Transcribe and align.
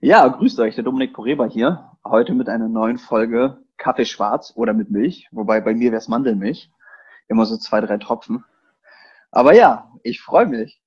Ja, 0.00 0.28
grüßt 0.28 0.60
euch, 0.60 0.76
der 0.76 0.84
Dominik 0.84 1.12
Poreba 1.12 1.46
hier. 1.46 1.90
Heute 2.04 2.32
mit 2.32 2.48
einer 2.48 2.68
neuen 2.68 2.98
Folge 2.98 3.58
Kaffee 3.78 4.04
schwarz 4.04 4.52
oder 4.54 4.72
mit 4.72 4.92
Milch. 4.92 5.26
Wobei 5.32 5.60
bei 5.60 5.74
mir 5.74 5.90
wäre 5.90 5.98
es 5.98 6.06
Mandelmilch. 6.06 6.70
Immer 7.26 7.46
so 7.46 7.56
zwei, 7.56 7.80
drei 7.80 7.98
Tropfen. 7.98 8.44
Aber 9.32 9.54
ja, 9.54 9.90
ich 10.04 10.20
freue 10.20 10.46
mich. 10.46 10.80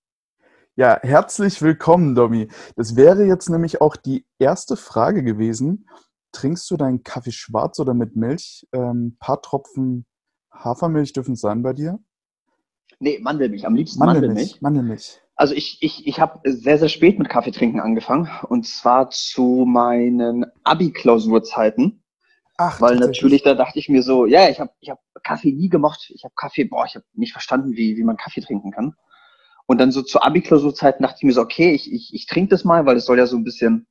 Ja, 0.78 0.98
herzlich 1.02 1.62
willkommen, 1.62 2.16
Domi. 2.16 2.48
Das 2.78 2.96
wäre 2.96 3.26
jetzt 3.26 3.50
nämlich 3.50 3.82
auch 3.82 3.98
die 3.98 4.26
erste 4.40 4.78
Frage 4.78 5.24
gewesen. 5.24 5.90
Trinkst 6.32 6.72
du 6.72 6.78
deinen 6.78 7.04
Kaffee 7.04 7.34
schwarz 7.34 7.80
oder 7.80 7.94
mit 7.94 8.16
Milch? 8.16 8.66
Ein 8.72 8.80
ähm, 8.80 9.18
paar 9.20 9.42
Tropfen 9.42 10.06
Hafermilch 10.54 11.12
dürfen 11.12 11.34
es 11.34 11.42
sein 11.42 11.64
bei 11.64 11.74
dir? 11.74 12.00
Nee, 13.00 13.20
Mandelmilch. 13.20 13.68
Am 13.68 13.76
liebsten 13.76 14.00
Mandelmilch. 14.00 14.62
Mandelmilch. 14.62 14.62
Mandelmilch. 14.62 15.22
Also 15.42 15.56
ich, 15.56 15.80
ich, 15.82 16.06
ich 16.06 16.20
habe 16.20 16.40
sehr, 16.44 16.78
sehr 16.78 16.88
spät 16.88 17.18
mit 17.18 17.28
Kaffee 17.28 17.50
trinken 17.50 17.80
angefangen. 17.80 18.30
Und 18.48 18.68
zwar 18.68 19.10
zu 19.10 19.66
meinen 19.68 20.46
Abi-Klausurzeiten. 20.64 22.04
Ach, 22.60 22.80
Weil 22.80 22.98
natürlich, 22.98 23.42
da 23.42 23.56
dachte 23.56 23.80
ich 23.80 23.90
mir 23.90 24.04
so, 24.04 24.28
ja, 24.28 24.50
ich 24.50 24.60
habe 24.60 24.70
ich 24.82 24.92
hab 24.92 25.00
Kaffee 25.24 25.52
nie 25.52 25.68
gemocht. 25.68 26.12
Ich 26.14 26.26
habe 26.26 26.36
Kaffee, 26.36 26.66
boah, 26.66 26.86
ich 26.86 26.94
habe 26.94 27.06
nicht 27.14 27.32
verstanden, 27.32 27.76
wie, 27.76 27.98
wie 27.98 28.04
man 28.04 28.18
Kaffee 28.18 28.42
trinken 28.42 28.70
kann. 28.70 28.94
Und 29.66 29.80
dann 29.80 29.92
so 29.92 30.04
zur 30.04 30.24
Abi-Klausurzeiten 30.24 31.02
dachte 31.02 31.18
ich 31.18 31.24
mir 31.24 31.34
so, 31.34 31.42
okay, 31.42 31.74
ich, 31.74 31.92
ich, 31.92 32.14
ich 32.14 32.28
trinke 32.28 32.50
das 32.50 32.64
mal, 32.64 32.86
weil 32.86 32.98
es 32.98 33.06
soll 33.06 33.18
ja 33.18 33.26
so 33.26 33.36
ein 33.36 33.44
bisschen, 33.44 33.88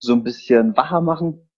so 0.00 0.14
ein 0.14 0.24
bisschen 0.24 0.76
wacher 0.76 1.00
machen. 1.00 1.48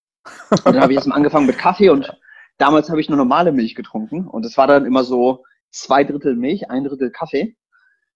Und 0.51 0.67
dann 0.67 0.83
habe 0.83 0.93
ich 0.93 0.97
erstmal 0.97 1.17
angefangen 1.17 1.47
mit 1.47 1.57
Kaffee 1.57 1.89
und 1.89 2.15
damals 2.59 2.91
habe 2.91 3.01
ich 3.01 3.09
nur 3.09 3.17
normale 3.17 3.53
Milch 3.53 3.75
getrunken. 3.75 4.29
Und 4.29 4.45
es 4.45 4.59
war 4.59 4.67
dann 4.67 4.84
immer 4.84 5.03
so 5.03 5.45
zwei 5.70 6.05
Drittel 6.05 6.37
Milch, 6.37 6.69
ein 6.69 6.84
Drittel 6.84 7.11
Kaffee. 7.11 7.57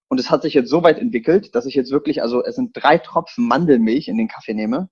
Und 0.07 0.19
es 0.19 0.29
hat 0.29 0.43
sich 0.43 0.53
jetzt 0.53 0.69
so 0.69 0.83
weit 0.83 0.99
entwickelt, 0.99 1.55
dass 1.55 1.65
ich 1.65 1.75
jetzt 1.75 1.91
wirklich, 1.91 2.21
also 2.21 2.43
es 2.43 2.55
sind 2.55 2.71
drei 2.73 2.97
Tropfen 2.97 3.47
Mandelmilch 3.47 4.07
in 4.07 4.17
den 4.17 4.27
Kaffee 4.27 4.53
nehme. 4.53 4.89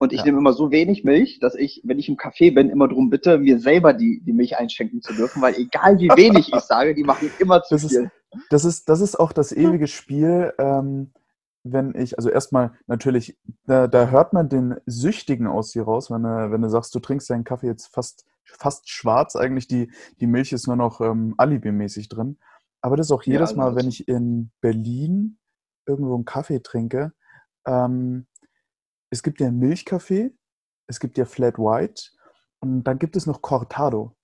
Und 0.00 0.12
ich 0.12 0.20
ja. 0.20 0.26
nehme 0.26 0.38
immer 0.38 0.52
so 0.52 0.70
wenig 0.70 1.02
Milch, 1.02 1.40
dass 1.40 1.56
ich, 1.56 1.82
wenn 1.84 1.98
ich 1.98 2.08
im 2.08 2.16
Café 2.16 2.54
bin, 2.54 2.70
immer 2.70 2.86
darum 2.86 3.10
bitte, 3.10 3.38
mir 3.38 3.58
selber 3.58 3.92
die, 3.92 4.22
die 4.24 4.32
Milch 4.32 4.56
einschenken 4.56 5.02
zu 5.02 5.12
dürfen, 5.12 5.42
weil 5.42 5.54
egal 5.56 5.98
wie 5.98 6.08
wenig 6.08 6.52
ich 6.52 6.60
sage, 6.60 6.94
die 6.94 7.02
machen 7.02 7.30
immer 7.40 7.62
zu 7.62 7.74
das 7.74 7.86
viel. 7.86 8.04
Ist, 8.04 8.10
das, 8.50 8.64
ist, 8.64 8.88
das 8.88 9.00
ist 9.00 9.18
auch 9.18 9.32
das 9.32 9.50
ewige 9.50 9.88
Spiel, 9.88 10.52
ähm, 10.58 11.10
wenn 11.64 11.94
ich, 11.96 12.16
also 12.16 12.30
erstmal 12.30 12.72
natürlich, 12.86 13.36
da, 13.66 13.88
da, 13.88 14.08
hört 14.08 14.32
man 14.32 14.48
den 14.48 14.76
Süchtigen 14.86 15.48
aus 15.48 15.72
dir 15.72 15.82
raus, 15.82 16.10
wenn 16.10 16.22
du, 16.22 16.50
wenn 16.50 16.62
du 16.62 16.68
sagst, 16.68 16.94
du 16.94 17.00
trinkst 17.00 17.28
deinen 17.30 17.44
Kaffee 17.44 17.66
jetzt 17.66 17.88
fast, 17.88 18.24
fast 18.44 18.88
schwarz, 18.88 19.34
eigentlich 19.34 19.66
die, 19.66 19.90
die 20.20 20.26
Milch 20.28 20.52
ist 20.52 20.68
nur 20.68 20.76
noch 20.76 21.00
ähm, 21.00 21.34
alibimäßig 21.36 22.08
drin. 22.08 22.38
Aber 22.88 22.96
das 22.96 23.08
ist 23.08 23.12
auch 23.12 23.22
jedes 23.22 23.50
ja, 23.50 23.56
Mal, 23.58 23.76
wenn 23.76 23.86
ich 23.86 24.08
in 24.08 24.50
Berlin 24.62 25.38
irgendwo 25.86 26.14
einen 26.14 26.24
Kaffee 26.24 26.62
trinke, 26.62 27.12
ähm, 27.66 28.26
es 29.10 29.22
gibt 29.22 29.40
ja 29.40 29.50
Milchkaffee, 29.50 30.34
es 30.86 30.98
gibt 30.98 31.18
ja 31.18 31.26
Flat 31.26 31.58
White 31.58 32.04
und 32.60 32.84
dann 32.84 32.98
gibt 32.98 33.14
es 33.14 33.26
noch 33.26 33.42
Cortado. 33.42 34.16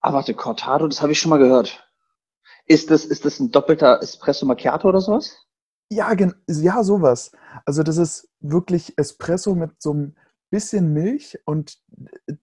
Ah, 0.00 0.12
warte, 0.12 0.34
Cortado, 0.34 0.88
das 0.88 1.00
habe 1.00 1.12
ich 1.12 1.20
schon 1.20 1.30
mal 1.30 1.38
gehört. 1.38 1.88
Ist 2.66 2.90
das, 2.90 3.04
ist 3.04 3.24
das 3.24 3.38
ein 3.38 3.52
doppelter 3.52 4.02
Espresso 4.02 4.44
Macchiato 4.44 4.88
oder 4.88 5.00
sowas? 5.00 5.46
Ja, 5.92 6.12
ja, 6.48 6.82
sowas. 6.82 7.30
Also 7.66 7.84
das 7.84 7.98
ist 7.98 8.32
wirklich 8.40 8.98
Espresso 8.98 9.54
mit 9.54 9.80
so 9.80 9.92
einem 9.92 10.16
bisschen 10.50 10.92
Milch 10.92 11.38
und 11.44 11.78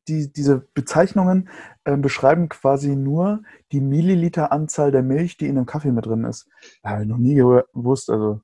die, 0.07 0.31
diese 0.31 0.67
Bezeichnungen 0.73 1.49
äh, 1.83 1.97
beschreiben 1.97 2.49
quasi 2.49 2.95
nur 2.95 3.43
die 3.71 3.81
Milliliteranzahl 3.81 4.91
der 4.91 5.03
Milch, 5.03 5.37
die 5.37 5.47
in 5.47 5.57
einem 5.57 5.65
Kaffee 5.65 5.91
mit 5.91 6.05
drin 6.05 6.23
ist. 6.23 6.47
Habe 6.83 7.03
ich 7.03 7.07
noch 7.07 7.17
nie 7.17 7.35
gewusst. 7.35 8.09
Also 8.09 8.41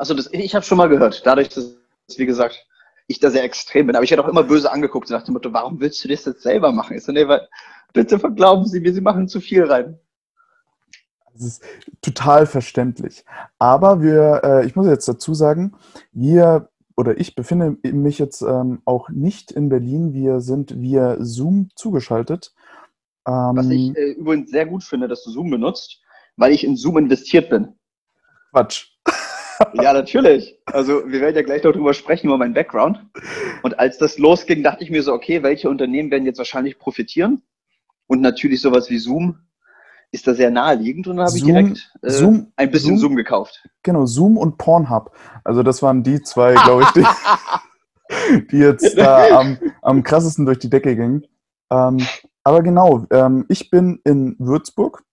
also 0.00 0.14
das, 0.14 0.30
ich 0.32 0.54
habe 0.54 0.64
schon 0.64 0.78
mal 0.78 0.88
gehört, 0.88 1.26
dadurch, 1.26 1.50
dass, 1.50 1.76
wie 2.16 2.24
gesagt, 2.24 2.66
ich 3.06 3.20
da 3.20 3.28
sehr 3.28 3.44
extrem 3.44 3.86
bin. 3.86 3.96
Aber 3.96 4.02
ich 4.02 4.10
werde 4.10 4.24
auch 4.24 4.28
immer 4.28 4.44
böse 4.44 4.72
angeguckt 4.72 5.10
nach 5.10 5.24
dem 5.24 5.34
Motto, 5.34 5.52
warum 5.52 5.78
willst 5.78 6.02
du 6.02 6.08
das 6.08 6.24
jetzt 6.24 6.42
selber 6.42 6.72
machen? 6.72 6.96
Ich 6.96 7.04
so, 7.04 7.12
nee, 7.12 7.28
weil, 7.28 7.46
bitte 7.92 8.18
verglauben 8.18 8.64
Sie 8.66 8.80
mir, 8.80 8.94
Sie 8.94 9.02
machen 9.02 9.28
zu 9.28 9.40
viel 9.40 9.64
rein. 9.64 10.00
Das 11.34 11.42
ist 11.42 11.62
total 12.00 12.46
verständlich. 12.46 13.26
Aber 13.58 14.00
wir, 14.00 14.40
äh, 14.42 14.66
ich 14.66 14.74
muss 14.74 14.86
jetzt 14.86 15.06
dazu 15.06 15.34
sagen, 15.34 15.76
wir 16.12 16.69
oder 17.00 17.18
ich 17.18 17.34
befinde 17.34 17.78
mich 17.82 18.18
jetzt 18.18 18.42
ähm, 18.42 18.82
auch 18.84 19.08
nicht 19.08 19.50
in 19.52 19.70
Berlin. 19.70 20.12
Wir 20.12 20.40
sind 20.40 20.78
via 20.80 21.16
Zoom 21.18 21.70
zugeschaltet. 21.74 22.52
Ähm, 23.26 23.52
Was 23.56 23.70
ich 23.70 23.96
äh, 23.96 24.12
übrigens 24.12 24.50
sehr 24.50 24.66
gut 24.66 24.84
finde, 24.84 25.08
dass 25.08 25.24
du 25.24 25.30
Zoom 25.30 25.50
benutzt, 25.50 26.02
weil 26.36 26.52
ich 26.52 26.62
in 26.62 26.76
Zoom 26.76 26.98
investiert 26.98 27.48
bin. 27.48 27.74
Quatsch. 28.52 28.88
Ja, 29.74 29.92
natürlich. 29.92 30.58
Also 30.64 31.06
wir 31.06 31.20
werden 31.20 31.36
ja 31.36 31.42
gleich 31.42 31.62
noch 31.62 31.72
drüber 31.72 31.92
sprechen, 31.92 32.28
über 32.28 32.38
meinen 32.38 32.54
Background. 32.54 32.98
Und 33.62 33.78
als 33.78 33.98
das 33.98 34.18
losging, 34.18 34.62
dachte 34.62 34.82
ich 34.82 34.90
mir 34.90 35.02
so, 35.02 35.12
okay, 35.12 35.42
welche 35.42 35.68
Unternehmen 35.68 36.10
werden 36.10 36.24
jetzt 36.24 36.38
wahrscheinlich 36.38 36.78
profitieren? 36.78 37.42
Und 38.06 38.22
natürlich 38.22 38.62
sowas 38.62 38.88
wie 38.88 38.98
Zoom 38.98 39.38
ist 40.12 40.26
da 40.26 40.34
sehr 40.34 40.50
naheliegend. 40.50 41.06
Und 41.06 41.16
dann 41.16 41.26
habe 41.26 41.36
ich 41.36 41.44
direkt 41.44 41.92
äh, 42.02 42.10
Zoom, 42.10 42.52
ein 42.56 42.70
bisschen 42.70 42.96
Zoom, 42.96 43.10
Zoom, 43.10 43.16
gekauft. 43.16 43.68
Genau, 43.82 44.06
Zoom 44.06 44.36
und 44.36 44.58
Pornhub. 44.58 45.14
Also 45.44 45.62
das 45.62 45.82
waren 45.82 46.02
die 46.02 46.22
zwei, 46.22 46.54
glaube 46.54 46.82
ich, 46.82 46.90
die, 46.90 47.06
die 48.50 48.58
jetzt 48.58 48.96
da 48.96 49.38
am, 49.38 49.58
am 49.82 50.02
krassesten 50.02 50.46
durch 50.46 50.58
die 50.58 50.70
Decke 50.70 50.96
gingen. 50.96 51.26
Ähm, 51.70 51.98
aber 52.42 52.62
genau, 52.62 53.06
ähm, 53.10 53.46
ich 53.48 53.70
bin 53.70 54.00
in 54.04 54.36
Würzburg 54.38 55.04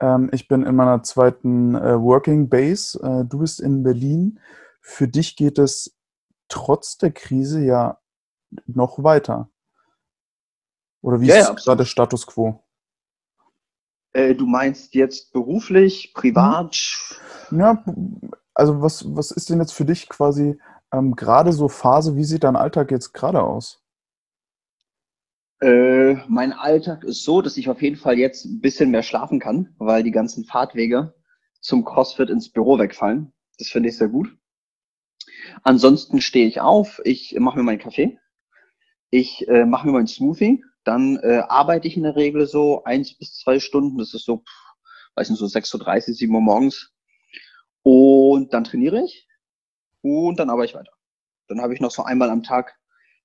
ähm, 0.00 0.30
ich 0.32 0.48
bin 0.48 0.62
in 0.62 0.76
meiner 0.76 1.02
zweiten 1.02 1.74
äh, 1.74 2.00
Working 2.00 2.48
Base. 2.48 2.98
Äh, 3.02 3.24
du 3.24 3.38
bist 3.38 3.60
in 3.60 3.82
Berlin. 3.82 4.40
Für 4.80 5.08
dich 5.08 5.36
geht 5.36 5.58
es 5.58 5.96
trotz 6.48 6.98
der 6.98 7.12
Krise 7.12 7.64
ja 7.64 7.98
noch 8.66 9.02
weiter. 9.02 9.48
Oder 11.02 11.20
wie 11.20 11.26
ja, 11.26 11.36
ist 11.36 11.48
ja, 11.48 11.54
gerade 11.54 11.78
der 11.78 11.84
Status 11.84 12.26
quo? 12.26 12.62
Äh, 14.16 14.34
du 14.34 14.46
meinst 14.46 14.94
jetzt 14.94 15.34
beruflich, 15.34 16.14
privat? 16.14 16.74
Hm. 17.50 17.60
Ja, 17.60 17.84
also 18.54 18.80
was, 18.80 19.04
was 19.14 19.30
ist 19.30 19.50
denn 19.50 19.60
jetzt 19.60 19.74
für 19.74 19.84
dich 19.84 20.08
quasi 20.08 20.58
ähm, 20.90 21.14
gerade 21.14 21.52
so 21.52 21.68
Phase? 21.68 22.16
Wie 22.16 22.24
sieht 22.24 22.44
dein 22.44 22.56
Alltag 22.56 22.90
jetzt 22.90 23.12
gerade 23.12 23.42
aus? 23.42 23.84
Äh, 25.60 26.14
mein 26.28 26.54
Alltag 26.54 27.04
ist 27.04 27.24
so, 27.24 27.42
dass 27.42 27.58
ich 27.58 27.68
auf 27.68 27.82
jeden 27.82 27.96
Fall 27.96 28.18
jetzt 28.18 28.46
ein 28.46 28.62
bisschen 28.62 28.90
mehr 28.90 29.02
schlafen 29.02 29.38
kann, 29.38 29.74
weil 29.76 30.02
die 30.02 30.12
ganzen 30.12 30.46
Fahrtwege 30.46 31.14
zum 31.60 31.84
CrossFit 31.84 32.30
ins 32.30 32.50
Büro 32.50 32.78
wegfallen. 32.78 33.34
Das 33.58 33.68
finde 33.68 33.90
ich 33.90 33.98
sehr 33.98 34.08
gut. 34.08 34.34
Ansonsten 35.62 36.22
stehe 36.22 36.46
ich 36.46 36.62
auf, 36.62 37.02
ich 37.04 37.36
mache 37.38 37.58
mir 37.58 37.64
meinen 37.64 37.80
Kaffee, 37.80 38.18
ich 39.10 39.46
äh, 39.46 39.66
mache 39.66 39.86
mir 39.86 39.92
meinen 39.92 40.06
Smoothie, 40.06 40.64
dann 40.86 41.16
äh, 41.16 41.42
arbeite 41.48 41.88
ich 41.88 41.96
in 41.96 42.04
der 42.04 42.16
Regel 42.16 42.46
so 42.46 42.84
eins 42.84 43.16
bis 43.18 43.34
zwei 43.34 43.58
Stunden, 43.58 43.98
das 43.98 44.14
ist 44.14 44.24
so, 44.24 44.44
weiß 45.16 45.30
nicht, 45.30 45.38
so 45.38 45.46
6.30 45.46 46.08
Uhr, 46.08 46.14
7 46.14 46.34
Uhr 46.34 46.40
morgens. 46.40 46.92
Und 47.82 48.54
dann 48.54 48.64
trainiere 48.64 49.02
ich 49.04 49.26
und 50.02 50.38
dann 50.38 50.48
arbeite 50.48 50.70
ich 50.70 50.74
weiter. 50.76 50.92
Dann 51.48 51.60
habe 51.60 51.74
ich 51.74 51.80
noch 51.80 51.90
so 51.90 52.02
einmal 52.02 52.30
am 52.30 52.42
Tag 52.42 52.76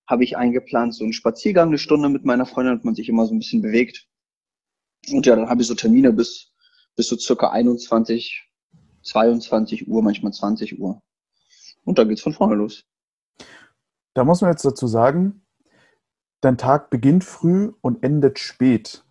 habe 0.07 0.23
ich 0.23 0.37
eingeplant, 0.37 0.93
so 0.93 1.03
einen 1.03 1.13
Spaziergang 1.13 1.69
eine 1.69 1.77
Stunde 1.77 2.09
mit 2.09 2.25
meiner 2.25 2.45
Freundin, 2.45 2.75
dass 2.75 2.83
man 2.83 2.95
sich 2.95 3.07
immer 3.07 3.25
so 3.25 3.33
ein 3.33 3.39
bisschen 3.39 3.61
bewegt. 3.61 4.07
Und 5.11 5.25
ja, 5.25 5.35
dann 5.35 5.49
habe 5.49 5.61
ich 5.61 5.67
so 5.67 5.75
Termine 5.75 6.11
bis, 6.11 6.51
bis 6.95 7.07
so 7.07 7.17
circa 7.17 7.51
21, 7.51 8.49
22 9.03 9.87
Uhr, 9.87 10.01
manchmal 10.01 10.33
20 10.33 10.79
Uhr. 10.79 11.01
Und 11.85 11.97
dann 11.97 12.09
geht's 12.09 12.21
von 12.21 12.33
vorne 12.33 12.55
los. 12.55 12.83
Da 14.13 14.23
muss 14.23 14.41
man 14.41 14.51
jetzt 14.51 14.65
dazu 14.65 14.87
sagen, 14.87 15.45
dein 16.41 16.57
Tag 16.57 16.89
beginnt 16.89 17.23
früh 17.23 17.71
und 17.81 18.03
endet 18.03 18.39
spät. 18.39 19.03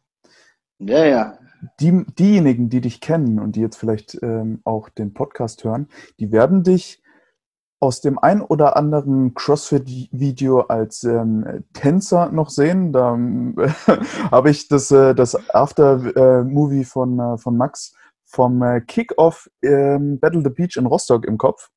Ja, 0.79 1.05
ja. 1.05 1.39
Die, 1.79 2.05
diejenigen, 2.19 2.71
die 2.71 2.81
dich 2.81 3.01
kennen 3.01 3.39
und 3.39 3.55
die 3.57 3.61
jetzt 3.61 3.77
vielleicht 3.77 4.19
ähm, 4.23 4.61
auch 4.65 4.89
den 4.89 5.13
Podcast 5.13 5.65
hören, 5.65 5.89
die 6.19 6.33
werden 6.33 6.63
dich 6.63 7.03
aus 7.81 8.03
dem 8.03 8.19
ein 8.19 8.43
oder 8.43 8.77
anderen 8.77 9.35
CrossFit-Video 9.35 10.61
als 10.61 11.03
ähm, 11.05 11.65
Tänzer 11.73 12.31
noch 12.31 12.51
sehen. 12.51 12.93
Da 12.93 13.15
äh, 13.15 13.69
habe 14.31 14.51
ich 14.51 14.69
das, 14.69 14.91
äh, 14.91 15.15
das 15.15 15.35
After-Movie 15.55 16.85
von, 16.85 17.19
äh, 17.19 17.39
von 17.39 17.57
Max 17.57 17.95
vom 18.25 18.63
äh, 18.63 18.81
Kick-Off 18.83 19.51
ähm, 19.63 20.21
Battle 20.21 20.43
the 20.45 20.51
Beach 20.51 20.77
in 20.77 20.87
Rostock 20.87 21.25
im 21.25 21.37
Kopf, 21.37 21.71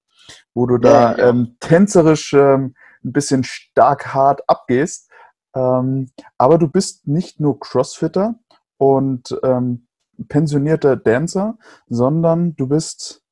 wo 0.54 0.66
du 0.66 0.78
da 0.78 1.12
ja, 1.12 1.18
ja. 1.18 1.30
Ähm, 1.30 1.56
tänzerisch 1.60 2.34
ähm, 2.34 2.76
ein 3.04 3.12
bisschen 3.12 3.44
stark 3.44 4.14
hart 4.14 4.48
abgehst. 4.48 5.10
Ähm, 5.56 6.10
aber 6.38 6.58
du 6.58 6.68
bist 6.68 7.08
nicht 7.08 7.40
nur 7.40 7.60
Crossfitter 7.60 8.36
und 8.78 9.38
ähm, 9.44 9.88
pensionierter 10.28 10.96
Dancer, 10.96 11.58
sondern 11.88 12.56
du 12.56 12.68
bist 12.68 13.24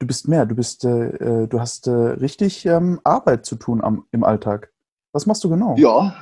Du 0.00 0.06
bist 0.06 0.28
mehr, 0.28 0.46
du 0.46 0.54
bist, 0.54 0.84
äh, 0.84 1.08
äh, 1.08 1.48
du 1.48 1.58
hast 1.58 1.88
äh, 1.88 1.90
richtig 1.90 2.64
ähm, 2.66 3.00
Arbeit 3.02 3.44
zu 3.44 3.56
tun 3.56 3.82
am, 3.82 4.06
im 4.12 4.22
Alltag. 4.22 4.72
Was 5.12 5.26
machst 5.26 5.42
du 5.42 5.48
genau? 5.48 5.74
Ja, 5.76 6.14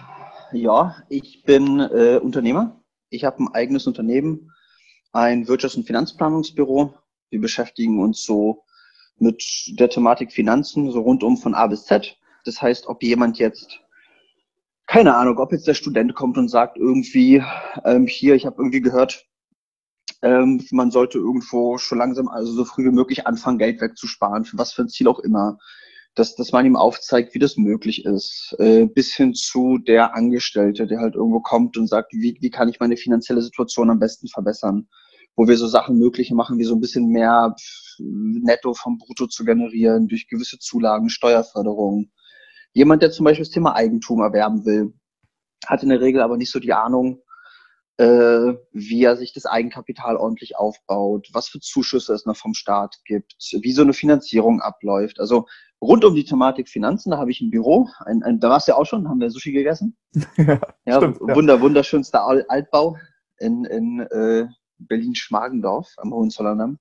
ja, 0.52 0.96
ich 1.10 1.42
bin 1.44 1.80
äh, 1.80 2.18
Unternehmer. 2.22 2.80
Ich 3.10 3.24
habe 3.24 3.42
ein 3.42 3.48
eigenes 3.52 3.86
Unternehmen, 3.86 4.50
ein 5.12 5.44
Wirtschafts- 5.44 5.76
und 5.76 5.86
Finanzplanungsbüro. 5.86 6.94
Wir 7.28 7.40
beschäftigen 7.40 8.00
uns 8.00 8.24
so 8.24 8.64
mit 9.18 9.44
der 9.78 9.90
Thematik 9.90 10.32
Finanzen, 10.32 10.90
so 10.90 11.00
rundum 11.00 11.36
von 11.36 11.54
A 11.54 11.66
bis 11.66 11.84
Z. 11.84 12.16
Das 12.46 12.62
heißt, 12.62 12.86
ob 12.86 13.02
jemand 13.02 13.38
jetzt, 13.38 13.80
keine 14.86 15.16
Ahnung, 15.16 15.38
ob 15.38 15.52
jetzt 15.52 15.66
der 15.66 15.74
Student 15.74 16.14
kommt 16.14 16.38
und 16.38 16.48
sagt 16.48 16.76
irgendwie, 16.76 17.42
ähm, 17.84 18.06
hier, 18.06 18.34
ich 18.34 18.46
habe 18.46 18.56
irgendwie 18.58 18.80
gehört, 18.80 19.26
ähm, 20.22 20.64
man 20.70 20.90
sollte 20.90 21.18
irgendwo 21.18 21.78
schon 21.78 21.98
langsam, 21.98 22.28
also 22.28 22.52
so 22.52 22.64
früh 22.64 22.84
wie 22.84 22.94
möglich 22.94 23.26
anfangen, 23.26 23.58
Geld 23.58 23.80
wegzusparen, 23.80 24.44
für 24.44 24.58
was 24.58 24.72
für 24.72 24.82
ein 24.82 24.88
Ziel 24.88 25.08
auch 25.08 25.18
immer. 25.18 25.58
Dass, 26.14 26.34
dass 26.34 26.50
man 26.50 26.64
ihm 26.64 26.76
aufzeigt, 26.76 27.34
wie 27.34 27.38
das 27.38 27.58
möglich 27.58 28.06
ist, 28.06 28.56
äh, 28.58 28.86
bis 28.86 29.14
hin 29.14 29.34
zu 29.34 29.76
der 29.76 30.14
Angestellte, 30.14 30.86
der 30.86 31.00
halt 31.00 31.14
irgendwo 31.14 31.40
kommt 31.40 31.76
und 31.76 31.88
sagt, 31.88 32.14
wie, 32.14 32.38
wie 32.40 32.50
kann 32.50 32.70
ich 32.70 32.80
meine 32.80 32.96
finanzielle 32.96 33.42
Situation 33.42 33.90
am 33.90 33.98
besten 33.98 34.26
verbessern 34.28 34.88
wo 35.36 35.46
wir 35.46 35.56
so 35.56 35.66
Sachen 35.68 35.98
möglich 35.98 36.32
machen, 36.32 36.58
wie 36.58 36.64
so 36.64 36.74
ein 36.74 36.80
bisschen 36.80 37.08
mehr 37.08 37.54
Netto 37.98 38.74
vom 38.74 38.98
Brutto 38.98 39.26
zu 39.26 39.44
generieren 39.44 40.08
durch 40.08 40.28
gewisse 40.28 40.58
Zulagen, 40.58 41.10
Steuerförderung. 41.10 42.10
Jemand, 42.76 43.00
der 43.00 43.10
zum 43.10 43.24
Beispiel 43.24 43.46
das 43.46 43.54
Thema 43.54 43.74
Eigentum 43.74 44.20
erwerben 44.20 44.66
will, 44.66 44.92
hat 45.64 45.82
in 45.82 45.88
der 45.88 46.02
Regel 46.02 46.20
aber 46.20 46.36
nicht 46.36 46.50
so 46.50 46.60
die 46.60 46.74
Ahnung, 46.74 47.22
äh, 47.96 48.52
wie 48.70 49.02
er 49.02 49.16
sich 49.16 49.32
das 49.32 49.46
Eigenkapital 49.46 50.18
ordentlich 50.18 50.58
aufbaut, 50.58 51.30
was 51.32 51.48
für 51.48 51.58
Zuschüsse 51.58 52.12
es 52.12 52.26
noch 52.26 52.36
vom 52.36 52.52
Staat 52.52 52.96
gibt, 53.06 53.34
wie 53.62 53.72
so 53.72 53.80
eine 53.80 53.94
Finanzierung 53.94 54.60
abläuft. 54.60 55.20
Also 55.20 55.46
rund 55.80 56.04
um 56.04 56.14
die 56.14 56.26
Thematik 56.26 56.68
Finanzen, 56.68 57.12
da 57.12 57.16
habe 57.16 57.30
ich 57.30 57.40
ein 57.40 57.48
Büro, 57.48 57.88
ein, 58.04 58.22
ein, 58.22 58.40
da 58.40 58.50
warst 58.50 58.68
du 58.68 58.72
ja 58.72 58.76
auch 58.76 58.84
schon, 58.84 59.08
haben 59.08 59.20
wir 59.20 59.30
Sushi 59.30 59.52
gegessen. 59.52 59.96
ja, 60.36 60.60
ja, 60.84 60.96
stimmt, 60.98 61.18
wunder, 61.22 61.54
ja. 61.54 61.60
wunderschönster 61.62 62.26
Altbau 62.26 62.98
in, 63.38 63.64
in 63.64 64.00
äh, 64.00 64.48
Berlin-Schmargendorf 64.76 65.94
am 65.96 66.12
Hohenzollerndamm. 66.12 66.78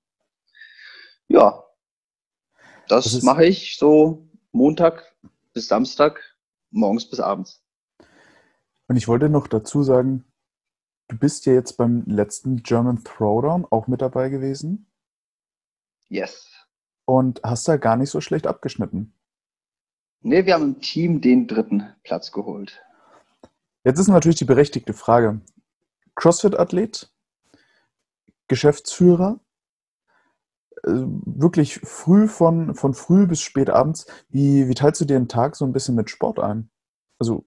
Ja, 1.28 1.64
das, 2.86 3.04
das 3.04 3.22
mache 3.22 3.46
ich 3.46 3.78
so 3.78 4.28
Montag 4.52 5.16
bis 5.56 5.68
Samstag, 5.68 6.20
morgens 6.70 7.08
bis 7.08 7.18
abends. 7.18 7.64
Und 8.88 8.96
ich 8.96 9.08
wollte 9.08 9.30
noch 9.30 9.46
dazu 9.46 9.82
sagen, 9.82 10.26
du 11.08 11.16
bist 11.16 11.46
ja 11.46 11.54
jetzt 11.54 11.78
beim 11.78 12.04
letzten 12.04 12.62
German 12.62 13.02
Throwdown 13.02 13.64
auch 13.70 13.86
mit 13.86 14.02
dabei 14.02 14.28
gewesen. 14.28 14.92
Yes. 16.10 16.46
Und 17.06 17.40
hast 17.42 17.66
da 17.68 17.78
gar 17.78 17.96
nicht 17.96 18.10
so 18.10 18.20
schlecht 18.20 18.46
abgeschnitten. 18.46 19.14
Nee, 20.20 20.44
wir 20.44 20.52
haben 20.52 20.74
im 20.74 20.80
Team 20.82 21.22
den 21.22 21.46
dritten 21.46 21.90
Platz 22.02 22.32
geholt. 22.32 22.84
Jetzt 23.82 23.98
ist 23.98 24.08
natürlich 24.08 24.38
die 24.38 24.44
berechtigte 24.44 24.92
Frage. 24.92 25.40
CrossFit-Athlet, 26.16 27.10
Geschäftsführer, 28.48 29.40
wirklich 30.86 31.80
früh 31.80 32.28
von, 32.28 32.74
von 32.74 32.94
früh 32.94 33.26
bis 33.26 33.40
spät 33.40 33.70
abends. 33.70 34.06
Wie, 34.28 34.68
wie 34.68 34.74
teilst 34.74 35.00
du 35.00 35.04
dir 35.04 35.18
den 35.18 35.28
Tag 35.28 35.56
so 35.56 35.64
ein 35.64 35.72
bisschen 35.72 35.96
mit 35.96 36.10
Sport 36.10 36.38
ein? 36.38 36.70
Also 37.18 37.44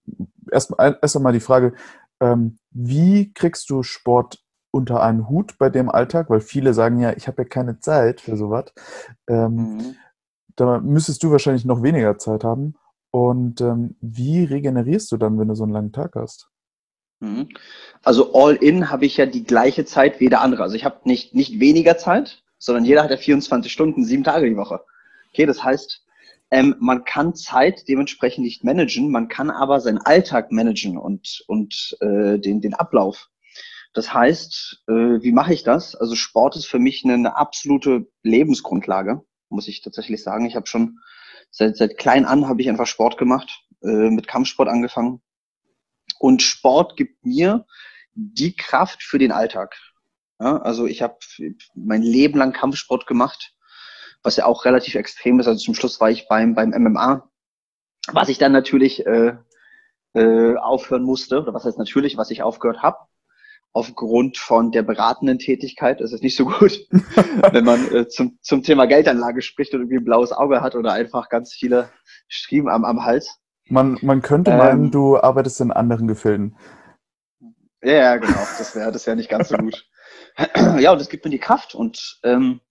erst, 0.51 0.73
erst 0.77 1.15
einmal 1.15 1.33
die 1.33 1.39
Frage, 1.39 1.73
ähm, 2.19 2.59
wie 2.71 3.33
kriegst 3.33 3.69
du 3.69 3.83
Sport 3.83 4.43
unter 4.71 5.01
einen 5.01 5.29
Hut 5.29 5.57
bei 5.57 5.69
dem 5.69 5.89
Alltag? 5.89 6.29
Weil 6.29 6.41
viele 6.41 6.73
sagen 6.73 6.99
ja, 6.99 7.15
ich 7.15 7.27
habe 7.27 7.43
ja 7.43 7.47
keine 7.47 7.79
Zeit 7.79 8.21
für 8.21 8.35
sowas. 8.35 8.73
Ähm, 9.27 9.55
mhm. 9.55 9.95
Da 10.55 10.79
müsstest 10.79 11.23
du 11.23 11.31
wahrscheinlich 11.31 11.65
noch 11.65 11.81
weniger 11.81 12.17
Zeit 12.17 12.43
haben. 12.43 12.75
Und 13.11 13.61
ähm, 13.61 13.95
wie 14.01 14.43
regenerierst 14.43 15.11
du 15.11 15.17
dann, 15.17 15.39
wenn 15.39 15.47
du 15.47 15.55
so 15.55 15.63
einen 15.63 15.73
langen 15.73 15.93
Tag 15.93 16.15
hast? 16.15 16.49
Mhm. 17.21 17.49
Also 18.03 18.33
all 18.33 18.55
in 18.55 18.91
habe 18.91 19.05
ich 19.05 19.17
ja 19.17 19.25
die 19.25 19.43
gleiche 19.43 19.85
Zeit 19.85 20.19
wie 20.19 20.29
der 20.29 20.41
andere. 20.41 20.63
Also 20.63 20.75
ich 20.75 20.85
habe 20.85 20.99
nicht, 21.05 21.33
nicht 21.33 21.59
weniger 21.59 21.97
Zeit, 21.97 22.43
sondern 22.59 22.85
jeder 22.85 23.03
hat 23.03 23.11
ja 23.11 23.17
24 23.17 23.71
Stunden, 23.71 24.03
sieben 24.03 24.23
Tage 24.23 24.47
die 24.47 24.57
Woche. 24.57 24.81
Okay, 25.31 25.45
das 25.45 25.63
heißt, 25.63 26.05
ähm, 26.51 26.75
man 26.79 27.03
kann 27.03 27.35
Zeit 27.35 27.87
dementsprechend 27.87 28.43
nicht 28.43 28.63
managen, 28.63 29.11
man 29.11 29.27
kann 29.27 29.49
aber 29.49 29.79
seinen 29.79 29.99
Alltag 29.99 30.51
managen 30.51 30.97
und, 30.97 31.43
und 31.47 31.97
äh, 32.01 32.37
den, 32.37 32.61
den 32.61 32.73
Ablauf. 32.73 33.29
Das 33.93 34.13
heißt, 34.13 34.83
äh, 34.87 34.91
wie 34.93 35.31
mache 35.31 35.53
ich 35.53 35.63
das? 35.63 35.95
Also 35.95 36.15
Sport 36.15 36.55
ist 36.55 36.65
für 36.65 36.79
mich 36.79 37.03
eine, 37.03 37.35
absolute 37.35 38.07
Lebensgrundlage, 38.23 39.21
muss 39.49 39.67
ich 39.67 39.81
tatsächlich 39.81 40.21
sagen. 40.21 40.45
Ich 40.45 40.55
habe 40.55 40.67
schon 40.67 40.99
seit, 41.49 41.77
seit 41.77 41.97
klein 41.97 42.25
an 42.25 42.47
habe 42.47 42.61
ich 42.61 42.69
einfach 42.69 42.87
Sport 42.87 43.17
gemacht, 43.17 43.63
äh, 43.81 44.09
mit 44.09 44.27
Kampfsport 44.27 44.69
angefangen, 44.69 45.21
und 46.19 46.41
Sport 46.41 46.97
gibt 46.97 47.25
mir 47.25 47.65
die 48.13 48.55
Kraft 48.55 49.03
für 49.03 49.17
den 49.17 49.31
Alltag. 49.31 49.75
Ja, 50.39 50.57
also 50.57 50.85
ich 50.85 51.01
habe 51.01 51.17
mein 51.75 52.01
Leben 52.01 52.39
lang 52.39 52.53
Kampfsport 52.53 53.07
gemacht, 53.07 53.53
was 54.23 54.37
ja 54.37 54.45
auch 54.45 54.65
relativ 54.65 54.95
extrem 54.95 55.39
ist. 55.39 55.47
Also 55.47 55.59
zum 55.59 55.73
Schluss 55.73 55.99
war 55.99 56.09
ich 56.09 56.27
beim, 56.27 56.55
beim 56.55 56.69
MMA, 56.69 57.29
was 58.13 58.29
ich 58.29 58.37
dann 58.37 58.53
natürlich 58.53 59.05
äh, 59.05 59.33
äh, 60.13 60.55
aufhören 60.55 61.03
musste, 61.03 61.41
oder 61.41 61.53
was 61.53 61.65
heißt 61.65 61.77
natürlich, 61.77 62.17
was 62.17 62.31
ich 62.31 62.41
aufgehört 62.41 62.81
habe, 62.81 62.97
aufgrund 63.73 64.37
von 64.37 64.71
der 64.71 64.81
beratenden 64.83 65.39
Tätigkeit. 65.39 66.01
Das 66.01 66.13
ist 66.13 66.23
nicht 66.23 66.35
so 66.35 66.45
gut, 66.45 66.87
wenn 67.51 67.65
man 67.65 67.93
äh, 67.93 68.07
zum, 68.07 68.39
zum 68.41 68.63
Thema 68.63 68.85
Geldanlage 68.85 69.41
spricht 69.41 69.73
und 69.73 69.81
irgendwie 69.81 69.97
ein 69.97 70.05
blaues 70.05 70.31
Auge 70.31 70.61
hat 70.61 70.75
oder 70.75 70.93
einfach 70.93 71.29
ganz 71.29 71.53
viele 71.53 71.89
Striemen 72.27 72.69
am, 72.69 72.85
am 72.85 73.03
Hals. 73.03 73.39
Man, 73.67 73.97
man 74.01 74.21
könnte 74.21 74.51
ähm, 74.51 74.57
meinen, 74.57 74.91
du 74.91 75.17
arbeitest 75.17 75.61
in 75.61 75.71
anderen 75.71 76.07
Gefilden. 76.07 76.55
Ja, 77.81 77.93
ja, 77.93 78.17
genau. 78.17 78.39
Das 78.57 78.75
wäre 78.75 78.91
das 78.91 79.05
wär 79.05 79.15
nicht 79.15 79.29
ganz 79.29 79.49
so 79.49 79.57
gut. 79.57 79.88
ja, 80.79 80.91
und 80.91 80.99
das 80.99 81.09
gibt 81.09 81.25
mir 81.25 81.31
die 81.31 81.39
Kraft. 81.39 81.75
Und 81.75 82.19
ähm, 82.23 82.61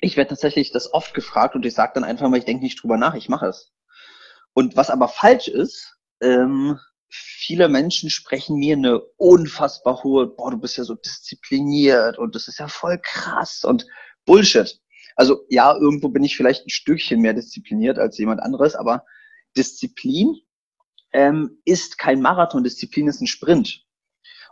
ich 0.00 0.16
werde 0.16 0.30
tatsächlich 0.30 0.72
das 0.72 0.92
oft 0.92 1.14
gefragt 1.14 1.54
und 1.54 1.64
ich 1.64 1.74
sage 1.74 1.92
dann 1.94 2.04
einfach 2.04 2.28
mal, 2.28 2.38
ich 2.38 2.44
denke 2.44 2.64
nicht 2.64 2.82
drüber 2.82 2.96
nach, 2.96 3.14
ich 3.14 3.28
mache 3.28 3.46
es. 3.46 3.72
Und 4.52 4.76
was 4.76 4.90
aber 4.90 5.08
falsch 5.08 5.48
ist, 5.48 5.96
ähm, 6.20 6.78
viele 7.08 7.68
Menschen 7.68 8.10
sprechen 8.10 8.56
mir 8.56 8.76
eine 8.76 9.00
unfassbar 9.16 10.02
hohe, 10.02 10.26
boah, 10.28 10.50
du 10.50 10.58
bist 10.58 10.76
ja 10.76 10.84
so 10.84 10.94
diszipliniert 10.94 12.18
und 12.18 12.34
das 12.34 12.48
ist 12.48 12.58
ja 12.58 12.68
voll 12.68 13.00
krass 13.02 13.64
und 13.64 13.86
Bullshit. 14.24 14.80
Also 15.16 15.44
ja, 15.48 15.74
irgendwo 15.74 16.08
bin 16.08 16.24
ich 16.24 16.36
vielleicht 16.36 16.66
ein 16.66 16.70
Stückchen 16.70 17.20
mehr 17.20 17.34
diszipliniert 17.34 17.98
als 17.98 18.16
jemand 18.18 18.40
anderes, 18.40 18.74
aber 18.74 19.04
Disziplin 19.56 20.36
ähm, 21.12 21.60
ist 21.64 21.98
kein 21.98 22.20
Marathon, 22.20 22.64
Disziplin 22.64 23.08
ist 23.08 23.20
ein 23.20 23.26
Sprint. 23.26 23.84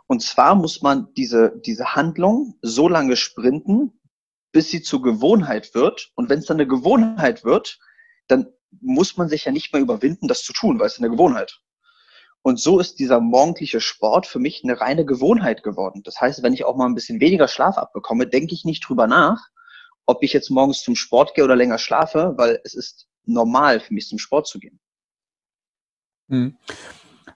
Und 0.09 0.23
zwar 0.23 0.55
muss 0.55 0.81
man 0.81 1.13
diese, 1.13 1.53
diese 1.63 1.93
Handlung 1.93 2.57
so 2.63 2.89
lange 2.89 3.15
sprinten, 3.15 4.01
bis 4.51 4.71
sie 4.71 4.81
zur 4.81 5.03
Gewohnheit 5.03 5.75
wird. 5.75 6.11
Und 6.15 6.29
wenn 6.29 6.39
es 6.39 6.47
dann 6.47 6.57
eine 6.57 6.67
Gewohnheit 6.67 7.45
wird, 7.45 7.79
dann 8.27 8.47
muss 8.81 9.17
man 9.17 9.29
sich 9.29 9.45
ja 9.45 9.51
nicht 9.51 9.71
mehr 9.71 9.83
überwinden, 9.83 10.27
das 10.27 10.41
zu 10.41 10.51
tun, 10.51 10.79
weil 10.79 10.87
es 10.87 10.97
eine 10.97 11.11
Gewohnheit. 11.11 11.61
Und 12.41 12.59
so 12.59 12.79
ist 12.79 12.97
dieser 12.97 13.19
morgendliche 13.19 13.81
Sport 13.81 14.25
für 14.25 14.39
mich 14.39 14.63
eine 14.63 14.81
reine 14.81 15.05
Gewohnheit 15.05 15.61
geworden. 15.61 16.01
Das 16.03 16.19
heißt, 16.19 16.41
wenn 16.41 16.53
ich 16.53 16.65
auch 16.65 16.75
mal 16.75 16.87
ein 16.87 16.95
bisschen 16.95 17.19
weniger 17.21 17.47
Schlaf 17.47 17.77
abbekomme, 17.77 18.25
denke 18.25 18.55
ich 18.55 18.65
nicht 18.65 18.89
drüber 18.89 19.05
nach, 19.05 19.49
ob 20.07 20.23
ich 20.23 20.33
jetzt 20.33 20.49
morgens 20.49 20.81
zum 20.81 20.95
Sport 20.95 21.35
gehe 21.35 21.43
oder 21.43 21.55
länger 21.55 21.77
schlafe, 21.77 22.33
weil 22.35 22.59
es 22.63 22.73
ist 22.73 23.07
normal 23.25 23.79
für 23.79 23.93
mich 23.93 24.07
zum 24.07 24.17
Sport 24.17 24.47
zu 24.47 24.57
gehen. 24.57 24.79
Mhm. 26.29 26.57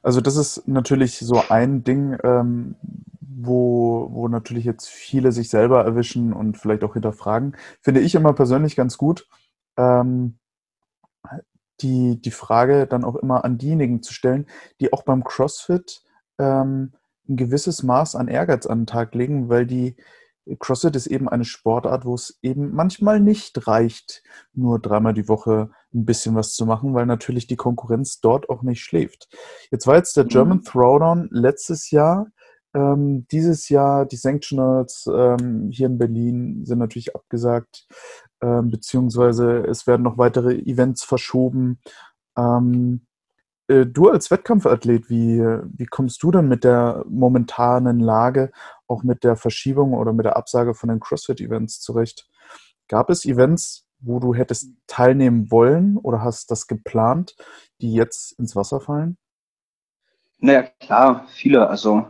Also 0.03 0.21
das 0.21 0.35
ist 0.35 0.67
natürlich 0.67 1.17
so 1.19 1.41
ein 1.49 1.83
Ding, 1.83 2.17
ähm, 2.23 2.75
wo, 3.21 4.09
wo 4.11 4.27
natürlich 4.27 4.65
jetzt 4.65 4.89
viele 4.89 5.31
sich 5.31 5.49
selber 5.49 5.83
erwischen 5.83 6.33
und 6.33 6.57
vielleicht 6.57 6.83
auch 6.83 6.93
hinterfragen. 6.93 7.55
Finde 7.81 8.01
ich 8.01 8.13
immer 8.13 8.33
persönlich 8.33 8.75
ganz 8.75 8.97
gut, 8.97 9.27
ähm, 9.77 10.37
die, 11.81 12.21
die 12.21 12.31
Frage 12.31 12.85
dann 12.85 13.03
auch 13.03 13.15
immer 13.15 13.43
an 13.43 13.57
diejenigen 13.57 14.03
zu 14.03 14.13
stellen, 14.13 14.45
die 14.79 14.93
auch 14.93 15.03
beim 15.03 15.23
CrossFit 15.23 16.03
ähm, 16.37 16.93
ein 17.27 17.37
gewisses 17.37 17.83
Maß 17.83 18.15
an 18.15 18.27
Ehrgeiz 18.27 18.65
an 18.65 18.81
den 18.81 18.87
Tag 18.87 19.15
legen, 19.15 19.49
weil 19.49 19.65
die 19.65 19.95
CrossFit 20.59 20.95
ist 20.95 21.07
eben 21.07 21.29
eine 21.29 21.45
Sportart, 21.45 22.05
wo 22.05 22.15
es 22.15 22.37
eben 22.41 22.73
manchmal 22.73 23.19
nicht 23.19 23.67
reicht, 23.67 24.23
nur 24.53 24.79
dreimal 24.79 25.13
die 25.13 25.27
Woche 25.29 25.69
ein 25.93 26.05
bisschen 26.05 26.35
was 26.35 26.53
zu 26.53 26.65
machen, 26.65 26.93
weil 26.93 27.05
natürlich 27.05 27.47
die 27.47 27.55
Konkurrenz 27.55 28.19
dort 28.19 28.49
auch 28.49 28.61
nicht 28.61 28.81
schläft. 28.81 29.29
Jetzt 29.71 29.87
war 29.87 29.95
jetzt 29.95 30.17
der 30.17 30.25
mhm. 30.25 30.29
German 30.29 30.57
mhm. 30.57 30.63
Throwdown 30.63 31.29
letztes 31.31 31.91
Jahr. 31.91 32.27
Ähm, 32.75 33.27
dieses 33.31 33.69
Jahr 33.69 34.05
die 34.05 34.15
Sanctionals 34.15 35.07
ähm, 35.07 35.69
hier 35.71 35.87
in 35.87 35.97
Berlin 35.97 36.65
sind 36.65 36.79
natürlich 36.79 37.15
abgesagt, 37.15 37.87
ähm, 38.41 38.71
beziehungsweise 38.71 39.59
es 39.59 39.85
werden 39.85 40.01
noch 40.01 40.17
weitere 40.17 40.55
Events 40.55 41.03
verschoben. 41.03 41.79
Ähm, 42.35 43.05
äh, 43.05 43.12
du 43.85 44.09
als 44.09 44.31
Wettkampfathlet, 44.31 45.09
wie, 45.09 45.39
wie 45.39 45.85
kommst 45.85 46.23
du 46.23 46.31
dann 46.31 46.47
mit 46.47 46.63
der 46.63 47.03
momentanen 47.07 47.99
Lage, 47.99 48.51
auch 48.87 49.03
mit 49.03 49.23
der 49.23 49.35
Verschiebung 49.35 49.93
oder 49.93 50.13
mit 50.13 50.25
der 50.25 50.37
Absage 50.37 50.73
von 50.73 50.89
den 50.89 50.99
CrossFit-Events 50.99 51.81
zurecht? 51.81 52.29
Gab 52.87 53.09
es 53.09 53.25
Events, 53.25 53.87
wo 53.99 54.19
du 54.19 54.33
hättest 54.33 54.71
teilnehmen 54.87 55.49
wollen 55.51 55.97
oder 55.97 56.21
hast 56.21 56.51
das 56.51 56.67
geplant, 56.67 57.35
die 57.81 57.93
jetzt 57.93 58.37
ins 58.39 58.55
Wasser 58.55 58.81
fallen? 58.81 59.17
Naja, 60.39 60.63
klar, 60.79 61.27
viele. 61.33 61.67
Also 61.69 62.05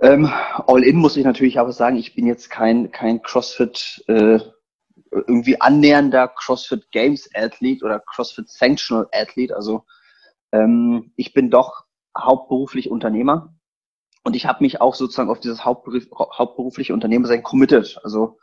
ähm, 0.00 0.30
all 0.66 0.82
in 0.82 0.96
muss 0.96 1.16
ich 1.16 1.24
natürlich 1.24 1.58
aber 1.58 1.72
sagen, 1.72 1.96
ich 1.96 2.14
bin 2.14 2.26
jetzt 2.26 2.50
kein, 2.50 2.90
kein 2.90 3.20
CrossFit- 3.20 4.02
äh, 4.08 4.40
irgendwie 5.12 5.60
annähernder 5.60 6.28
CrossFit 6.28 6.90
Games 6.92 7.28
Athlet 7.34 7.82
oder 7.82 8.00
CrossFit 8.00 8.48
Sanctional 8.48 9.08
Athlet. 9.12 9.52
Also 9.52 9.84
ähm, 10.52 11.12
ich 11.16 11.32
bin 11.32 11.50
doch 11.50 11.84
hauptberuflich 12.16 12.90
Unternehmer 12.90 13.54
und 14.24 14.36
ich 14.36 14.46
habe 14.46 14.62
mich 14.62 14.80
auch 14.80 14.94
sozusagen 14.94 15.30
auf 15.30 15.40
dieses 15.40 15.64
Hauptberuf, 15.64 16.06
hauptberufliche 16.12 16.92
Unternehmersein 16.92 17.42
committed. 17.42 17.98
Also 18.02 18.38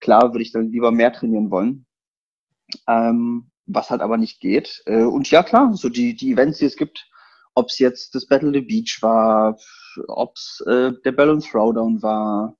klar 0.00 0.32
würde 0.32 0.42
ich 0.42 0.52
dann 0.52 0.70
lieber 0.70 0.90
mehr 0.90 1.12
trainieren 1.12 1.50
wollen, 1.50 1.86
ähm, 2.86 3.50
was 3.66 3.90
halt 3.90 4.00
aber 4.00 4.16
nicht 4.16 4.40
geht. 4.40 4.82
Äh, 4.86 5.04
und 5.04 5.30
ja 5.30 5.42
klar, 5.42 5.72
so 5.74 5.88
die, 5.88 6.14
die 6.14 6.32
Events, 6.32 6.58
die 6.58 6.66
es 6.66 6.76
gibt, 6.76 7.08
ob 7.54 7.68
es 7.68 7.78
jetzt 7.78 8.14
das 8.14 8.26
Battle 8.26 8.52
the 8.52 8.60
Beach 8.60 8.98
war, 9.00 9.58
ob 10.08 10.36
es 10.36 10.62
äh, 10.66 10.92
der 11.04 11.12
Balance 11.12 11.48
Throwdown 11.48 12.02
war, 12.02 12.56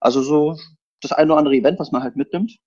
also 0.00 0.22
so 0.22 0.56
das 1.00 1.12
eine 1.12 1.32
oder 1.32 1.38
andere 1.38 1.56
Event, 1.56 1.78
was 1.78 1.92
man 1.92 2.02
halt 2.02 2.16
mitnimmt, 2.16 2.58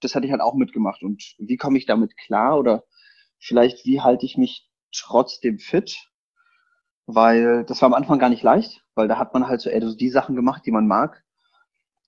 das 0.00 0.14
hatte 0.14 0.26
ich 0.26 0.32
halt 0.32 0.42
auch 0.42 0.54
mitgemacht. 0.54 1.02
Und 1.02 1.22
wie 1.38 1.56
komme 1.56 1.78
ich 1.78 1.86
damit 1.86 2.16
klar 2.16 2.58
oder 2.58 2.84
vielleicht 3.42 3.84
wie 3.84 4.00
halte 4.00 4.24
ich 4.24 4.38
mich 4.38 4.68
trotzdem 4.94 5.58
fit? 5.58 5.96
Weil 7.06 7.64
das 7.64 7.82
war 7.82 7.86
am 7.86 7.94
Anfang 7.94 8.18
gar 8.18 8.28
nicht 8.28 8.42
leicht, 8.42 8.84
weil 8.94 9.08
da 9.08 9.18
hat 9.18 9.34
man 9.34 9.48
halt 9.48 9.60
so 9.60 9.68
eher 9.68 9.86
so 9.86 9.94
die 9.94 10.08
Sachen 10.08 10.36
gemacht, 10.36 10.62
die 10.64 10.70
man 10.70 10.86
mag. 10.86 11.24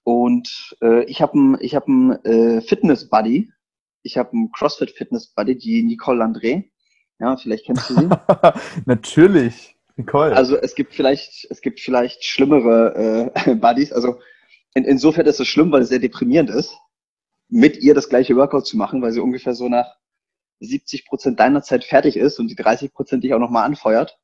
Und 0.04 0.76
äh, 0.80 1.04
ich 1.04 1.20
habe 1.20 1.32
einen 1.32 1.58
ich 1.60 1.74
hab 1.74 1.88
äh, 1.88 2.60
Fitness 2.60 3.08
Buddy. 3.08 3.50
Ich 4.02 4.16
habe 4.16 4.32
einen 4.32 4.52
CrossFit 4.52 4.92
Fitness 4.92 5.34
Buddy, 5.34 5.56
die 5.56 5.82
Nicole 5.82 6.22
Landré. 6.22 6.70
Ja, 7.18 7.36
vielleicht 7.36 7.66
kennst 7.66 7.90
du 7.90 7.94
sie. 7.94 8.08
Natürlich, 8.86 9.76
Nicole. 9.96 10.36
Also 10.36 10.56
es 10.56 10.74
gibt 10.74 10.94
vielleicht, 10.94 11.46
es 11.50 11.60
gibt 11.60 11.80
vielleicht 11.80 12.24
schlimmere 12.24 13.32
äh, 13.34 13.54
Buddies. 13.56 13.92
Also 13.92 14.20
in, 14.74 14.84
insofern 14.84 15.26
ist 15.26 15.40
es 15.40 15.48
schlimm, 15.48 15.72
weil 15.72 15.82
es 15.82 15.88
sehr 15.88 15.98
deprimierend 15.98 16.50
ist, 16.50 16.76
mit 17.48 17.78
ihr 17.78 17.94
das 17.94 18.08
gleiche 18.08 18.36
Workout 18.36 18.66
zu 18.66 18.76
machen, 18.76 19.02
weil 19.02 19.12
sie 19.12 19.20
ungefähr 19.20 19.54
so 19.54 19.68
nach 19.68 19.96
70 20.64 21.06
Prozent 21.06 21.40
deiner 21.40 21.62
Zeit 21.62 21.84
fertig 21.84 22.16
ist 22.16 22.38
und 22.38 22.48
die 22.48 22.56
30 22.56 22.92
Prozent 22.92 23.24
dich 23.24 23.34
auch 23.34 23.38
nochmal 23.38 23.64
anfeuert. 23.64 24.18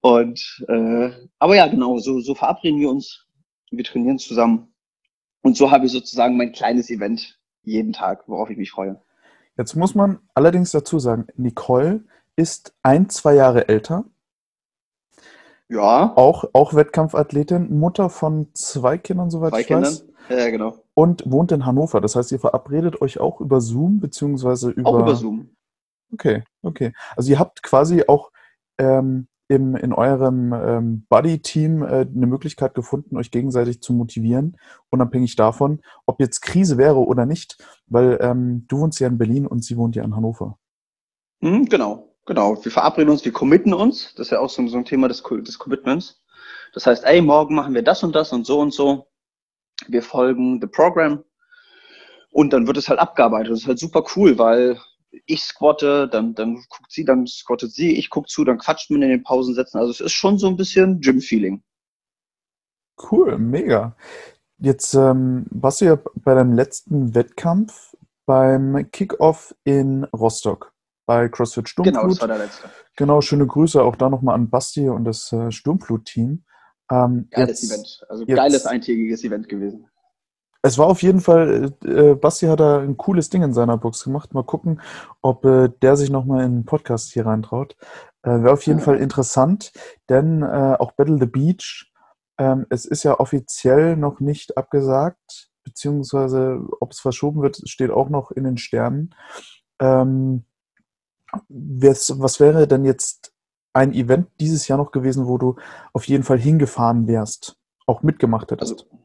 Und 0.00 0.64
äh, 0.68 1.10
aber 1.38 1.56
ja, 1.56 1.66
genau, 1.66 1.98
so, 1.98 2.20
so 2.20 2.34
verabreden 2.34 2.80
wir 2.80 2.90
uns. 2.90 3.26
Wir 3.70 3.84
trainieren 3.84 4.18
zusammen. 4.18 4.74
Und 5.42 5.56
so 5.56 5.70
habe 5.70 5.86
ich 5.86 5.92
sozusagen 5.92 6.36
mein 6.36 6.52
kleines 6.52 6.90
Event 6.90 7.38
jeden 7.62 7.92
Tag, 7.92 8.24
worauf 8.26 8.50
ich 8.50 8.56
mich 8.56 8.70
freue. 8.70 9.00
Jetzt 9.56 9.74
muss 9.74 9.94
man 9.94 10.20
allerdings 10.34 10.70
dazu 10.70 10.98
sagen, 10.98 11.26
Nicole 11.36 12.04
ist 12.36 12.74
ein, 12.82 13.08
zwei 13.10 13.34
Jahre 13.34 13.68
älter. 13.68 14.04
Ja. 15.68 16.12
Auch, 16.16 16.44
auch 16.52 16.74
Wettkampfathletin, 16.74 17.78
Mutter 17.78 18.10
von 18.10 18.48
zwei 18.54 18.98
Kindern, 18.98 19.30
soweit 19.30 19.52
zwei 19.52 19.60
ich 19.60 19.66
Kindern. 19.66 19.84
weiß. 19.84 20.04
Ja, 20.30 20.50
genau. 20.50 20.78
Und 21.00 21.22
wohnt 21.24 21.50
in 21.50 21.64
Hannover. 21.64 22.02
Das 22.02 22.14
heißt, 22.14 22.30
ihr 22.30 22.38
verabredet 22.38 23.00
euch 23.00 23.18
auch 23.20 23.40
über 23.40 23.62
Zoom, 23.62 24.00
beziehungsweise 24.00 24.68
über. 24.70 24.90
Auch 24.90 24.98
über 24.98 25.16
Zoom. 25.16 25.48
Okay, 26.12 26.44
okay. 26.60 26.92
Also 27.16 27.30
ihr 27.30 27.38
habt 27.38 27.62
quasi 27.62 28.04
auch 28.06 28.30
ähm, 28.76 29.26
im, 29.48 29.76
in 29.76 29.94
eurem 29.94 30.52
ähm, 30.52 31.06
Buddy-Team 31.08 31.82
äh, 31.82 31.86
eine 32.00 32.26
Möglichkeit 32.26 32.74
gefunden, 32.74 33.16
euch 33.16 33.30
gegenseitig 33.30 33.80
zu 33.80 33.94
motivieren, 33.94 34.58
unabhängig 34.90 35.36
davon, 35.36 35.80
ob 36.04 36.20
jetzt 36.20 36.42
Krise 36.42 36.76
wäre 36.76 36.98
oder 36.98 37.24
nicht, 37.24 37.56
weil 37.86 38.18
ähm, 38.20 38.66
du 38.68 38.80
wohnst 38.80 39.00
ja 39.00 39.08
in 39.08 39.16
Berlin 39.16 39.46
und 39.46 39.64
sie 39.64 39.78
wohnt 39.78 39.96
ja 39.96 40.04
in 40.04 40.14
Hannover. 40.14 40.58
Mhm, 41.40 41.64
genau, 41.64 42.14
genau. 42.26 42.62
Wir 42.62 42.72
verabreden 42.72 43.10
uns, 43.10 43.24
wir 43.24 43.32
committen 43.32 43.72
uns. 43.72 44.14
Das 44.16 44.26
ist 44.26 44.32
ja 44.32 44.40
auch 44.40 44.50
so, 44.50 44.66
so 44.68 44.76
ein 44.76 44.84
Thema 44.84 45.08
des, 45.08 45.22
des 45.22 45.58
Commitments. 45.58 46.20
Das 46.74 46.86
heißt, 46.86 47.04
ey, 47.04 47.22
morgen 47.22 47.54
machen 47.54 47.72
wir 47.72 47.82
das 47.82 48.04
und 48.04 48.14
das 48.14 48.32
und 48.32 48.44
so 48.44 48.60
und 48.60 48.74
so. 48.74 49.09
Wir 49.88 50.02
folgen 50.02 50.60
the 50.60 50.66
program 50.66 51.24
und 52.30 52.52
dann 52.52 52.66
wird 52.66 52.76
es 52.76 52.88
halt 52.88 53.00
abgearbeitet. 53.00 53.52
Das 53.52 53.60
ist 53.60 53.66
halt 53.66 53.78
super 53.78 54.04
cool, 54.16 54.38
weil 54.38 54.78
ich 55.26 55.42
squatte, 55.42 56.08
dann, 56.08 56.34
dann 56.34 56.54
guckt 56.54 56.90
sie, 56.90 57.04
dann 57.04 57.26
squattet 57.26 57.72
sie, 57.72 57.96
ich 57.96 58.10
gucke 58.10 58.28
zu, 58.28 58.44
dann 58.44 58.58
quatscht 58.58 58.90
man 58.90 59.02
in 59.02 59.10
den 59.10 59.22
Pausensätzen. 59.22 59.80
Also 59.80 59.90
es 59.90 60.00
ist 60.00 60.12
schon 60.12 60.38
so 60.38 60.46
ein 60.48 60.56
bisschen 60.56 61.00
Gym-Feeling. 61.00 61.62
Cool, 63.10 63.38
mega. 63.38 63.96
Jetzt 64.58 64.94
ähm, 64.94 65.46
warst 65.50 65.80
du 65.80 65.86
ja 65.86 65.98
bei 66.14 66.34
deinem 66.34 66.52
letzten 66.52 67.14
Wettkampf 67.14 67.96
beim 68.26 68.90
Kickoff 68.92 69.54
in 69.64 70.04
Rostock 70.04 70.72
bei 71.06 71.28
CrossFit 71.28 71.68
Sturmflut. 71.68 71.94
Genau, 71.94 72.08
das 72.08 72.20
war 72.20 72.28
der 72.28 72.38
letzte. 72.38 72.70
Genau, 72.96 73.20
schöne 73.20 73.46
Grüße 73.46 73.82
auch 73.82 73.96
da 73.96 74.08
nochmal 74.08 74.36
an 74.36 74.48
Basti 74.48 74.88
und 74.88 75.04
das 75.04 75.32
äh, 75.32 75.50
Sturmflut-Team. 75.50 76.44
Ähm, 76.90 77.28
geiles 77.30 77.62
jetzt, 77.62 77.72
Event, 77.72 78.06
also 78.08 78.24
jetzt, 78.24 78.36
geiles 78.36 78.66
eintägiges 78.66 79.24
Event 79.24 79.48
gewesen. 79.48 79.86
Es 80.62 80.76
war 80.76 80.88
auf 80.88 81.02
jeden 81.02 81.20
Fall, 81.20 81.72
äh, 81.84 82.14
Basti 82.14 82.46
hat 82.46 82.60
da 82.60 82.80
ein 82.80 82.96
cooles 82.96 83.30
Ding 83.30 83.42
in 83.42 83.54
seiner 83.54 83.78
Box 83.78 84.04
gemacht. 84.04 84.34
Mal 84.34 84.44
gucken, 84.44 84.82
ob 85.22 85.44
äh, 85.44 85.70
der 85.80 85.96
sich 85.96 86.10
nochmal 86.10 86.44
in 86.44 86.58
den 86.58 86.64
Podcast 86.66 87.12
hier 87.12 87.24
reintraut. 87.24 87.76
Äh, 88.22 88.42
Wäre 88.42 88.52
auf 88.52 88.66
jeden 88.66 88.80
ja. 88.80 88.84
Fall 88.84 88.98
interessant, 88.98 89.72
denn 90.10 90.42
äh, 90.42 90.76
auch 90.78 90.92
Battle 90.92 91.18
the 91.18 91.26
Beach, 91.26 91.90
ähm, 92.36 92.66
es 92.68 92.84
ist 92.84 93.04
ja 93.04 93.18
offiziell 93.18 93.96
noch 93.96 94.20
nicht 94.20 94.58
abgesagt, 94.58 95.50
beziehungsweise 95.64 96.60
ob 96.80 96.92
es 96.92 97.00
verschoben 97.00 97.40
wird, 97.40 97.62
steht 97.66 97.90
auch 97.90 98.10
noch 98.10 98.30
in 98.30 98.44
den 98.44 98.58
Sternen. 98.58 99.14
Ähm, 99.78 100.44
was 101.48 102.40
wäre 102.40 102.66
denn 102.66 102.84
jetzt 102.84 103.29
ein 103.72 103.92
Event 103.92 104.28
dieses 104.40 104.68
Jahr 104.68 104.78
noch 104.78 104.90
gewesen, 104.92 105.26
wo 105.26 105.38
du 105.38 105.56
auf 105.92 106.04
jeden 106.04 106.24
Fall 106.24 106.38
hingefahren 106.38 107.06
wärst, 107.06 107.56
auch 107.86 108.02
mitgemacht 108.02 108.50
hättest? 108.50 108.72
Also 108.72 109.00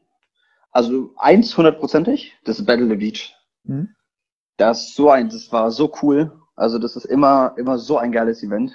also 0.76 1.14
eins 1.16 1.56
hundertprozentig, 1.56 2.34
das 2.44 2.58
ist 2.58 2.66
Battle 2.66 2.86
the 2.86 2.96
Beach. 2.96 3.34
Mhm. 3.64 3.94
Das 4.58 4.88
ist 4.88 4.94
so 4.94 5.08
ein, 5.08 5.30
das 5.30 5.50
war 5.50 5.70
so 5.70 5.90
cool. 6.02 6.38
Also 6.54 6.78
das 6.78 6.96
ist 6.96 7.06
immer, 7.06 7.54
immer 7.56 7.78
so 7.78 7.96
ein 7.96 8.12
geiles 8.12 8.42
Event. 8.42 8.72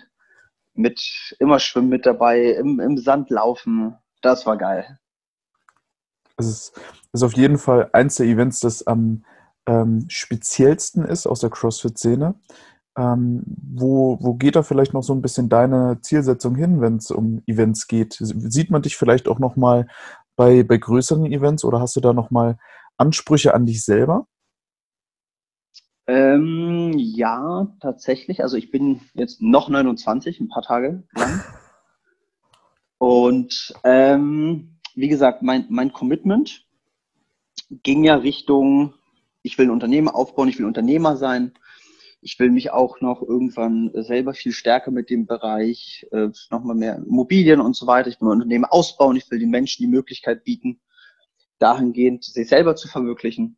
Mit 0.73 1.35
immer 1.37 1.59
Schwimmen 1.59 1.89
mit 1.89 2.07
dabei, 2.07 2.53
im, 2.53 2.79
im 2.79 2.97
Sand 2.97 3.29
laufen. 3.29 3.95
Das 4.23 4.47
war 4.47 4.57
geil. 4.57 4.97
Es 6.37 6.47
ist, 6.47 6.81
ist 7.13 7.21
auf 7.21 7.33
jeden 7.33 7.59
Fall 7.59 7.91
eins 7.93 8.15
der 8.15 8.25
Events, 8.25 8.61
das 8.61 8.87
am 8.87 9.23
ähm, 9.67 10.05
speziellsten 10.09 11.05
ist 11.05 11.27
aus 11.27 11.41
der 11.41 11.51
CrossFit-Szene. 11.51 12.33
Ähm, 12.97 13.43
wo, 13.45 14.17
wo 14.21 14.33
geht 14.33 14.55
da 14.55 14.63
vielleicht 14.63 14.93
noch 14.93 15.03
so 15.03 15.13
ein 15.13 15.21
bisschen 15.21 15.47
deine 15.47 15.99
Zielsetzung 16.01 16.55
hin, 16.55 16.81
wenn 16.81 16.97
es 16.97 17.09
um 17.11 17.41
Events 17.47 17.87
geht? 17.87 18.17
Sieht 18.19 18.69
man 18.69 18.81
dich 18.81 18.97
vielleicht 18.97 19.27
auch 19.27 19.39
noch 19.39 19.55
mal 19.55 19.87
bei, 20.35 20.63
bei 20.63 20.77
größeren 20.77 21.25
Events 21.25 21.63
oder 21.63 21.79
hast 21.79 21.95
du 21.95 22.01
da 22.01 22.13
nochmal 22.13 22.57
Ansprüche 22.97 23.53
an 23.53 23.65
dich 23.65 23.83
selber? 23.83 24.27
Ähm, 26.07 26.93
ja, 26.97 27.67
tatsächlich. 27.79 28.43
Also 28.43 28.57
ich 28.57 28.71
bin 28.71 29.01
jetzt 29.13 29.41
noch 29.41 29.69
29, 29.69 30.39
ein 30.41 30.49
paar 30.49 30.63
Tage 30.63 31.03
lang. 31.15 31.43
Und 32.97 33.73
ähm, 33.83 34.77
wie 34.93 35.07
gesagt, 35.07 35.41
mein, 35.41 35.65
mein 35.69 35.93
Commitment 35.93 36.67
ging 37.83 38.03
ja 38.03 38.15
Richtung, 38.15 38.93
ich 39.41 39.57
will 39.57 39.67
ein 39.67 39.71
Unternehmen 39.71 40.09
aufbauen, 40.09 40.49
ich 40.49 40.59
will 40.59 40.65
Unternehmer 40.65 41.17
sein 41.17 41.53
ich 42.21 42.37
will 42.39 42.51
mich 42.51 42.71
auch 42.71 43.01
noch 43.01 43.21
irgendwann 43.21 43.91
selber 43.95 44.33
viel 44.33 44.51
stärker 44.51 44.91
mit 44.91 45.09
dem 45.09 45.25
Bereich 45.25 46.07
äh, 46.11 46.29
nochmal 46.51 46.75
mehr 46.75 46.97
Immobilien 46.97 47.59
und 47.59 47.75
so 47.75 47.87
weiter. 47.87 48.09
Ich 48.09 48.21
will 48.21 48.27
mein 48.27 48.37
Unternehmen 48.37 48.65
ausbauen. 48.65 49.17
Ich 49.17 49.29
will 49.31 49.39
den 49.39 49.49
Menschen 49.49 49.83
die 49.83 49.91
Möglichkeit 49.91 50.43
bieten, 50.43 50.79
dahingehend 51.57 52.23
sich 52.23 52.47
selber 52.47 52.75
zu 52.75 52.87
verwirklichen. 52.87 53.57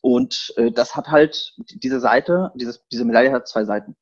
Und 0.00 0.52
äh, 0.56 0.72
das 0.72 0.96
hat 0.96 1.08
halt 1.08 1.54
diese 1.56 2.00
Seite, 2.00 2.50
dieses, 2.56 2.84
diese 2.88 3.04
Medaille 3.04 3.32
hat 3.32 3.46
zwei 3.46 3.64
Seiten. 3.64 3.96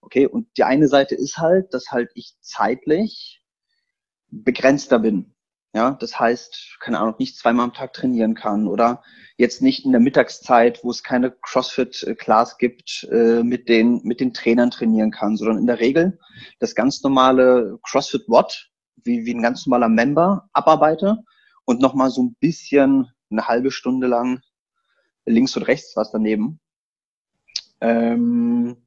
Okay, 0.00 0.26
und 0.26 0.48
die 0.56 0.64
eine 0.64 0.88
Seite 0.88 1.14
ist 1.14 1.38
halt, 1.38 1.72
dass 1.74 1.90
halt 1.90 2.10
ich 2.14 2.34
zeitlich 2.40 3.42
begrenzter 4.30 4.98
bin. 4.98 5.33
Ja, 5.74 5.90
das 5.90 6.20
heißt, 6.20 6.76
keine 6.78 7.00
Ahnung, 7.00 7.16
nicht 7.18 7.36
zweimal 7.36 7.64
am 7.64 7.72
Tag 7.72 7.92
trainieren 7.92 8.34
kann 8.34 8.68
oder 8.68 9.02
jetzt 9.36 9.60
nicht 9.60 9.84
in 9.84 9.90
der 9.90 10.00
Mittagszeit, 10.00 10.84
wo 10.84 10.90
es 10.90 11.02
keine 11.02 11.32
CrossFit-Class 11.32 12.58
gibt, 12.58 13.08
äh, 13.10 13.42
mit 13.42 13.68
den, 13.68 14.00
mit 14.04 14.20
den 14.20 14.32
Trainern 14.32 14.70
trainieren 14.70 15.10
kann, 15.10 15.36
sondern 15.36 15.58
in 15.58 15.66
der 15.66 15.80
Regel 15.80 16.20
das 16.60 16.76
ganz 16.76 17.02
normale 17.02 17.80
CrossFit 17.82 18.28
Watt, 18.28 18.70
wie, 19.02 19.26
wie 19.26 19.34
ein 19.34 19.42
ganz 19.42 19.66
normaler 19.66 19.88
Member 19.88 20.48
abarbeite 20.52 21.18
und 21.64 21.80
nochmal 21.80 22.10
so 22.10 22.22
ein 22.22 22.36
bisschen 22.38 23.10
eine 23.30 23.48
halbe 23.48 23.72
Stunde 23.72 24.06
lang 24.06 24.42
links 25.26 25.56
und 25.56 25.64
rechts 25.64 25.96
was 25.96 26.12
daneben. 26.12 26.60
Ähm, 27.80 28.86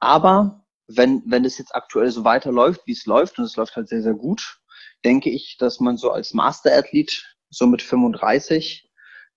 aber 0.00 0.66
wenn, 0.86 1.22
wenn 1.24 1.46
es 1.46 1.56
jetzt 1.56 1.74
aktuell 1.74 2.10
so 2.10 2.24
weiterläuft, 2.24 2.82
wie 2.84 2.92
es 2.92 3.06
läuft, 3.06 3.38
und 3.38 3.46
es 3.46 3.56
läuft 3.56 3.74
halt 3.74 3.88
sehr, 3.88 4.02
sehr 4.02 4.12
gut, 4.12 4.60
denke 5.04 5.30
ich, 5.30 5.56
dass 5.58 5.80
man 5.80 5.96
so 5.96 6.10
als 6.10 6.34
Master-Athlet, 6.34 7.36
so 7.50 7.66
mit 7.66 7.82
35, 7.82 8.90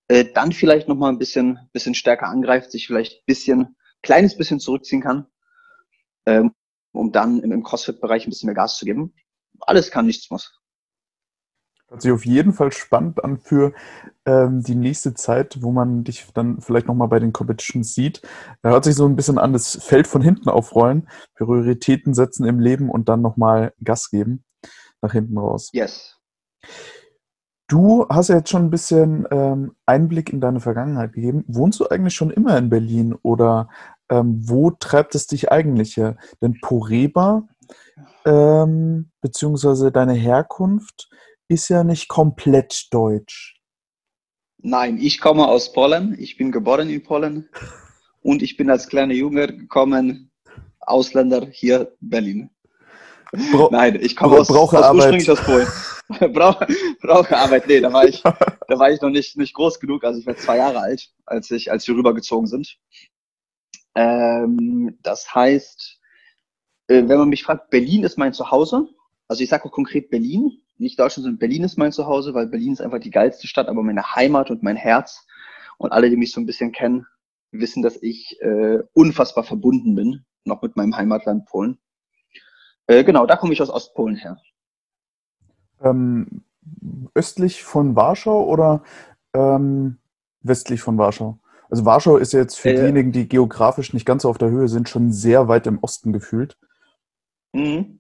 äh, 0.08 0.26
dann 0.34 0.52
vielleicht 0.52 0.88
nochmal 0.88 1.12
ein 1.12 1.20
bisschen, 1.20 1.60
bisschen 1.74 1.94
stärker 1.94 2.28
angreift, 2.28 2.72
sich 2.72 2.88
vielleicht 2.88 3.20
ein 3.20 3.26
bisschen, 3.26 3.76
kleines 4.02 4.38
bisschen 4.38 4.60
zurückziehen 4.60 5.02
kann, 5.02 5.28
ähm, 6.26 6.54
um 6.94 7.12
dann 7.12 7.42
im, 7.42 7.52
im 7.52 7.64
CrossFit-Bereich 7.64 8.26
ein 8.26 8.30
bisschen 8.30 8.48
mehr 8.48 8.56
Gas 8.56 8.78
zu 8.78 8.86
geben. 8.86 9.14
Alles 9.60 9.92
kann, 9.92 10.06
nichts 10.06 10.30
muss. 10.30 10.54
Hört 11.90 12.02
sich 12.02 12.12
auf 12.12 12.26
jeden 12.26 12.52
Fall 12.52 12.74
spannend 12.74 13.24
an 13.24 13.38
für 13.38 13.74
ähm, 14.26 14.62
die 14.62 14.76
nächste 14.76 15.14
Zeit, 15.14 15.62
wo 15.62 15.72
man 15.72 16.04
dich 16.04 16.28
dann 16.34 16.60
vielleicht 16.60 16.88
nochmal 16.88 17.08
bei 17.08 17.20
den 17.20 17.32
Competitions 17.32 17.96
sieht. 17.96 18.22
Da 18.62 18.72
hört 18.72 18.84
sich 18.84 18.96
so 18.96 19.08
ein 19.08 19.16
bisschen 19.16 19.38
an 19.38 19.54
das 19.54 19.82
Feld 19.82 20.06
von 20.06 20.22
hinten 20.22 20.50
aufrollen, 20.50 21.08
Prioritäten 21.36 22.14
setzen 22.14 22.46
im 22.46 22.60
Leben 22.60 22.90
und 22.90 23.08
dann 23.08 23.22
nochmal 23.22 23.74
Gas 23.82 24.10
geben 24.10 24.44
nach 25.02 25.14
hinten 25.14 25.38
raus. 25.38 25.70
Yes. 25.74 26.18
Du 27.70 28.08
hast 28.08 28.30
ja 28.30 28.38
jetzt 28.38 28.50
schon 28.50 28.64
ein 28.64 28.70
bisschen 28.70 29.28
ähm, 29.30 29.76
Einblick 29.86 30.32
in 30.32 30.40
deine 30.40 30.62
Vergangenheit 30.62 31.14
gegeben. 31.14 31.44
Wohnst 31.48 31.80
du 31.80 31.88
eigentlich 31.88 32.16
schon 32.16 32.32
immer 32.32 32.58
in 32.58 32.70
Berlin 32.70 33.14
oder 33.24 33.70
ähm, 34.10 34.40
wo 34.42 34.72
treibt 34.72 35.16
es 35.16 35.28
dich 35.28 35.52
eigentlich 35.52 35.98
her? 35.98 36.16
Denn 36.42 36.60
Poreba, 36.62 37.46
ähm, 38.26 39.12
beziehungsweise 39.20 39.92
deine 39.92 40.14
Herkunft, 40.14 41.10
ist 41.50 41.68
ja 41.68 41.84
nicht 41.84 42.08
komplett 42.08 42.88
deutsch. 42.92 43.60
Nein, 44.60 44.98
ich 44.98 45.20
komme 45.20 45.48
aus 45.48 45.74
Polen. 45.74 46.16
Ich 46.18 46.38
bin 46.38 46.52
geboren 46.52 46.90
in 46.90 47.04
Polen 47.04 47.50
und 48.22 48.42
ich 48.42 48.56
bin 48.56 48.70
als 48.70 48.88
kleiner 48.88 49.14
Junge 49.14 49.48
gekommen, 49.48 50.32
Ausländer 50.80 51.48
hier 51.52 51.94
Berlin. 52.00 52.50
Bra 53.32 53.70
Nein, 53.72 54.00
ich 54.02 54.16
komme 54.16 54.38
aus, 54.38 54.50
aus, 54.50 54.74
ursprünglich 54.74 55.30
aus 55.30 55.44
Polen. 55.44 55.68
Brauche, 56.34 56.66
brauche 57.02 57.36
Arbeit, 57.36 57.68
nee, 57.68 57.82
da 57.82 57.92
war 57.92 58.08
ich, 58.08 58.24
da 58.24 58.80
war 58.80 58.90
ich 58.90 59.02
noch 59.02 59.10
nicht, 59.10 59.36
nicht 59.36 59.54
groß 59.54 59.78
genug. 59.82 60.06
Also 60.06 60.22
ich 60.22 60.26
war 60.26 60.38
zwei 60.38 60.56
Jahre 60.56 60.80
alt, 60.80 61.10
als 61.26 61.52
ich, 61.52 61.70
als 61.70 61.86
wir 61.86 61.96
rübergezogen 61.96 62.48
sind. 62.48 62.78
Ähm, 63.94 64.98
das 65.02 65.36
heißt, 65.36 66.00
äh, 66.88 67.04
wenn 67.08 67.18
man 67.18 67.28
mich 67.28 67.44
fragt, 67.44 67.70
Berlin 67.72 68.06
ist 68.06 68.18
mein 68.18 68.32
Zuhause. 68.32 68.88
Also 69.28 69.44
ich 69.44 69.50
sage 69.50 69.66
auch 69.66 69.72
konkret 69.72 70.10
Berlin, 70.10 70.62
nicht 70.78 70.98
Deutschland, 70.98 71.24
sondern 71.24 71.40
Berlin 71.40 71.66
ist 71.66 71.78
mein 71.78 71.92
Zuhause, 71.92 72.34
weil 72.34 72.48
Berlin 72.48 72.72
ist 72.72 72.82
einfach 72.82 73.00
die 73.00 73.12
geilste 73.12 73.48
Stadt, 73.48 73.68
aber 73.68 73.84
meine 73.84 74.16
Heimat 74.16 74.50
und 74.50 74.64
mein 74.64 74.78
Herz. 74.78 75.26
Und 75.78 75.92
alle, 75.92 76.10
die 76.10 76.16
mich 76.16 76.32
so 76.32 76.40
ein 76.40 76.46
bisschen 76.46 76.72
kennen, 76.72 77.06
wissen, 77.52 77.84
dass 77.84 78.02
ich 78.02 78.40
äh, 78.42 78.80
unfassbar 78.94 79.44
verbunden 79.44 79.96
bin, 79.96 80.26
noch 80.46 80.62
mit 80.62 80.76
meinem 80.76 80.96
Heimatland 80.96 81.46
Polen. 81.46 81.80
Äh, 82.88 83.04
genau, 83.04 83.26
da 83.26 83.36
komme 83.36 83.54
ich 83.54 83.62
aus 83.62 83.70
Ostpolen 83.70 84.16
her. 84.16 84.38
Ähm, 85.82 86.44
östlich 87.14 87.64
von 87.64 87.96
Warschau 87.96 88.46
oder 88.46 88.84
ähm, 89.34 89.98
westlich 90.42 90.82
von 90.82 90.98
Warschau? 90.98 91.40
Also 91.70 91.86
Warschau 91.86 92.18
ist 92.18 92.34
jetzt 92.34 92.60
für 92.60 92.70
äh, 92.70 92.76
diejenigen, 92.76 93.12
die 93.12 93.28
geografisch 93.28 93.94
nicht 93.94 94.06
ganz 94.06 94.24
so 94.24 94.30
auf 94.30 94.38
der 94.38 94.50
Höhe 94.50 94.70
sind, 94.70 94.90
schon 94.90 95.12
sehr 95.12 95.48
weit 95.48 95.68
im 95.68 95.80
Osten 95.80 96.14
gefühlt. 96.14 96.58
Mhm. 97.54 98.00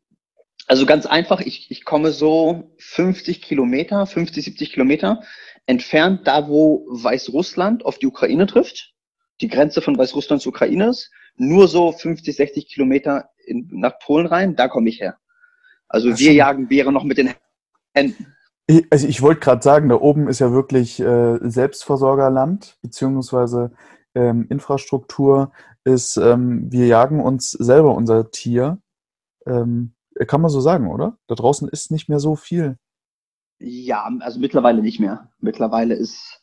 Also 0.67 0.85
ganz 0.85 1.05
einfach, 1.05 1.39
ich, 1.41 1.71
ich 1.71 1.85
komme 1.85 2.11
so 2.11 2.71
50 2.77 3.41
Kilometer, 3.41 4.05
50, 4.05 4.43
70 4.43 4.73
Kilometer 4.73 5.23
entfernt, 5.65 6.27
da 6.27 6.47
wo 6.47 6.85
Weißrussland 6.89 7.85
auf 7.85 7.99
die 7.99 8.07
Ukraine 8.07 8.47
trifft, 8.47 8.93
die 9.39 9.47
Grenze 9.47 9.81
von 9.81 9.97
Weißrussland 9.97 10.41
zu 10.41 10.49
Ukraine 10.49 10.89
ist, 10.89 11.11
nur 11.35 11.67
so 11.67 11.91
50, 11.91 12.35
60 12.35 12.67
Kilometer 12.67 13.29
in, 13.47 13.67
nach 13.71 13.99
Polen 13.99 14.27
rein, 14.27 14.55
da 14.55 14.67
komme 14.67 14.89
ich 14.89 14.99
her. 14.99 15.17
Also 15.87 16.11
Ach 16.11 16.19
wir 16.19 16.33
jagen 16.33 16.67
Bären 16.67 16.93
noch 16.93 17.03
mit 17.03 17.17
den 17.17 17.31
Händen. 17.93 18.33
Ich, 18.67 18.85
also 18.89 19.07
ich 19.07 19.21
wollte 19.21 19.39
gerade 19.39 19.61
sagen, 19.63 19.89
da 19.89 19.95
oben 19.95 20.27
ist 20.27 20.39
ja 20.39 20.51
wirklich 20.51 20.99
äh, 20.99 21.37
Selbstversorgerland, 21.41 22.77
beziehungsweise 22.81 23.71
ähm, 24.13 24.45
Infrastruktur 24.49 25.51
ist, 25.83 26.17
ähm, 26.17 26.71
wir 26.71 26.87
jagen 26.87 27.21
uns 27.21 27.51
selber 27.51 27.95
unser 27.95 28.29
Tier. 28.31 28.79
Ähm, 29.45 29.93
kann 30.27 30.41
man 30.41 30.49
so 30.49 30.59
sagen, 30.59 30.91
oder? 30.91 31.17
Da 31.27 31.35
draußen 31.35 31.69
ist 31.69 31.91
nicht 31.91 32.09
mehr 32.09 32.19
so 32.19 32.35
viel. 32.35 32.77
Ja, 33.59 34.09
also 34.19 34.39
mittlerweile 34.39 34.81
nicht 34.81 34.99
mehr. 34.99 35.31
Mittlerweile 35.39 35.95
ist, 35.95 36.41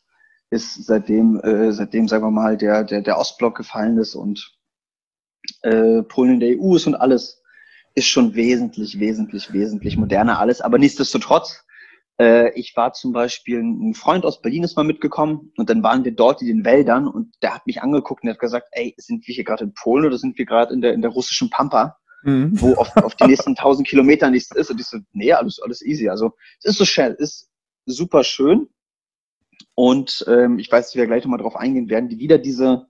ist 0.49 0.85
seitdem, 0.85 1.39
äh, 1.41 1.71
seitdem, 1.71 2.07
sagen 2.07 2.23
wir 2.23 2.31
mal, 2.31 2.57
der, 2.57 2.83
der, 2.83 3.01
der 3.01 3.17
Ostblock 3.17 3.55
gefallen 3.55 3.97
ist 3.97 4.15
und 4.15 4.54
äh, 5.61 6.03
Polen 6.03 6.35
in 6.35 6.39
der 6.39 6.59
EU 6.59 6.75
ist 6.75 6.87
und 6.87 6.95
alles, 6.95 7.41
ist 7.95 8.07
schon 8.07 8.35
wesentlich, 8.35 8.99
wesentlich, 8.99 9.53
wesentlich 9.53 9.97
moderner 9.97 10.39
alles. 10.39 10.61
Aber 10.61 10.77
nichtsdestotrotz, 10.77 11.63
äh, 12.19 12.51
ich 12.59 12.75
war 12.75 12.93
zum 12.93 13.13
Beispiel, 13.13 13.59
ein 13.59 13.93
Freund 13.93 14.25
aus 14.25 14.41
Berlin 14.41 14.63
ist 14.63 14.75
mal 14.75 14.83
mitgekommen 14.83 15.51
und 15.57 15.69
dann 15.69 15.81
waren 15.81 16.03
wir 16.03 16.13
dort 16.13 16.41
in 16.41 16.47
den 16.47 16.65
Wäldern 16.65 17.07
und 17.07 17.33
der 17.41 17.55
hat 17.55 17.65
mich 17.67 17.81
angeguckt 17.81 18.23
und 18.23 18.29
hat 18.29 18.39
gesagt, 18.39 18.67
ey, 18.71 18.93
sind 18.97 19.25
wir 19.27 19.33
hier 19.33 19.45
gerade 19.45 19.63
in 19.63 19.73
Polen 19.73 20.05
oder 20.05 20.17
sind 20.17 20.37
wir 20.37 20.45
gerade 20.45 20.73
in 20.73 20.81
der, 20.81 20.93
in 20.93 21.01
der 21.01 21.11
russischen 21.11 21.49
Pampa? 21.49 21.97
mhm. 22.25 22.59
wo 22.59 22.73
auf, 22.73 22.95
auf 22.97 23.15
die 23.15 23.27
nächsten 23.27 23.55
tausend 23.55 23.87
Kilometer 23.87 24.29
nichts 24.29 24.53
ist. 24.53 24.69
Und 24.69 24.81
ich 24.81 24.87
so, 24.87 24.97
nee, 25.13 25.31
alles, 25.31 25.59
alles 25.61 25.81
easy. 25.81 26.09
Also 26.09 26.33
es 26.59 26.71
ist 26.71 26.77
so 26.77 26.85
schön, 26.85 27.15
ist 27.17 27.49
super 27.85 28.23
schön. 28.23 28.67
Und 29.75 30.25
ähm, 30.27 30.59
ich 30.59 30.71
weiß, 30.71 30.87
dass 30.87 30.95
wir 30.95 31.05
gleich 31.05 31.23
nochmal 31.23 31.39
drauf 31.39 31.55
eingehen 31.55 31.89
werden, 31.89 32.09
die 32.09 32.19
wieder 32.19 32.37
diese, 32.37 32.87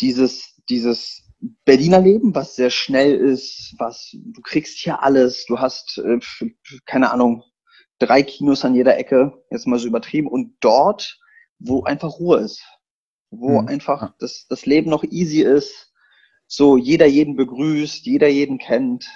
dieses, 0.00 0.56
dieses 0.68 1.21
Berliner 1.64 2.00
Leben, 2.00 2.34
was 2.34 2.54
sehr 2.54 2.70
schnell 2.70 3.14
ist, 3.16 3.74
was 3.78 4.10
du 4.12 4.40
kriegst 4.42 4.78
hier 4.78 5.02
alles, 5.02 5.44
du 5.46 5.58
hast, 5.58 5.98
äh, 5.98 6.20
keine 6.86 7.10
Ahnung, 7.10 7.42
drei 7.98 8.22
Kinos 8.22 8.64
an 8.64 8.74
jeder 8.74 8.96
Ecke, 8.96 9.44
jetzt 9.50 9.66
mal 9.66 9.78
so 9.78 9.88
übertrieben, 9.88 10.28
und 10.28 10.56
dort, 10.60 11.18
wo 11.58 11.82
einfach 11.82 12.18
Ruhe 12.18 12.38
ist, 12.38 12.62
wo 13.30 13.60
mhm. 13.60 13.68
einfach 13.68 14.14
das, 14.18 14.46
das 14.48 14.66
Leben 14.66 14.90
noch 14.90 15.02
easy 15.04 15.42
ist, 15.42 15.92
so 16.46 16.76
jeder 16.76 17.06
jeden 17.06 17.34
begrüßt, 17.34 18.04
jeder 18.06 18.28
jeden 18.28 18.58
kennt. 18.58 19.08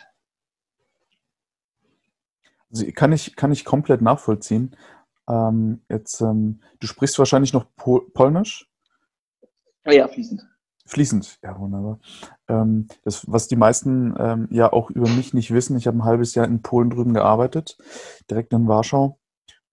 Also 2.70 2.90
kann 2.92 3.12
ich, 3.12 3.36
kann 3.36 3.52
ich 3.52 3.64
komplett 3.64 4.02
nachvollziehen. 4.02 4.76
Ähm, 5.28 5.82
jetzt, 5.88 6.20
ähm, 6.20 6.60
du 6.80 6.86
sprichst 6.86 7.18
wahrscheinlich 7.18 7.52
noch 7.52 7.66
Pol 7.76 8.10
Polnisch? 8.10 8.68
Ja, 9.84 10.08
fließend. 10.08 10.42
Fließend, 10.86 11.38
ja, 11.42 11.58
wunderbar. 11.58 11.98
Ähm, 12.48 12.86
das, 13.02 13.30
was 13.30 13.48
die 13.48 13.56
meisten 13.56 14.14
ähm, 14.18 14.48
ja 14.50 14.72
auch 14.72 14.90
über 14.90 15.08
mich 15.08 15.34
nicht 15.34 15.52
wissen, 15.52 15.76
ich 15.76 15.86
habe 15.86 15.98
ein 15.98 16.04
halbes 16.04 16.34
Jahr 16.34 16.46
in 16.46 16.62
Polen 16.62 16.90
drüben 16.90 17.12
gearbeitet, 17.12 17.76
direkt 18.30 18.52
in 18.52 18.68
Warschau. 18.68 19.18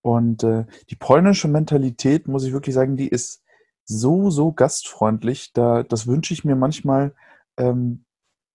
Und 0.01 0.43
äh, 0.43 0.65
die 0.89 0.95
polnische 0.95 1.47
Mentalität, 1.47 2.27
muss 2.27 2.43
ich 2.43 2.51
wirklich 2.51 2.75
sagen, 2.75 2.97
die 2.97 3.07
ist 3.07 3.43
so, 3.85 4.29
so 4.31 4.51
gastfreundlich. 4.51 5.53
Da, 5.53 5.83
das 5.83 6.07
wünsche 6.07 6.33
ich 6.33 6.43
mir 6.43 6.55
manchmal 6.55 7.13
ähm, 7.57 8.05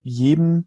jedem, 0.03 0.67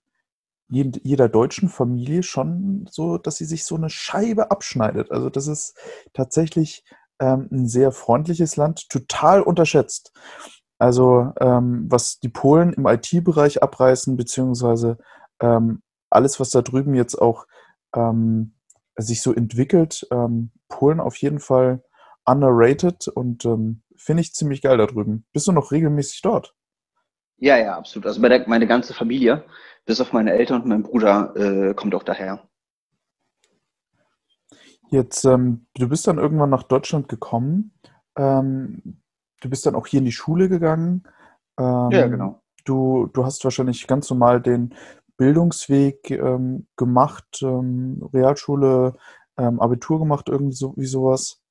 jed, 0.70 1.02
jeder 1.04 1.30
deutschen 1.30 1.70
Familie 1.70 2.24
schon 2.24 2.88
so, 2.90 3.18
dass 3.18 3.36
sie 3.36 3.46
sich 3.46 3.66
so 3.66 3.76
eine 3.76 3.90
Scheibe 3.90 4.50
abschneidet. 4.50 5.12
Also 5.12 5.30
das 5.30 5.48
ist 5.48 5.78
tatsächlich 6.14 6.84
ähm, 7.20 7.48
ein 7.52 7.68
sehr 7.68 7.92
freundliches 7.92 8.56
Land, 8.56 8.90
total 8.90 9.42
unterschätzt. 9.42 10.14
Also 10.82 11.32
ähm, 11.40 11.86
was 11.90 12.20
die 12.20 12.30
Polen 12.30 12.74
im 12.74 12.88
IT-Bereich 12.88 13.62
abreißen, 13.62 14.18
beziehungsweise 14.18 14.98
ähm, 15.40 15.84
alles, 16.10 16.40
was 16.40 16.50
da 16.50 16.64
drüben 16.64 16.96
jetzt 16.96 17.14
auch 17.22 17.46
ähm, 17.96 18.56
sich 18.96 19.22
so 19.22 19.32
entwickelt, 19.32 20.08
ähm, 20.10 20.50
Polen 20.70 21.00
auf 21.00 21.18
jeden 21.18 21.38
Fall 21.38 21.84
underrated 22.26 23.08
und 23.10 23.46
ähm, 23.46 23.84
finde 23.96 24.22
ich 24.22 24.34
ziemlich 24.34 24.64
geil 24.64 24.80
da 24.80 24.88
drüben. 24.88 25.24
Bist 25.34 25.46
du 25.46 25.52
noch 25.52 25.72
regelmäßig 25.72 26.24
dort? 26.24 26.56
Ja, 27.38 27.58
ja, 27.58 27.78
absolut. 27.78 28.08
Also 28.08 28.20
meine, 28.20 28.44
meine 28.48 28.66
ganze 28.66 28.96
Familie, 28.96 29.46
bis 29.86 30.02
auf 30.02 30.14
meine 30.14 30.32
Eltern 30.32 30.64
und 30.64 30.68
mein 30.68 30.82
Bruder, 30.82 31.36
äh, 31.36 31.76
kommt 31.76 31.94
auch 31.94 32.02
daher. 32.02 32.42
Jetzt, 34.90 35.26
ähm, 35.26 35.68
du 35.76 35.88
bist 35.88 36.08
dann 36.08 36.18
irgendwann 36.18 36.50
nach 36.50 36.64
Deutschland 36.64 37.08
gekommen. 37.08 37.72
Ähm, 39.42 39.48
du 39.48 39.50
bist 39.50 39.66
dann 39.66 39.76
auch 39.76 39.88
hier 39.88 40.00
in 40.00 40.06
die 40.06 40.12
Schule 40.12 40.50
gegangen. 40.50 41.04
Ähm, 41.60 41.90
ja, 41.92 42.08
genau. 42.08 42.42
Du, 42.64 43.08
du 43.12 43.26
hast 43.26 43.44
wahrscheinlich 43.44 43.88
ganz 43.88 44.10
normal 44.10 44.42
den 44.42 44.74
Bildungsweg 45.18 46.12
ähm, 46.12 46.68
gemacht, 46.78 47.42
ähm, 47.42 48.08
Realschule, 48.14 48.94
ähm, 49.38 49.60
Abitur 49.60 50.00
gemacht, 50.00 50.30
irgendwie 50.30 50.56
so, 50.56 50.74
wie 50.78 50.86
sowas. 50.86 51.42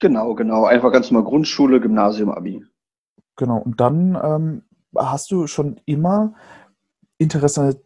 Genau, 0.00 0.34
genau. 0.34 0.64
Einfach 0.64 0.92
ganz 0.92 1.10
normal 1.10 1.28
Grundschule, 1.28 1.80
Gymnasium, 1.80 2.30
Abi. 2.30 2.64
Genau. 3.36 3.58
Und 3.58 3.80
dann 3.80 4.62
hast 4.96 5.30
du 5.30 5.46
schon 5.46 5.80
immer 5.86 6.34
Interesse 7.18 7.82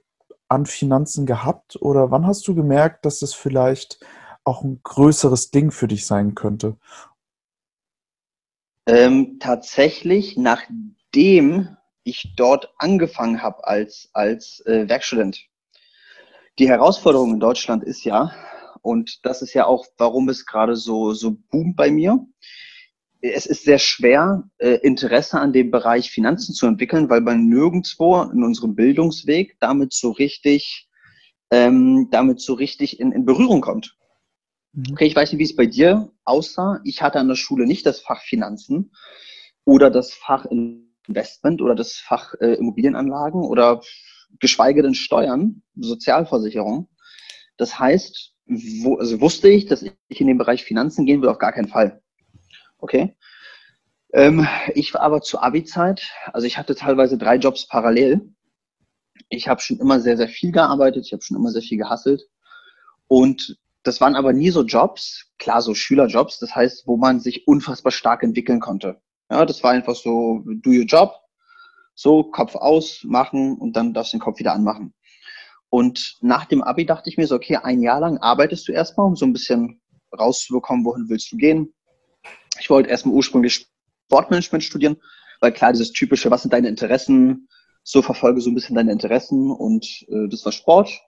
an 0.48 0.66
Finanzen 0.66 1.24
gehabt 1.24 1.76
oder 1.80 2.10
wann 2.10 2.26
hast 2.26 2.46
du 2.48 2.54
gemerkt, 2.54 3.06
dass 3.06 3.20
das 3.20 3.32
vielleicht 3.32 4.04
auch 4.44 4.62
ein 4.62 4.80
größeres 4.82 5.50
Ding 5.50 5.70
für 5.70 5.88
dich 5.88 6.06
sein 6.06 6.34
könnte? 6.34 6.76
Ähm, 8.86 9.38
tatsächlich, 9.38 10.36
nachdem 10.36 11.76
ich 12.04 12.34
dort 12.36 12.72
angefangen 12.78 13.42
habe 13.42 13.66
als, 13.66 14.10
als 14.12 14.60
äh, 14.66 14.88
Werkstudent. 14.88 15.46
Die 16.58 16.68
Herausforderung 16.68 17.34
in 17.34 17.40
Deutschland 17.40 17.84
ist 17.84 18.04
ja, 18.04 18.32
und 18.82 19.24
das 19.24 19.42
ist 19.42 19.54
ja 19.54 19.66
auch, 19.66 19.86
warum 19.96 20.28
es 20.28 20.44
gerade 20.44 20.74
so, 20.74 21.12
so 21.14 21.36
boomt 21.50 21.76
bei 21.76 21.90
mir, 21.90 22.26
es 23.22 23.46
ist 23.46 23.64
sehr 23.64 23.78
schwer, 23.78 24.42
äh, 24.58 24.78
Interesse 24.82 25.38
an 25.38 25.52
dem 25.52 25.70
Bereich 25.70 26.10
Finanzen 26.10 26.54
zu 26.54 26.66
entwickeln, 26.66 27.08
weil 27.08 27.20
man 27.20 27.46
nirgendwo 27.46 28.20
in 28.22 28.42
unserem 28.42 28.74
Bildungsweg 28.74 29.56
damit 29.60 29.92
so 29.92 30.10
richtig, 30.10 30.88
ähm, 31.52 32.08
damit 32.10 32.40
so 32.40 32.54
richtig 32.54 32.98
in, 32.98 33.12
in 33.12 33.24
Berührung 33.24 33.60
kommt. 33.60 33.96
Mhm. 34.72 34.92
Okay, 34.92 35.06
ich 35.06 35.16
weiß 35.16 35.32
nicht, 35.32 35.38
wie 35.38 35.44
es 35.44 35.56
bei 35.56 35.66
dir 35.66 36.10
aussah. 36.24 36.80
Ich 36.84 37.02
hatte 37.02 37.18
an 37.18 37.28
der 37.28 37.36
Schule 37.36 37.66
nicht 37.66 37.86
das 37.86 38.00
Fach 38.00 38.22
Finanzen 38.22 38.92
oder 39.64 39.90
das 39.90 40.12
Fach 40.12 40.46
Investment 40.46 41.60
oder 41.60 41.74
das 41.74 41.94
Fach 41.96 42.34
äh, 42.40 42.54
Immobilienanlagen 42.54 43.42
oder 43.42 43.80
geschweige 44.40 44.82
denn 44.82 44.94
Steuern, 44.94 45.62
Sozialversicherung. 45.76 46.88
Das 47.56 47.78
heißt, 47.78 48.34
wo, 48.46 48.96
also 48.96 49.20
wusste 49.20 49.48
ich, 49.48 49.66
dass 49.66 49.82
ich 49.82 50.20
in 50.20 50.26
den 50.26 50.38
Bereich 50.38 50.64
Finanzen 50.64 51.06
gehen 51.06 51.22
will, 51.22 51.28
auf 51.28 51.38
gar 51.38 51.52
keinen 51.52 51.68
Fall. 51.68 52.02
Okay. 52.78 53.16
Ähm, 54.12 54.46
ich 54.74 54.92
war 54.94 55.02
aber 55.02 55.22
zur 55.22 55.42
Abi-Zeit, 55.42 56.10
also 56.32 56.46
ich 56.46 56.58
hatte 56.58 56.74
teilweise 56.74 57.16
drei 57.16 57.36
Jobs 57.36 57.66
parallel. 57.66 58.34
Ich 59.28 59.48
habe 59.48 59.60
schon 59.60 59.78
immer 59.78 60.00
sehr, 60.00 60.16
sehr 60.16 60.28
viel 60.28 60.52
gearbeitet, 60.52 61.06
ich 61.06 61.12
habe 61.12 61.22
schon 61.22 61.36
immer 61.36 61.50
sehr 61.50 61.62
viel 61.62 61.78
gehasselt. 61.78 62.22
Und 63.06 63.56
das 63.82 64.00
waren 64.00 64.14
aber 64.14 64.32
nie 64.32 64.50
so 64.50 64.62
Jobs, 64.62 65.26
klar, 65.38 65.62
so 65.62 65.74
Schülerjobs, 65.74 66.38
das 66.38 66.54
heißt, 66.54 66.86
wo 66.86 66.96
man 66.96 67.20
sich 67.20 67.46
unfassbar 67.46 67.92
stark 67.92 68.22
entwickeln 68.22 68.60
konnte. 68.60 69.00
Ja, 69.30 69.44
das 69.44 69.62
war 69.62 69.72
einfach 69.72 69.96
so, 69.96 70.42
do 70.44 70.70
your 70.70 70.84
job, 70.84 71.14
so 71.94 72.24
Kopf 72.24 72.54
aus, 72.54 73.02
machen 73.04 73.56
und 73.58 73.74
dann 73.74 73.92
darfst 73.92 74.12
du 74.12 74.18
den 74.18 74.22
Kopf 74.22 74.38
wieder 74.38 74.52
anmachen. 74.52 74.94
Und 75.68 76.18
nach 76.20 76.44
dem 76.44 76.62
Abi 76.62 76.84
dachte 76.84 77.08
ich 77.08 77.16
mir 77.16 77.26
so, 77.26 77.34
okay, 77.34 77.56
ein 77.56 77.80
Jahr 77.80 78.00
lang 78.00 78.18
arbeitest 78.18 78.68
du 78.68 78.72
erstmal, 78.72 79.06
um 79.06 79.16
so 79.16 79.24
ein 79.24 79.32
bisschen 79.32 79.80
rauszubekommen, 80.16 80.84
wohin 80.84 81.08
willst 81.08 81.32
du 81.32 81.36
gehen. 81.36 81.72
Ich 82.60 82.68
wollte 82.68 82.90
erstmal 82.90 83.14
ursprünglich 83.14 83.66
Sportmanagement 84.06 84.62
studieren, 84.62 84.96
weil 85.40 85.52
klar, 85.52 85.72
dieses 85.72 85.92
typische, 85.92 86.30
was 86.30 86.42
sind 86.42 86.52
deine 86.52 86.68
Interessen, 86.68 87.48
so 87.82 88.02
verfolge 88.02 88.40
so 88.40 88.50
ein 88.50 88.54
bisschen 88.54 88.76
deine 88.76 88.92
Interessen 88.92 89.50
und 89.50 89.86
äh, 90.08 90.28
das 90.28 90.44
war 90.44 90.52
Sport 90.52 91.00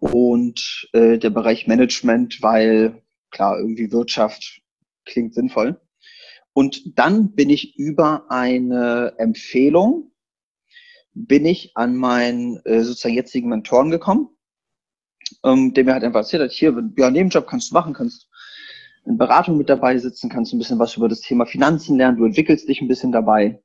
und 0.00 0.88
äh, 0.92 1.18
der 1.18 1.30
Bereich 1.30 1.66
Management, 1.66 2.42
weil 2.42 3.02
klar, 3.30 3.58
irgendwie 3.58 3.92
Wirtschaft 3.92 4.62
klingt 5.04 5.34
sinnvoll. 5.34 5.80
Und 6.52 6.98
dann 6.98 7.34
bin 7.34 7.50
ich 7.50 7.76
über 7.76 8.30
eine 8.30 9.14
Empfehlung, 9.18 10.12
bin 11.12 11.46
ich 11.46 11.76
an 11.76 11.96
meinen 11.96 12.60
äh, 12.64 12.82
sozusagen 12.82 13.14
jetzigen 13.14 13.48
Mentoren 13.48 13.90
gekommen, 13.90 14.28
ähm, 15.44 15.74
der 15.74 15.84
mir 15.84 15.94
halt 15.94 16.04
einfach 16.04 16.20
erzählt 16.20 16.42
hat, 16.42 16.52
hier, 16.52 16.90
ja, 16.96 17.10
Nebenjob 17.10 17.46
kannst 17.46 17.70
du 17.70 17.74
machen, 17.74 17.92
kannst 17.92 18.28
in 19.04 19.18
Beratung 19.18 19.58
mit 19.58 19.68
dabei 19.68 19.98
sitzen, 19.98 20.30
kannst 20.30 20.52
ein 20.52 20.58
bisschen 20.58 20.78
was 20.78 20.96
über 20.96 21.08
das 21.08 21.20
Thema 21.20 21.44
Finanzen 21.44 21.98
lernen, 21.98 22.18
du 22.18 22.24
entwickelst 22.24 22.68
dich 22.68 22.80
ein 22.80 22.88
bisschen 22.88 23.12
dabei. 23.12 23.62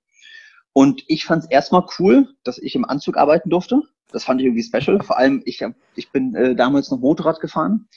Und 0.74 1.04
ich 1.08 1.26
fand 1.26 1.44
es 1.44 1.50
erstmal 1.50 1.86
cool, 1.98 2.28
dass 2.44 2.58
ich 2.58 2.76
im 2.76 2.86
Anzug 2.86 3.18
arbeiten 3.18 3.50
durfte. 3.50 3.82
Das 4.12 4.24
fand 4.24 4.42
ich 4.42 4.48
irgendwie 4.48 4.64
special. 4.64 5.02
Vor 5.04 5.18
allem, 5.18 5.42
ich, 5.46 5.62
hab, 5.62 5.74
ich 5.96 6.12
bin 6.12 6.36
äh, 6.36 6.56
damals 6.56 6.90
noch 6.92 7.00
Motorrad 7.00 7.40
gefahren. 7.40 7.88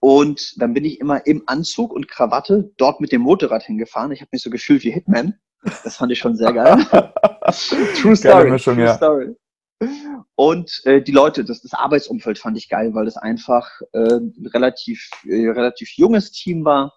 Und 0.00 0.60
dann 0.60 0.74
bin 0.74 0.84
ich 0.84 1.00
immer 1.00 1.26
im 1.26 1.44
Anzug 1.46 1.92
und 1.92 2.08
Krawatte 2.08 2.72
dort 2.76 3.00
mit 3.00 3.12
dem 3.12 3.22
Motorrad 3.22 3.62
hingefahren. 3.62 4.12
Ich 4.12 4.20
habe 4.20 4.28
mich 4.32 4.42
so 4.42 4.50
gefühlt 4.50 4.84
wie 4.84 4.90
Hitman. 4.90 5.38
Das 5.82 5.96
fand 5.96 6.12
ich 6.12 6.18
schon 6.18 6.36
sehr 6.36 6.52
geil. 6.52 6.84
True 8.00 8.14
Story. 8.14 8.50
Mischung, 8.50 8.74
True 8.74 8.84
ja. 8.84 8.94
Story. 8.96 9.34
Und 10.34 10.82
äh, 10.84 11.02
die 11.02 11.12
Leute, 11.12 11.44
das, 11.44 11.62
das 11.62 11.72
Arbeitsumfeld 11.74 12.38
fand 12.38 12.58
ich 12.58 12.68
geil, 12.68 12.94
weil 12.94 13.04
das 13.04 13.16
einfach 13.16 13.68
äh, 13.92 14.20
relativ, 14.52 15.08
äh, 15.24 15.48
relativ 15.48 15.90
junges 15.96 16.32
Team 16.32 16.64
war. 16.64 16.92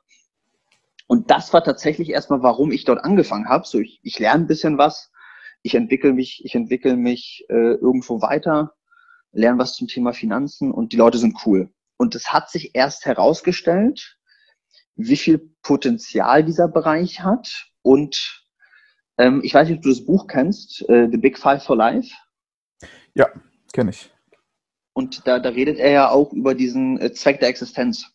Und 1.08 1.32
das 1.32 1.54
war 1.54 1.64
tatsächlich 1.64 2.10
erstmal, 2.10 2.44
warum 2.44 2.72
ich 2.72 2.84
dort 2.84 3.04
angefangen 3.04 3.48
habe. 3.48 3.66
So, 3.66 3.80
ich, 3.80 4.00
ich 4.04 4.20
lerne 4.20 4.44
ein 4.44 4.48
bisschen 4.48 4.78
was, 4.78 5.12
ich 5.68 5.76
entwickle 5.76 6.14
mich, 6.14 6.44
ich 6.46 6.56
entwickle 6.56 6.96
mich 6.96 7.46
äh, 7.50 7.74
irgendwo 7.74 8.22
weiter, 8.22 8.74
lerne 9.34 9.60
was 9.60 9.76
zum 9.76 9.90
Thema 9.90 10.14
Finanzen 10.14 10.72
und 10.72 10.94
die 10.94 10.98
Leute 10.98 11.18
sind 11.18 11.36
cool. 11.46 11.70
Und 11.98 12.16
es 12.16 12.32
hat 12.32 12.50
sich 12.50 12.74
erst 12.74 13.06
herausgestellt, 13.06 14.18
wie 14.96 15.18
viel 15.18 15.52
Potenzial 15.62 16.46
dieser 16.46 16.70
Bereich 16.70 17.22
hat. 17.22 17.70
Und 17.82 18.46
ähm, 19.18 19.42
ich 19.44 19.54
weiß 19.54 19.68
nicht, 19.68 19.78
ob 19.78 19.84
du 19.84 19.90
das 19.90 20.06
Buch 20.06 20.28
kennst, 20.28 20.88
äh, 20.90 21.10
The 21.12 21.18
Big 21.18 21.38
Five 21.38 21.64
for 21.64 21.76
Life. 21.76 22.16
Ja, 23.14 23.28
kenne 23.74 23.90
ich. 23.90 24.10
Und 24.94 25.28
da, 25.28 25.38
da 25.38 25.50
redet 25.50 25.80
er 25.80 25.92
ja 25.92 26.10
auch 26.10 26.32
über 26.32 26.56
diesen 26.56 26.98
äh, 27.02 27.12
Zweck 27.12 27.42
der 27.42 27.50
Existenz. 27.50 28.10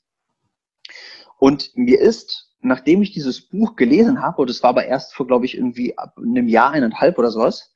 Und 1.38 1.76
mir 1.76 2.00
ist 2.00 2.50
nachdem 2.62 3.02
ich 3.02 3.12
dieses 3.12 3.40
Buch 3.40 3.76
gelesen 3.76 4.22
habe, 4.22 4.42
und 4.42 4.50
das 4.50 4.62
war 4.62 4.70
aber 4.70 4.86
erst 4.86 5.14
vor, 5.14 5.26
glaube 5.26 5.44
ich, 5.46 5.56
irgendwie 5.56 5.98
ab 5.98 6.16
einem 6.16 6.48
Jahr, 6.48 6.70
eineinhalb 6.70 7.18
oder 7.18 7.30
sowas, 7.30 7.72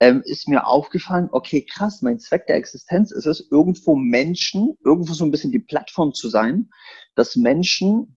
ähm, 0.00 0.22
ist 0.24 0.48
mir 0.48 0.66
aufgefallen, 0.66 1.28
okay, 1.30 1.62
krass, 1.62 2.02
mein 2.02 2.18
Zweck 2.18 2.46
der 2.46 2.56
Existenz 2.56 3.12
ist 3.12 3.26
es, 3.26 3.48
irgendwo 3.50 3.94
Menschen, 3.94 4.76
irgendwo 4.84 5.12
so 5.12 5.24
ein 5.24 5.30
bisschen 5.30 5.52
die 5.52 5.60
Plattform 5.60 6.12
zu 6.14 6.28
sein, 6.28 6.70
dass 7.14 7.36
Menschen 7.36 8.16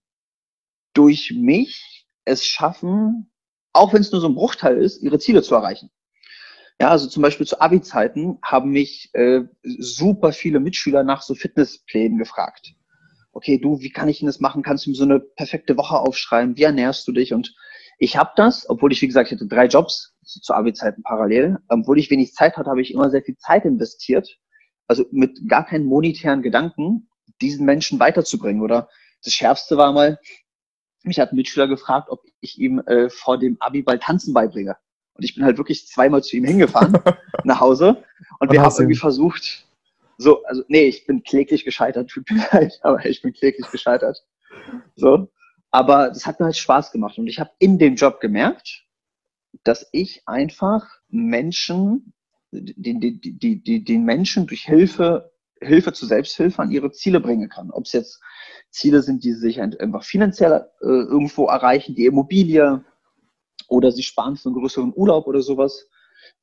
durch 0.94 1.32
mich 1.36 2.06
es 2.24 2.44
schaffen, 2.44 3.30
auch 3.72 3.92
wenn 3.92 4.00
es 4.00 4.10
nur 4.10 4.20
so 4.20 4.28
ein 4.28 4.34
Bruchteil 4.34 4.78
ist, 4.78 5.02
ihre 5.02 5.18
Ziele 5.18 5.42
zu 5.42 5.54
erreichen. 5.54 5.90
Ja, 6.80 6.90
also 6.90 7.06
zum 7.08 7.22
Beispiel 7.22 7.46
zu 7.46 7.60
Abi-Zeiten 7.60 8.38
haben 8.42 8.70
mich 8.70 9.10
äh, 9.12 9.42
super 9.62 10.32
viele 10.32 10.60
Mitschüler 10.60 11.04
nach 11.04 11.22
so 11.22 11.34
Fitnessplänen 11.34 12.18
gefragt 12.18 12.74
okay, 13.36 13.58
du, 13.58 13.80
wie 13.80 13.90
kann 13.90 14.08
ich 14.08 14.20
denn 14.20 14.26
das 14.26 14.40
machen? 14.40 14.62
Kannst 14.62 14.86
du 14.86 14.90
mir 14.90 14.96
so 14.96 15.04
eine 15.04 15.20
perfekte 15.20 15.76
Woche 15.76 15.98
aufschreiben? 15.98 16.56
Wie 16.56 16.62
ernährst 16.62 17.06
du 17.06 17.12
dich? 17.12 17.34
Und 17.34 17.54
ich 17.98 18.16
habe 18.16 18.30
das, 18.36 18.68
obwohl 18.68 18.92
ich, 18.92 19.02
wie 19.02 19.06
gesagt, 19.06 19.30
ich 19.30 19.36
hatte 19.36 19.46
drei 19.46 19.66
Jobs 19.66 20.14
zu 20.24 20.54
Abi-Zeiten 20.54 21.02
parallel, 21.02 21.58
obwohl 21.68 21.98
ich 21.98 22.10
wenig 22.10 22.32
Zeit 22.32 22.56
hatte, 22.56 22.70
habe 22.70 22.80
ich 22.80 22.92
immer 22.92 23.10
sehr 23.10 23.22
viel 23.22 23.36
Zeit 23.36 23.64
investiert, 23.64 24.38
also 24.86 25.04
mit 25.10 25.48
gar 25.48 25.66
keinen 25.66 25.84
monetären 25.84 26.42
Gedanken, 26.42 27.08
diesen 27.42 27.66
Menschen 27.66 28.00
weiterzubringen. 28.00 28.62
Oder 28.62 28.88
das 29.22 29.34
Schärfste 29.34 29.76
war 29.76 29.92
mal, 29.92 30.18
mich 31.02 31.20
hat 31.20 31.32
ein 31.32 31.36
Mitschüler 31.36 31.68
gefragt, 31.68 32.08
ob 32.10 32.22
ich 32.40 32.58
ihm 32.58 32.80
äh, 32.86 33.10
vor 33.10 33.38
dem 33.38 33.56
Abi 33.60 33.82
bald 33.82 34.02
Tanzen 34.02 34.32
beibringe. 34.32 34.76
Und 35.12 35.24
ich 35.24 35.34
bin 35.34 35.44
halt 35.44 35.58
wirklich 35.58 35.86
zweimal 35.86 36.22
zu 36.22 36.36
ihm 36.36 36.44
hingefahren 36.44 36.98
nach 37.44 37.60
Hause 37.60 38.02
und 38.38 38.50
wir 38.52 38.62
haben 38.62 38.74
irgendwie 38.76 38.96
versucht, 38.96 39.65
so, 40.18 40.44
also 40.44 40.62
nee, 40.68 40.86
ich 40.86 41.06
bin 41.06 41.22
kläglich 41.22 41.64
gescheitert, 41.64 42.08
tut 42.08 42.30
mir 42.30 42.46
leid, 42.52 42.78
aber 42.82 43.04
ich 43.04 43.22
bin 43.22 43.32
kläglich 43.32 43.70
gescheitert. 43.70 44.24
So. 44.94 45.30
Aber 45.70 46.08
das 46.08 46.26
hat 46.26 46.40
mir 46.40 46.46
halt 46.46 46.56
Spaß 46.56 46.92
gemacht 46.92 47.18
und 47.18 47.26
ich 47.26 47.38
habe 47.38 47.50
in 47.58 47.78
dem 47.78 47.96
Job 47.96 48.20
gemerkt, 48.20 48.84
dass 49.64 49.88
ich 49.92 50.22
einfach 50.26 50.86
Menschen, 51.08 52.12
den, 52.50 53.00
den, 53.00 53.20
den, 53.22 53.84
den 53.84 54.04
Menschen 54.04 54.46
durch 54.46 54.62
Hilfe, 54.64 55.32
Hilfe 55.60 55.92
zur 55.92 56.08
Selbsthilfe 56.08 56.62
an 56.62 56.70
ihre 56.70 56.92
Ziele 56.92 57.20
bringen 57.20 57.48
kann. 57.48 57.70
Ob 57.70 57.84
es 57.84 57.92
jetzt 57.92 58.20
Ziele 58.70 59.02
sind, 59.02 59.24
die 59.24 59.32
sich 59.32 59.60
einfach 59.60 60.04
finanziell 60.04 60.52
äh, 60.80 60.86
irgendwo 60.86 61.46
erreichen, 61.46 61.94
die 61.94 62.06
Immobilie 62.06 62.84
oder 63.68 63.90
sie 63.90 64.02
sparen 64.02 64.36
für 64.36 64.48
einen 64.48 64.58
größeren 64.58 64.92
Urlaub 64.94 65.26
oder 65.26 65.40
sowas 65.42 65.88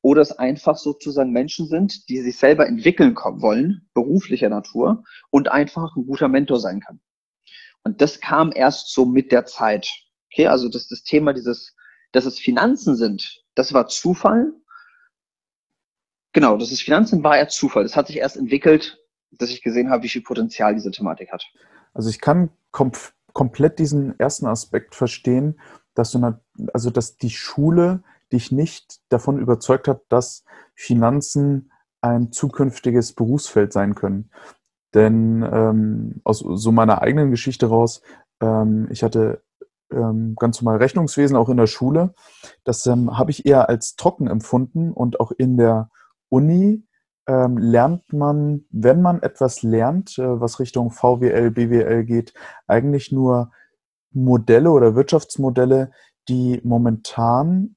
oder 0.02 0.22
es 0.22 0.32
einfach 0.32 0.76
sozusagen 0.76 1.30
Menschen 1.30 1.66
sind, 1.66 2.08
die 2.08 2.20
sich 2.20 2.36
selber 2.36 2.66
entwickeln 2.66 3.14
wollen, 3.16 3.88
beruflicher 3.94 4.48
Natur 4.48 5.04
und 5.30 5.50
einfach 5.50 5.96
ein 5.96 6.06
guter 6.06 6.28
Mentor 6.28 6.60
sein 6.60 6.80
kann. 6.80 7.00
Und 7.84 8.00
das 8.00 8.20
kam 8.20 8.52
erst 8.54 8.92
so 8.92 9.04
mit 9.04 9.30
der 9.30 9.44
Zeit. 9.44 9.88
Okay, 10.32 10.46
also 10.46 10.68
das, 10.68 10.88
das 10.88 11.02
Thema 11.02 11.32
dieses, 11.32 11.76
dass 12.12 12.24
es 12.24 12.38
Finanzen 12.38 12.96
sind, 12.96 13.44
das 13.54 13.72
war 13.72 13.86
Zufall. 13.88 14.52
Genau, 16.32 16.56
das 16.56 16.72
ist 16.72 16.82
Finanzen 16.82 17.22
war 17.22 17.36
eher 17.36 17.48
Zufall. 17.48 17.84
Das 17.84 17.96
hat 17.96 18.08
sich 18.08 18.16
erst 18.16 18.36
entwickelt, 18.36 18.98
dass 19.30 19.50
ich 19.50 19.62
gesehen 19.62 19.90
habe, 19.90 20.02
wie 20.02 20.08
viel 20.08 20.22
Potenzial 20.22 20.74
diese 20.74 20.90
Thematik 20.90 21.30
hat. 21.30 21.44
Also 21.92 22.10
ich 22.10 22.20
kann 22.20 22.50
kom 22.72 22.92
komplett 23.32 23.80
diesen 23.80 24.18
ersten 24.18 24.46
Aspekt 24.46 24.94
verstehen, 24.94 25.60
dass 25.94 26.12
du, 26.12 26.38
also 26.72 26.90
dass 26.90 27.16
die 27.16 27.30
Schule 27.30 28.02
dich 28.34 28.52
nicht 28.52 29.00
davon 29.08 29.38
überzeugt 29.38 29.88
hat, 29.88 30.02
dass 30.10 30.44
Finanzen 30.74 31.70
ein 32.02 32.32
zukünftiges 32.32 33.14
Berufsfeld 33.14 33.72
sein 33.72 33.94
können. 33.94 34.30
Denn 34.92 35.42
ähm, 35.50 36.20
aus 36.24 36.40
so 36.40 36.70
meiner 36.70 37.00
eigenen 37.00 37.30
Geschichte 37.30 37.66
raus, 37.66 38.02
ähm, 38.40 38.88
ich 38.90 39.02
hatte 39.02 39.42
ähm, 39.90 40.34
ganz 40.38 40.60
normal 40.60 40.78
Rechnungswesen 40.78 41.36
auch 41.36 41.48
in 41.48 41.56
der 41.56 41.66
Schule. 41.66 42.14
Das 42.64 42.84
ähm, 42.86 43.16
habe 43.16 43.30
ich 43.30 43.46
eher 43.46 43.68
als 43.68 43.96
trocken 43.96 44.26
empfunden 44.26 44.92
und 44.92 45.18
auch 45.20 45.32
in 45.32 45.56
der 45.56 45.90
Uni 46.28 46.86
ähm, 47.26 47.56
lernt 47.56 48.12
man, 48.12 48.64
wenn 48.70 49.00
man 49.00 49.22
etwas 49.22 49.62
lernt, 49.62 50.18
äh, 50.18 50.40
was 50.40 50.60
Richtung 50.60 50.90
VWL, 50.90 51.50
BWL 51.50 52.04
geht, 52.04 52.34
eigentlich 52.66 53.12
nur 53.12 53.50
Modelle 54.12 54.70
oder 54.70 54.94
Wirtschaftsmodelle, 54.94 55.90
die 56.28 56.60
momentan 56.64 57.76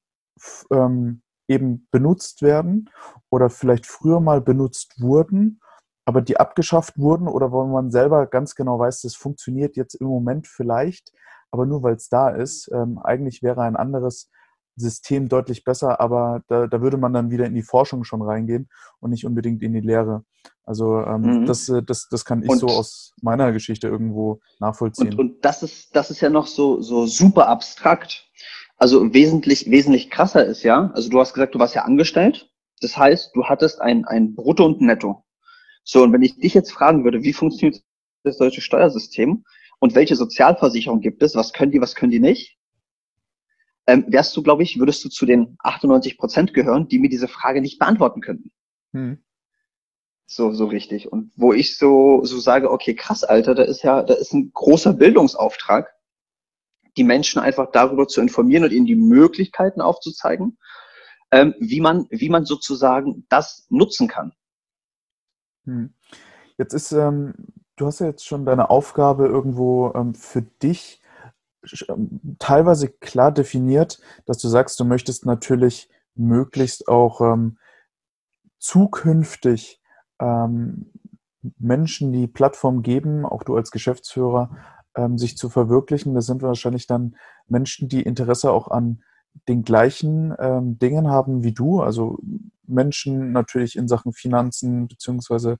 ähm, 0.70 1.22
eben 1.48 1.88
benutzt 1.90 2.42
werden 2.42 2.90
oder 3.30 3.50
vielleicht 3.50 3.86
früher 3.86 4.20
mal 4.20 4.40
benutzt 4.40 5.00
wurden, 5.00 5.60
aber 6.04 6.22
die 6.22 6.38
abgeschafft 6.38 6.98
wurden 6.98 7.26
oder 7.28 7.52
wo 7.52 7.64
man 7.64 7.90
selber 7.90 8.26
ganz 8.26 8.54
genau 8.54 8.78
weiß, 8.78 9.02
das 9.02 9.14
funktioniert 9.14 9.76
jetzt 9.76 9.94
im 9.94 10.06
Moment 10.06 10.46
vielleicht, 10.46 11.12
aber 11.50 11.66
nur 11.66 11.82
weil 11.82 11.96
es 11.96 12.08
da 12.08 12.28
ist. 12.30 12.70
Ähm, 12.72 12.98
eigentlich 12.98 13.42
wäre 13.42 13.62
ein 13.62 13.76
anderes 13.76 14.30
System 14.76 15.28
deutlich 15.28 15.64
besser, 15.64 16.00
aber 16.00 16.42
da, 16.48 16.66
da 16.66 16.80
würde 16.80 16.96
man 16.96 17.12
dann 17.12 17.30
wieder 17.30 17.46
in 17.46 17.54
die 17.54 17.62
Forschung 17.62 18.04
schon 18.04 18.22
reingehen 18.22 18.68
und 19.00 19.10
nicht 19.10 19.26
unbedingt 19.26 19.62
in 19.62 19.72
die 19.72 19.80
Lehre. 19.80 20.24
Also 20.64 21.00
ähm, 21.00 21.22
mhm. 21.22 21.46
das, 21.46 21.68
äh, 21.68 21.82
das, 21.82 22.08
das 22.10 22.24
kann 22.24 22.42
ich 22.42 22.50
und, 22.50 22.58
so 22.58 22.66
aus 22.66 23.14
meiner 23.22 23.52
Geschichte 23.52 23.88
irgendwo 23.88 24.40
nachvollziehen. 24.60 25.12
Und, 25.12 25.18
und 25.18 25.44
das 25.44 25.62
ist, 25.62 25.94
das 25.96 26.10
ist 26.10 26.20
ja 26.20 26.30
noch 26.30 26.46
so, 26.46 26.80
so 26.80 27.06
super 27.06 27.48
abstrakt. 27.48 28.28
Also 28.78 29.12
wesentlich, 29.12 29.70
wesentlich 29.70 30.08
krasser 30.08 30.46
ist 30.46 30.62
ja, 30.62 30.90
also 30.94 31.10
du 31.10 31.18
hast 31.20 31.34
gesagt, 31.34 31.54
du 31.54 31.58
warst 31.58 31.74
ja 31.74 31.82
angestellt. 31.82 32.50
Das 32.80 32.96
heißt, 32.96 33.34
du 33.34 33.44
hattest 33.44 33.80
ein, 33.80 34.04
ein 34.04 34.36
Brutto 34.36 34.64
und 34.64 34.80
ein 34.80 34.86
Netto. 34.86 35.24
So, 35.82 36.04
und 36.04 36.12
wenn 36.12 36.22
ich 36.22 36.38
dich 36.38 36.54
jetzt 36.54 36.70
fragen 36.70 37.02
würde, 37.02 37.22
wie 37.22 37.32
funktioniert 37.32 37.82
das 38.22 38.38
deutsche 38.38 38.60
Steuersystem 38.60 39.44
und 39.80 39.94
welche 39.94 40.14
Sozialversicherung 40.14 41.00
gibt 41.00 41.22
es, 41.22 41.34
was 41.34 41.52
können 41.52 41.72
die, 41.72 41.80
was 41.80 41.96
können 41.96 42.12
die 42.12 42.20
nicht, 42.20 42.56
ähm, 43.88 44.04
wärst 44.08 44.36
du, 44.36 44.42
glaube 44.42 44.62
ich, 44.62 44.78
würdest 44.78 45.04
du 45.04 45.08
zu 45.08 45.26
den 45.26 45.56
98 45.60 46.18
Prozent 46.18 46.54
gehören, 46.54 46.88
die 46.88 46.98
mir 46.98 47.08
diese 47.08 47.26
Frage 47.26 47.60
nicht 47.60 47.78
beantworten 47.78 48.20
könnten. 48.20 48.52
Hm. 48.92 49.18
So, 50.26 50.52
so 50.52 50.66
richtig. 50.66 51.10
Und 51.10 51.32
wo 51.36 51.54
ich 51.54 51.78
so, 51.78 52.22
so 52.22 52.38
sage, 52.38 52.70
okay, 52.70 52.94
krass, 52.94 53.24
Alter, 53.24 53.54
da 53.54 53.62
ist 53.62 53.82
ja, 53.82 54.02
da 54.02 54.14
ist 54.14 54.34
ein 54.34 54.52
großer 54.52 54.92
Bildungsauftrag, 54.92 55.90
die 56.98 57.04
Menschen 57.04 57.40
einfach 57.40 57.70
darüber 57.72 58.08
zu 58.08 58.20
informieren 58.20 58.64
und 58.64 58.72
ihnen 58.72 58.86
die 58.86 58.96
Möglichkeiten 58.96 59.80
aufzuzeigen, 59.80 60.58
ähm, 61.30 61.54
wie 61.58 61.80
man, 61.80 62.06
wie 62.10 62.28
man 62.28 62.44
sozusagen 62.44 63.24
das 63.28 63.66
nutzen 63.70 64.08
kann. 64.08 64.32
Hm. 65.64 65.94
Jetzt 66.58 66.74
ist, 66.74 66.92
ähm, 66.92 67.34
du 67.76 67.86
hast 67.86 68.00
ja 68.00 68.06
jetzt 68.06 68.26
schon 68.26 68.44
deine 68.44 68.68
Aufgabe 68.68 69.26
irgendwo 69.26 69.92
ähm, 69.94 70.14
für 70.14 70.42
dich 70.42 71.00
ähm, 71.88 72.36
teilweise 72.38 72.88
klar 72.88 73.32
definiert, 73.32 74.00
dass 74.26 74.38
du 74.38 74.48
sagst, 74.48 74.80
du 74.80 74.84
möchtest 74.84 75.24
natürlich 75.24 75.88
möglichst 76.14 76.88
auch 76.88 77.20
ähm, 77.20 77.58
zukünftig 78.58 79.80
ähm, 80.20 80.90
Menschen 81.58 82.12
die 82.12 82.26
Plattform 82.26 82.82
geben, 82.82 83.24
auch 83.24 83.44
du 83.44 83.56
als 83.56 83.70
Geschäftsführer, 83.70 84.50
ähm, 84.98 85.16
sich 85.16 85.38
zu 85.38 85.48
verwirklichen. 85.48 86.14
Das 86.14 86.26
sind 86.26 86.42
wahrscheinlich 86.42 86.86
dann 86.86 87.16
Menschen, 87.46 87.88
die 87.88 88.02
Interesse 88.02 88.50
auch 88.50 88.68
an 88.68 89.02
den 89.46 89.62
gleichen 89.62 90.34
ähm, 90.38 90.78
Dingen 90.78 91.08
haben 91.08 91.44
wie 91.44 91.52
du, 91.52 91.80
also 91.80 92.18
Menschen 92.66 93.32
natürlich 93.32 93.76
in 93.76 93.86
Sachen 93.86 94.12
Finanzen 94.12 94.88
beziehungsweise 94.88 95.58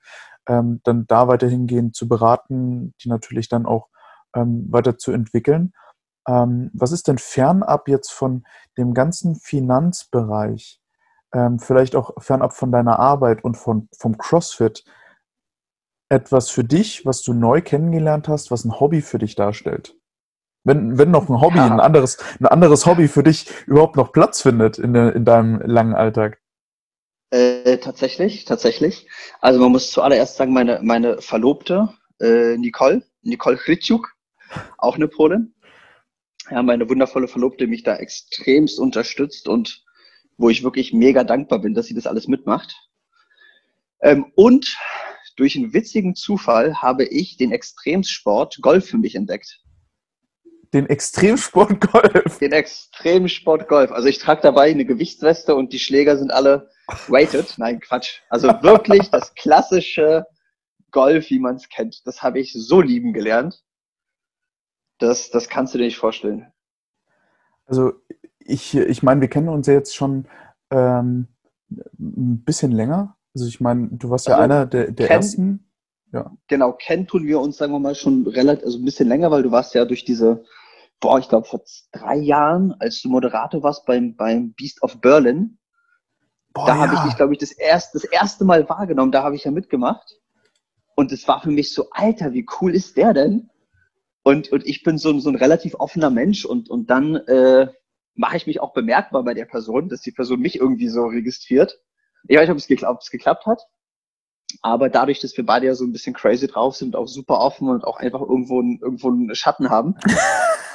ähm, 0.49 0.81
dann 0.83 1.07
da 1.07 1.29
weiterhin 1.29 1.67
gehen 1.67 1.93
zu 1.93 2.09
beraten, 2.09 2.95
die 3.03 3.09
natürlich 3.09 3.49
dann 3.49 3.67
auch 3.67 3.89
ähm, 4.35 4.67
weiter 4.71 4.99
zu 4.99 5.13
entwickeln. 5.13 5.73
Ähm, 6.27 6.71
was 6.75 6.93
ist 6.93 7.07
denn 7.07 7.19
fernab 7.19 7.89
jetzt 7.89 8.11
von 8.11 8.45
dem 8.77 8.95
ganzen 8.95 9.37
Finanzbereich, 9.37 10.81
ähm, 11.33 11.59
vielleicht 11.61 11.95
auch 11.95 12.21
fernab 12.21 12.55
von 12.55 12.73
deiner 12.73 12.99
Arbeit 12.99 13.45
und 13.45 13.57
von, 13.57 13.89
vom 13.97 14.19
CrossFit, 14.19 14.85
etwas 16.09 16.51
für 16.51 16.65
dich, 16.65 17.05
was 17.05 17.23
du 17.23 17.35
neu 17.35 17.61
kennengelernt 17.61 18.29
hast, 18.29 18.51
was 18.51 18.65
ein 18.65 18.81
Hobby 18.81 19.03
für 19.03 19.19
dich 19.19 19.35
darstellt? 19.35 19.97
Wenn, 20.65 20.99
wenn 20.99 21.11
noch 21.11 21.29
ein 21.29 21.41
Hobby, 21.41 21.59
ja. 21.59 21.67
ein, 21.67 21.81
anderes, 21.81 22.19
ein 22.41 22.47
anderes 22.47 22.87
Hobby 22.87 23.09
für 23.09 23.23
dich 23.23 23.47
überhaupt 23.67 23.97
noch 23.97 24.13
Platz 24.13 24.43
findet 24.43 24.79
in, 24.79 24.93
de, 24.93 25.15
in 25.15 25.25
deinem 25.25 25.61
langen 25.61 25.95
Alltag. 25.95 26.41
Äh, 27.31 27.79
tatsächlich, 27.79 28.45
tatsächlich. 28.45 29.07
Also 29.41 29.61
man 29.61 29.73
muss 29.73 29.91
zuallererst 29.91 30.37
sagen, 30.37 30.53
meine, 30.53 30.81
meine 30.83 31.21
Verlobte, 31.21 31.91
äh, 32.21 32.57
Nicole, 32.57 33.03
Nicole 33.23 33.57
Chrytschuk, 33.57 34.15
auch 34.79 34.97
eine 34.97 35.09
Polin, 35.09 35.55
ja, 36.51 36.63
meine 36.63 36.89
wundervolle 36.89 37.29
Verlobte 37.29 37.67
mich 37.67 37.83
da 37.83 37.97
extremst 37.97 38.79
unterstützt 38.79 39.49
und 39.49 39.85
wo 40.39 40.49
ich 40.49 40.63
wirklich 40.63 40.93
mega 40.93 41.25
dankbar 41.25 41.59
bin, 41.59 41.75
dass 41.75 41.87
sie 41.87 41.95
das 41.95 42.07
alles 42.07 42.29
mitmacht. 42.29 42.75
Ähm, 44.01 44.27
und 44.37 44.77
durch 45.39 45.57
einen 45.57 45.73
witzigen 45.73 46.17
Zufall 46.17 46.83
habe 46.83 47.05
ich 47.05 47.37
den 47.37 47.53
Extremsport 47.53 48.59
Golf 48.61 48.87
für 48.87 48.99
mich 48.99 49.15
entdeckt. 49.15 49.61
Den 50.75 50.87
Extremsport 50.87 51.81
Golf? 51.81 52.39
Den 52.39 52.53
Extremsport 52.53 53.69
Golf. 53.69 53.93
Also 53.93 54.09
ich 54.09 54.19
trage 54.19 54.43
dabei 54.43 54.71
eine 54.71 54.85
Gewichtsweste 54.85 55.55
und 55.55 55.73
die 55.73 55.79
Schläger 55.79 56.19
sind 56.19 56.31
alle 56.31 56.71
weighted. 57.07 57.55
Nein, 57.57 57.81
Quatsch. 57.81 58.21
Also 58.29 58.49
wirklich 58.63 59.11
das 59.11 59.35
klassische 59.35 60.27
Golf, 60.91 61.31
wie 61.31 61.39
man 61.39 61.55
es 61.55 61.69
kennt. 61.69 62.07
Das 62.07 62.23
habe 62.23 62.41
ich 62.41 62.53
so 62.53 62.81
lieben 62.81 63.13
gelernt. 63.13 63.63
Das, 64.99 65.31
das 65.31 65.49
kannst 65.49 65.73
du 65.73 65.79
dir 65.79 65.85
nicht 65.85 65.99
vorstellen. 65.99 66.53
Also 67.65 67.93
ich, 68.41 68.77
ich 68.77 69.03
meine, 69.03 69.21
wir 69.21 69.29
kennen 69.29 69.49
uns 69.49 69.69
ja 69.69 69.75
jetzt 69.75 69.95
schon 69.95 70.27
ähm, 70.71 71.29
ein 71.71 72.43
bisschen 72.45 72.73
länger. 72.73 73.18
Also 73.39 73.49
ich 73.49 73.61
meine, 73.61 73.89
du 73.93 74.11
warst 74.11 74.29
also 74.29 74.37
ja 74.37 74.45
einer 74.45 74.67
der, 74.67 74.91
der 74.91 75.07
Ken, 75.07 75.17
ersten. 75.17 75.71
Ja. 76.13 76.37
Genau, 76.49 76.73
kennen 76.73 77.07
tun 77.07 77.25
wir 77.25 77.39
uns, 77.39 77.57
sagen 77.57 77.73
wir 77.73 77.79
mal, 77.79 77.95
schon 77.95 78.27
relativ, 78.27 78.65
also 78.65 78.79
ein 78.79 78.85
bisschen 78.85 79.09
länger, 79.09 79.31
weil 79.31 79.45
du 79.45 79.53
warst 79.53 79.75
ja 79.75 79.85
durch 79.85 80.05
diese, 80.05 80.45
boah, 80.99 81.21
ich 81.21 81.29
glaube 81.29 81.47
vor 81.47 81.63
drei 81.93 82.17
Jahren, 82.17 82.75
als 82.81 83.01
du 83.01 83.09
Moderator 83.09 83.63
warst 83.63 83.87
beim, 83.87 84.17
beim 84.17 84.55
Beast 84.55 84.83
of 84.83 85.01
Berlin. 85.01 85.59
Boah, 86.53 86.67
da 86.67 86.75
ja. 86.75 86.81
habe 86.81 86.95
ich 86.95 87.01
dich, 87.03 87.17
glaube 87.17 87.35
ich, 87.35 87.39
das 87.39 87.53
erste, 87.53 88.01
das 88.01 88.11
erste 88.11 88.45
Mal 88.45 88.69
wahrgenommen, 88.69 89.13
da 89.13 89.23
habe 89.23 89.37
ich 89.37 89.45
ja 89.45 89.53
mitgemacht. 89.53 90.19
Und 90.97 91.13
es 91.13 91.29
war 91.29 91.41
für 91.41 91.51
mich 91.51 91.73
so, 91.73 91.91
Alter, 91.93 92.33
wie 92.33 92.45
cool 92.61 92.75
ist 92.75 92.97
der 92.97 93.15
denn? 93.15 93.51
Und, 94.25 94.51
und 94.51 94.67
ich 94.67 94.83
bin 94.83 94.99
so, 94.99 95.17
so 95.21 95.29
ein 95.29 95.37
relativ 95.37 95.77
offener 95.79 96.11
Mensch 96.11 96.45
und, 96.45 96.69
und 96.69 96.91
dann 96.91 97.15
äh, 97.15 97.69
mache 98.15 98.37
ich 98.37 98.47
mich 98.47 98.61
auch 98.61 98.73
bemerkbar 98.73 99.23
bei 99.23 99.33
der 99.33 99.45
Person, 99.45 99.89
dass 99.89 100.01
die 100.01 100.11
Person 100.11 100.41
mich 100.41 100.59
irgendwie 100.59 100.89
so 100.89 101.07
registriert. 101.07 101.79
Ich 102.29 102.37
weiß 102.37 102.43
nicht, 102.43 102.53
ob 102.53 102.59
es, 102.59 102.67
geklappt, 102.67 102.97
ob 102.97 103.03
es 103.03 103.11
geklappt 103.11 103.47
hat. 103.47 103.63
Aber 104.63 104.89
dadurch, 104.89 105.21
dass 105.21 105.37
wir 105.37 105.45
beide 105.45 105.67
ja 105.67 105.75
so 105.75 105.85
ein 105.85 105.93
bisschen 105.93 106.15
crazy 106.15 106.47
drauf 106.47 106.77
sind, 106.77 106.97
auch 106.97 107.07
super 107.07 107.39
offen 107.41 107.69
und 107.69 107.85
auch 107.85 107.99
einfach 107.99 108.21
irgendwo, 108.21 108.61
irgendwo 108.61 109.09
einen 109.09 109.35
Schatten 109.35 109.69
haben. 109.69 109.97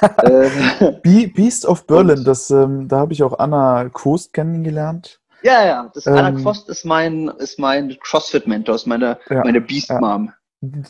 äh, 0.22 1.28
Beast 1.28 1.66
of 1.66 1.86
Berlin, 1.86 2.24
das, 2.24 2.50
ähm, 2.50 2.88
da 2.88 2.98
habe 2.98 3.12
ich 3.12 3.22
auch 3.22 3.38
Anna 3.38 3.88
Kost 3.88 4.32
kennengelernt. 4.32 5.20
Ja, 5.42 5.64
ja, 5.64 5.90
das 5.92 6.06
ähm, 6.06 6.14
Anna 6.14 6.42
Kost 6.42 6.68
ist 6.68 6.84
mein, 6.84 7.28
ist 7.38 7.58
mein 7.58 7.96
CrossFit-Mentor, 8.00 8.76
ist 8.76 8.86
meine, 8.86 9.18
ja, 9.28 9.42
meine 9.44 9.60
Beast-Mom. 9.60 10.26
Ja. 10.26 10.34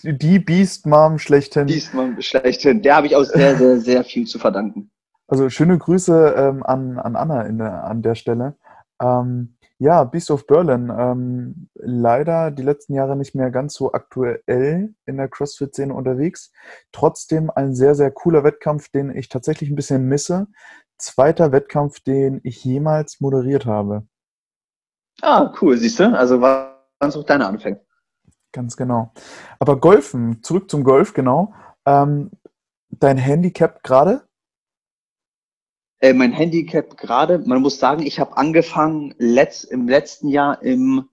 Die 0.05 0.39
Beast 0.39 0.87
Mom 0.87 1.19
schlechthin. 1.19 1.67
Beast 1.67 1.95
Mom 1.95 2.21
schlechthin. 2.21 2.83
Der 2.83 2.95
habe 2.95 3.09
ich 3.09 3.17
auch 3.17 3.25
sehr, 3.25 3.57
sehr, 3.57 3.81
sehr 3.81 4.05
viel 4.05 4.25
zu 4.25 4.39
verdanken. 4.39 4.93
Also 5.27 5.49
schöne 5.51 5.79
Grüße 5.79 6.35
ähm, 6.37 6.63
an, 6.63 6.99
an 6.99 7.17
Anna 7.17 7.49
der, 7.49 7.85
an 7.85 8.03
der 8.03 8.15
Stelle. 8.15 8.55
Ähm, 9.03 9.54
ja, 9.79 10.05
Beast 10.05 10.31
of 10.31 10.47
Berlin. 10.47 10.93
Ähm, 10.97 11.69
leider 11.75 12.51
die 12.51 12.63
letzten 12.63 12.95
Jahre 12.95 13.17
nicht 13.17 13.35
mehr 13.35 13.51
ganz 13.51 13.75
so 13.75 13.93
aktuell 13.93 14.95
in 15.07 15.17
der 15.17 15.29
CrossFit-Szene 15.29 15.93
unterwegs. 15.93 16.53
Trotzdem 16.93 17.51
ein 17.51 17.75
sehr, 17.75 17.95
sehr 17.95 18.11
cooler 18.11 18.45
Wettkampf, 18.45 18.89
den 18.89 19.15
ich 19.15 19.29
tatsächlich 19.29 19.71
ein 19.71 19.77
bisschen 19.77 20.07
misse. 20.07 20.47
Zweiter 20.97 21.53
Wettkampf, 21.53 22.01
den 22.01 22.41
ich 22.45 22.65
jemals 22.65 23.21
moderiert 23.21 23.67
habe. 23.67 24.07
Ah, 25.23 25.53
cool, 25.61 25.77
siehst 25.77 26.01
du? 26.01 26.17
Also 26.17 26.41
waren 26.41 26.75
es 27.01 27.17
auch 27.17 27.25
deine 27.25 27.47
Anfänge. 27.47 27.81
Ganz 28.53 28.77
genau. 28.77 29.13
Aber 29.59 29.81
Golfen, 29.81 30.43
zurück 30.43 30.71
zum 30.71 30.85
Golf, 30.85 31.13
genau. 31.13 31.53
Ähm, 31.85 32.31
dein 32.91 33.19
Handicap 33.19 33.83
gerade? 33.83 34.23
Äh, 36.01 36.13
mein 36.13 36.33
Handicap 36.33 36.97
gerade, 36.97 37.39
man 37.39 37.63
muss 37.63 37.79
sagen, 37.79 38.05
ich 38.05 38.19
habe 38.21 38.37
angefangen 38.37 39.15
letzt, 39.19 39.65
im 39.65 39.89
letzten 39.89 40.29
Jahr 40.29 40.63
im, 40.63 41.09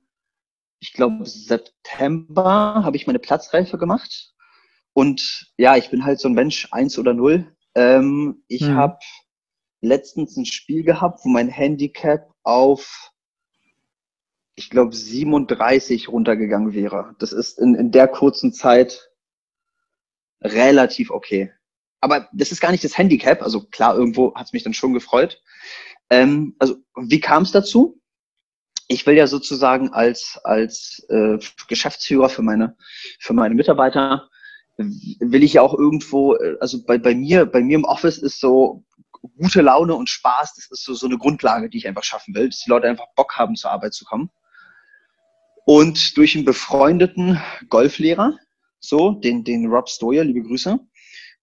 ich 0.79 0.93
glaube, 0.93 1.25
September 1.25 2.81
habe 2.83 2.97
ich 2.97 3.07
meine 3.07 3.19
Platzreife 3.19 3.77
gemacht. 3.77 4.33
Und 4.93 5.51
ja, 5.57 5.77
ich 5.77 5.89
bin 5.89 6.03
halt 6.03 6.19
so 6.19 6.27
ein 6.27 6.33
Mensch, 6.33 6.67
eins 6.71 6.99
oder 6.99 7.13
null. 7.13 7.55
Ähm, 7.75 8.43
ich 8.47 8.63
hm. 8.63 8.75
habe 8.75 8.99
letztens 9.79 10.35
ein 10.35 10.45
Spiel 10.45 10.83
gehabt, 10.83 11.21
wo 11.23 11.29
mein 11.29 11.47
Handicap 11.47 12.29
auf 12.43 13.11
ich 14.55 14.69
glaube, 14.69 14.93
37 14.93 16.09
runtergegangen 16.09 16.73
wäre. 16.73 17.15
Das 17.19 17.33
ist 17.33 17.57
in, 17.57 17.75
in 17.75 17.91
der 17.91 18.07
kurzen 18.07 18.53
Zeit 18.53 19.11
relativ 20.41 21.11
okay. 21.11 21.51
Aber 22.01 22.27
das 22.33 22.51
ist 22.51 22.59
gar 22.61 22.71
nicht 22.71 22.83
das 22.83 22.97
Handicap. 22.97 23.41
Also 23.41 23.61
klar, 23.61 23.95
irgendwo 23.95 24.33
hat 24.35 24.47
es 24.47 24.53
mich 24.53 24.63
dann 24.63 24.73
schon 24.73 24.93
gefreut. 24.93 25.41
Ähm, 26.09 26.55
also 26.59 26.75
wie 26.95 27.19
kam 27.19 27.43
es 27.43 27.51
dazu? 27.51 27.99
Ich 28.87 29.05
will 29.05 29.15
ja 29.15 29.27
sozusagen 29.27 29.93
als 29.93 30.39
als 30.43 31.05
äh, 31.09 31.37
Geschäftsführer 31.67 32.27
für 32.27 32.41
meine 32.41 32.75
für 33.19 33.33
meine 33.33 33.55
Mitarbeiter 33.55 34.29
will 34.77 35.43
ich 35.43 35.53
ja 35.53 35.61
auch 35.61 35.77
irgendwo, 35.77 36.35
äh, 36.35 36.57
also 36.59 36.83
bei, 36.83 36.97
bei 36.97 37.13
mir 37.13 37.45
bei 37.45 37.61
mir 37.61 37.75
im 37.75 37.83
Office 37.83 38.17
ist 38.17 38.39
so 38.39 38.83
gute 39.37 39.61
Laune 39.61 39.95
und 39.95 40.09
Spaß. 40.09 40.55
Das 40.55 40.71
ist 40.71 40.83
so 40.83 40.93
so 40.95 41.05
eine 41.05 41.17
Grundlage, 41.17 41.69
die 41.69 41.77
ich 41.77 41.87
einfach 41.87 42.03
schaffen 42.03 42.33
will, 42.35 42.49
dass 42.49 42.59
die 42.59 42.69
Leute 42.69 42.87
einfach 42.87 43.07
Bock 43.15 43.37
haben 43.37 43.55
zur 43.55 43.71
Arbeit 43.71 43.93
zu 43.93 44.05
kommen. 44.05 44.31
Und 45.65 46.17
durch 46.17 46.35
einen 46.35 46.45
befreundeten 46.45 47.39
Golflehrer, 47.69 48.37
so, 48.79 49.11
den, 49.11 49.43
den 49.43 49.67
Rob 49.67 49.89
Stoyer, 49.89 50.23
liebe 50.23 50.41
Grüße, 50.41 50.79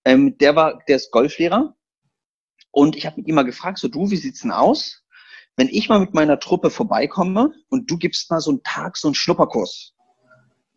ähm, 0.08 0.38
der 0.38 0.56
war, 0.56 0.82
der 0.88 0.96
ist 0.96 1.10
Golflehrer 1.10 1.76
Und 2.70 2.96
ich 2.96 3.04
habe 3.04 3.20
ihn 3.20 3.34
mal 3.34 3.44
gefragt, 3.44 3.78
so 3.78 3.88
du, 3.88 4.10
wie 4.10 4.16
sieht's 4.16 4.40
denn 4.40 4.52
aus, 4.52 5.04
wenn 5.56 5.68
ich 5.68 5.88
mal 5.90 6.00
mit 6.00 6.14
meiner 6.14 6.40
Truppe 6.40 6.70
vorbeikomme 6.70 7.52
und 7.68 7.90
du 7.90 7.98
gibst 7.98 8.30
mal 8.30 8.40
so 8.40 8.50
einen 8.50 8.62
Tag, 8.62 8.96
so 8.96 9.08
einen 9.08 9.14
Schnupperkurs. 9.14 9.92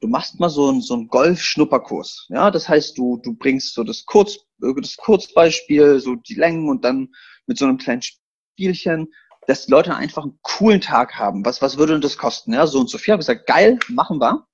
Du 0.02 0.08
machst 0.08 0.40
mal 0.40 0.50
so 0.50 0.68
einen, 0.68 0.82
so 0.82 0.96
einen 0.96 1.08
Golf-Schnupperkurs. 1.08 2.28
Ja, 2.30 2.52
das 2.52 2.68
heißt, 2.68 2.98
du, 2.98 3.22
du 3.24 3.34
bringst 3.36 3.74
so 3.74 3.84
das, 3.84 4.06
Kurz, 4.06 4.40
das 4.58 4.98
Kurzbeispiel, 4.98 6.00
so 6.00 6.16
die 6.16 6.36
Längen 6.36 6.68
und 6.68 6.84
dann 6.84 7.10
mit 7.46 7.58
so 7.58 7.66
einem 7.66 7.78
kleinen 7.78 8.02
Spielchen, 8.02 9.14
dass 9.48 9.66
die 9.66 9.72
Leute 9.72 9.96
einfach 9.96 10.24
einen 10.24 10.40
coolen 10.42 10.82
Tag 10.82 11.16
haben. 11.18 11.46
Was, 11.46 11.62
was 11.62 11.78
würde 11.78 11.94
denn 11.94 12.02
das 12.02 12.18
kosten? 12.18 12.54
Ja, 12.54 12.68
so 12.68 12.80
und 12.80 12.90
so 12.90 12.98
viel. 12.98 13.14
Habe 13.14 13.20
gesagt, 13.20 13.48
geil, 13.48 13.80
machen 13.88 14.20
wir. 14.20 14.46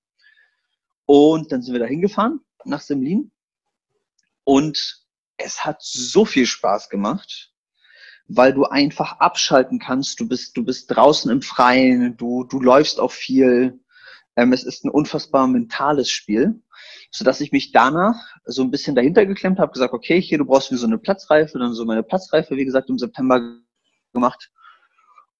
Und 1.06 1.52
dann 1.52 1.64
sind 1.64 1.74
wir 1.74 1.80
da 1.80 1.88
hingefahren 1.88 2.42
nach 2.66 2.82
Semlin. 2.82 3.32
Und 4.48 5.04
es 5.36 5.66
hat 5.66 5.82
so 5.82 6.24
viel 6.24 6.46
Spaß 6.46 6.88
gemacht, 6.88 7.52
weil 8.30 8.54
du 8.54 8.64
einfach 8.64 9.20
abschalten 9.20 9.78
kannst. 9.78 10.22
Du 10.22 10.28
bist, 10.30 10.56
du 10.56 10.64
bist 10.64 10.90
draußen 10.90 11.30
im 11.30 11.42
Freien, 11.42 12.16
du, 12.16 12.46
du 12.46 12.62
läufst 12.62 13.02
auch 13.02 13.12
viel. 13.12 13.82
Ähm, 14.38 14.54
es 14.54 14.64
ist 14.64 14.86
ein 14.86 14.90
unfassbar 14.90 15.48
mentales 15.48 16.10
Spiel, 16.10 16.64
so 17.12 17.26
dass 17.26 17.42
ich 17.42 17.52
mich 17.52 17.74
danach 17.74 18.16
so 18.46 18.64
ein 18.64 18.72
bisschen 18.72 18.96
dahinter 18.96 19.26
geklemmt 19.26 19.60
habe, 19.60 19.74
gesagt, 19.74 19.94
okay, 19.94 20.22
hier, 20.22 20.38
du 20.38 20.46
brauchst 20.46 20.72
wie 20.72 20.78
so 20.78 20.88
eine 20.88 20.98
Platzreife, 20.98 21.60
dann 21.60 21.74
so 21.74 21.84
meine 21.84 22.04
Platzreife, 22.04 22.56
wie 22.56 22.64
gesagt, 22.64 22.90
im 22.90 22.98
September 22.98 23.42
gemacht. 24.14 24.50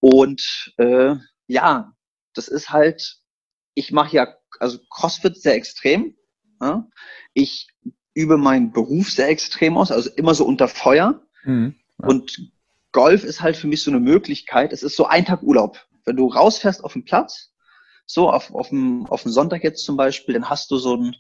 Und 0.02 0.74
äh, 0.80 1.16
ja, 1.48 1.94
das 2.34 2.50
ist 2.50 2.72
halt, 2.72 3.22
ich 3.74 3.94
mache 3.94 4.18
ja, 4.18 4.36
also 4.60 4.80
CrossFit 4.90 5.38
sehr 5.38 5.56
extrem. 5.56 6.18
Ja? 6.60 6.90
Ich 7.34 7.70
übe 8.18 8.38
meinen 8.38 8.72
Beruf 8.72 9.12
sehr 9.12 9.30
extrem 9.30 9.78
aus, 9.78 9.92
also 9.92 10.10
immer 10.16 10.34
so 10.34 10.44
unter 10.44 10.68
Feuer. 10.68 11.22
Mhm, 11.44 11.76
ja. 12.02 12.08
Und 12.08 12.52
Golf 12.92 13.24
ist 13.24 13.42
halt 13.42 13.56
für 13.56 13.68
mich 13.68 13.84
so 13.84 13.92
eine 13.92 14.00
Möglichkeit. 14.00 14.74
Es 14.74 14.82
ist 14.82 14.96
so 14.96 15.06
ein 15.06 15.26
Tag 15.26 15.44
Urlaub. 15.44 15.86
Wenn 16.04 16.16
du 16.16 16.28
rausfährst 16.28 16.84
auf 16.84 16.94
den 16.94 17.06
Platz, 17.06 17.54
so 18.08 18.32
auf, 18.32 18.54
auf, 18.54 18.70
dem, 18.70 19.06
auf 19.06 19.22
dem 19.22 19.32
Sonntag 19.32 19.64
jetzt 19.64 19.86
zum 19.86 19.98
Beispiel, 19.98 20.34
dann 20.34 20.50
hast 20.50 20.72
du 20.72 20.78
so 20.78 20.96
ein, 20.96 21.16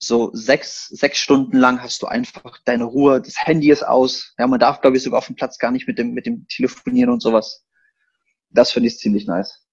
so 0.00 0.30
sechs, 0.32 0.88
sechs 0.88 1.18
Stunden 1.18 1.56
lang 1.56 1.80
hast 1.80 2.02
du 2.02 2.06
einfach 2.06 2.58
deine 2.64 2.84
Ruhe, 2.84 3.20
das 3.20 3.46
Handy 3.46 3.70
ist 3.70 3.86
aus. 3.86 4.34
Ja, 4.38 4.46
man 4.46 4.58
darf, 4.58 4.80
glaube 4.80 4.96
ich, 4.96 5.02
sogar 5.02 5.18
auf 5.18 5.26
dem 5.26 5.36
Platz 5.36 5.58
gar 5.58 5.70
nicht 5.70 5.86
mit 5.86 5.98
dem, 5.98 6.14
mit 6.14 6.26
dem 6.26 6.46
Telefonieren 6.48 7.10
und 7.10 7.22
sowas. 7.22 7.64
Das 8.50 8.72
finde 8.72 8.88
ich 8.88 8.98
ziemlich 8.98 9.26
nice. 9.26 9.64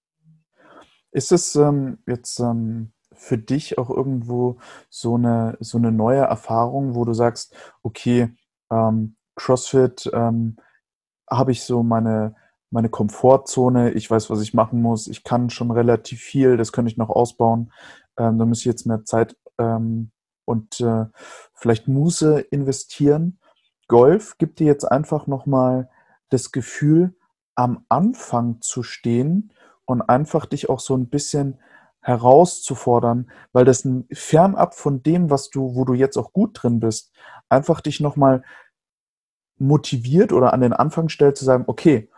Ist 1.10 1.32
es 1.32 1.56
ähm, 1.56 1.98
jetzt 2.06 2.38
ähm, 2.38 2.92
für 3.16 3.38
dich 3.38 3.78
auch 3.78 3.90
irgendwo 3.90 4.58
so 4.90 5.16
eine, 5.16 5.56
so 5.60 5.78
eine 5.78 5.92
neue 5.92 6.20
Erfahrung, 6.20 6.94
wo 6.94 7.04
du 7.04 7.12
sagst, 7.12 7.54
okay, 7.82 8.34
ähm, 8.70 9.16
CrossFit 9.34 10.10
ähm, 10.12 10.56
habe 11.30 11.52
ich 11.52 11.62
so 11.62 11.82
meine, 11.82 12.34
meine 12.70 12.88
Komfortzone, 12.88 13.92
ich 13.92 14.10
weiß, 14.10 14.30
was 14.30 14.40
ich 14.40 14.54
machen 14.54 14.82
muss, 14.82 15.08
ich 15.08 15.24
kann 15.24 15.50
schon 15.50 15.70
relativ 15.70 16.20
viel, 16.20 16.56
das 16.56 16.72
könnte 16.72 16.90
ich 16.90 16.96
noch 16.96 17.10
ausbauen. 17.10 17.72
Ähm, 18.18 18.38
da 18.38 18.44
muss 18.44 18.60
ich 18.60 18.64
jetzt 18.64 18.86
mehr 18.86 19.04
Zeit 19.04 19.36
ähm, 19.58 20.10
und 20.44 20.80
äh, 20.80 21.06
vielleicht 21.54 21.88
Muße 21.88 22.40
investieren. 22.40 23.38
Golf 23.88 24.38
gibt 24.38 24.58
dir 24.58 24.66
jetzt 24.66 24.84
einfach 24.84 25.26
nochmal 25.26 25.88
das 26.30 26.52
Gefühl, 26.52 27.14
am 27.54 27.84
Anfang 27.88 28.60
zu 28.60 28.82
stehen 28.82 29.52
und 29.84 30.02
einfach 30.02 30.46
dich 30.46 30.68
auch 30.68 30.80
so 30.80 30.96
ein 30.96 31.08
bisschen 31.08 31.58
herauszufordern, 32.06 33.28
weil 33.52 33.64
das 33.64 33.86
fernab 34.12 34.76
von 34.76 35.02
dem, 35.02 35.28
was 35.28 35.50
du, 35.50 35.74
wo 35.74 35.84
du 35.84 35.92
jetzt 35.92 36.16
auch 36.16 36.32
gut 36.32 36.50
drin 36.52 36.78
bist, 36.78 37.12
einfach 37.48 37.80
dich 37.80 37.98
nochmal 37.98 38.44
motiviert 39.58 40.32
oder 40.32 40.52
an 40.52 40.60
den 40.60 40.72
Anfang 40.72 41.08
stellt 41.08 41.36
zu 41.36 41.44
sagen, 41.44 41.64
okay, 41.66 42.08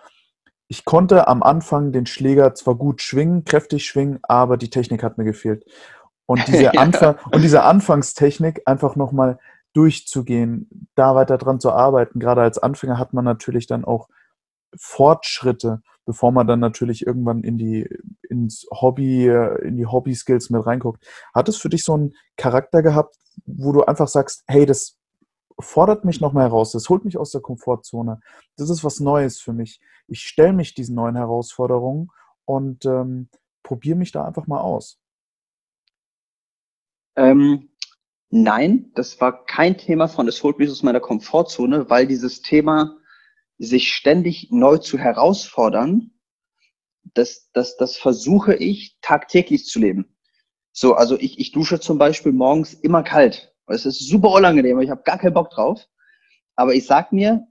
ich 0.67 0.85
konnte 0.85 1.27
am 1.27 1.43
Anfang 1.43 1.91
den 1.93 2.05
Schläger 2.05 2.55
zwar 2.55 2.75
gut 2.75 3.01
schwingen, 3.01 3.47
kräftig 3.47 3.87
schwingen, 3.87 4.19
aber 4.23 4.59
die 4.59 4.69
Technik 4.69 5.03
hat 5.03 5.17
mir 5.17 5.25
gefehlt. 5.25 5.65
Und 6.27 6.47
diese, 6.49 6.79
Anfang, 6.79 7.17
und 7.33 7.41
diese 7.41 7.63
Anfangstechnik 7.63 8.61
einfach 8.67 8.95
nochmal 8.95 9.39
durchzugehen, 9.73 10.89
da 10.97 11.15
weiter 11.15 11.39
dran 11.39 11.61
zu 11.61 11.73
arbeiten. 11.73 12.21
Gerade 12.21 12.43
als 12.43 12.59
Anfänger 12.59 12.99
hat 12.99 13.15
man 13.15 13.25
natürlich 13.25 13.67
dann 13.67 13.87
auch 13.87 14.11
Fortschritte, 14.79 15.83
bevor 16.05 16.33
man 16.33 16.47
dann 16.47 16.61
natürlich 16.61 17.07
irgendwann 17.07 17.43
in 17.43 17.59
die 17.59 17.89
ins 18.29 18.67
Hobby, 18.71 19.27
in 19.27 19.77
die 19.77 19.87
Hobby-Skills 19.87 20.51
mit 20.51 20.65
reinguckt. 20.65 21.07
Hat 21.35 21.49
es 21.49 21.57
für 21.57 21.69
dich 21.69 21.85
so 21.85 21.95
einen 21.95 22.15
Charakter 22.37 22.83
gehabt, 22.83 23.17
wo 23.47 23.73
du 23.73 23.85
einfach 23.85 24.09
sagst, 24.09 24.45
hey, 24.47 24.67
das 24.67 24.99
fordert 25.61 26.05
mich 26.05 26.21
nochmal 26.21 26.45
heraus, 26.45 26.73
das 26.73 26.89
holt 26.89 27.05
mich 27.05 27.19
aus 27.19 27.33
der 27.33 27.41
Komfortzone, 27.41 28.21
das 28.57 28.71
ist 28.71 28.85
was 28.85 29.01
Neues 29.01 29.41
für 29.41 29.53
mich. 29.53 29.81
Ich 30.07 30.21
stelle 30.21 30.53
mich 30.53 30.75
diesen 30.75 30.95
neuen 30.95 31.17
Herausforderungen 31.17 32.11
und 32.45 32.87
ähm, 32.87 33.29
probiere 33.63 33.99
mich 33.99 34.13
da 34.13 34.25
einfach 34.25 34.47
mal 34.47 34.61
aus. 34.61 34.99
Ähm, 37.17 37.71
nein, 38.31 38.93
das 38.95 39.21
war 39.21 39.45
kein 39.45 39.77
Thema 39.77 40.07
von, 40.07 40.29
es 40.29 40.43
holt 40.43 40.59
mich 40.59 40.71
aus 40.71 40.83
meiner 40.83 41.01
Komfortzone, 41.01 41.91
weil 41.91 42.07
dieses 42.07 42.41
Thema 42.43 42.97
sich 43.59 43.93
ständig 43.93 44.49
neu 44.51 44.79
zu 44.79 44.99
herausfordern, 44.99 46.13
das, 47.15 47.51
das, 47.53 47.77
das 47.77 47.97
versuche 47.97 48.55
ich 48.55 48.97
tagtäglich 49.01 49.67
zu 49.67 49.79
leben. 49.79 50.17
So, 50.73 50.95
also 50.95 51.19
ich, 51.19 51.39
ich 51.39 51.53
dusche 51.53 51.81
zum 51.81 51.99
Beispiel 51.99 52.33
morgens 52.33 52.75
immer 52.75 53.03
kalt. 53.03 53.55
Es 53.67 53.85
ist 53.85 54.09
super 54.09 54.31
unangenehm, 54.31 54.81
ich 54.81 54.91
habe 54.91 55.03
gar 55.03 55.19
keinen 55.19 55.35
Bock 55.35 55.51
drauf. 55.51 55.87
Aber 56.55 56.75
ich 56.75 56.87
sag 56.87 57.13
mir, 57.13 57.47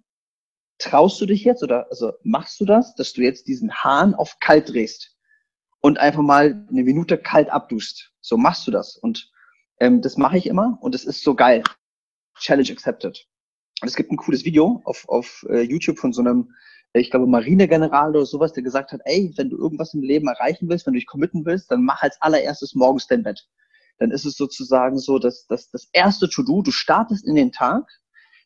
traust 0.79 1.19
du 1.21 1.25
dich 1.25 1.43
jetzt 1.43 1.63
oder 1.63 1.87
also 1.89 2.13
machst 2.23 2.59
du 2.59 2.65
das, 2.65 2.95
dass 2.95 3.13
du 3.13 3.21
jetzt 3.21 3.47
diesen 3.47 3.73
Hahn 3.73 4.15
auf 4.15 4.39
kalt 4.39 4.69
drehst 4.69 5.15
und 5.79 5.97
einfach 5.97 6.21
mal 6.21 6.65
eine 6.69 6.83
Minute 6.83 7.17
kalt 7.17 7.49
abduschst? 7.49 8.11
So 8.21 8.37
machst 8.37 8.67
du 8.67 8.71
das. 8.71 8.95
Und 8.95 9.31
ähm, 9.79 10.01
das 10.01 10.17
mache 10.17 10.37
ich 10.37 10.47
immer 10.47 10.77
und 10.81 10.95
es 10.95 11.05
ist 11.05 11.23
so 11.23 11.35
geil. 11.35 11.63
Challenge 12.39 12.71
accepted. 12.71 13.27
Und 13.81 13.87
es 13.87 13.95
gibt 13.95 14.11
ein 14.11 14.17
cooles 14.17 14.43
Video 14.43 14.81
auf, 14.85 15.07
auf 15.07 15.45
uh, 15.49 15.57
YouTube 15.57 15.99
von 15.99 16.13
so 16.13 16.21
einem, 16.21 16.53
äh, 16.93 16.99
ich 16.99 17.11
glaube, 17.11 17.27
Marinegeneral 17.27 18.11
oder 18.11 18.25
sowas, 18.25 18.53
der 18.53 18.63
gesagt 18.63 18.91
hat, 18.91 19.01
ey, 19.05 19.33
wenn 19.37 19.49
du 19.49 19.57
irgendwas 19.57 19.93
im 19.93 20.01
Leben 20.01 20.27
erreichen 20.27 20.67
willst, 20.67 20.85
wenn 20.85 20.93
du 20.93 20.99
dich 20.99 21.07
committen 21.07 21.45
willst, 21.45 21.69
dann 21.69 21.83
mach 21.83 22.01
als 22.01 22.19
allererstes 22.21 22.73
morgens 22.73 23.07
dein 23.07 23.23
Bett. 23.23 23.47
Dann 23.99 24.11
ist 24.11 24.25
es 24.25 24.35
sozusagen 24.35 24.97
so, 24.97 25.19
dass, 25.19 25.45
dass 25.47 25.69
das 25.69 25.89
erste 25.91 26.29
To-Do, 26.29 26.63
du 26.63 26.71
startest 26.71 27.25
in 27.25 27.35
den 27.35 27.51
Tag 27.51 27.87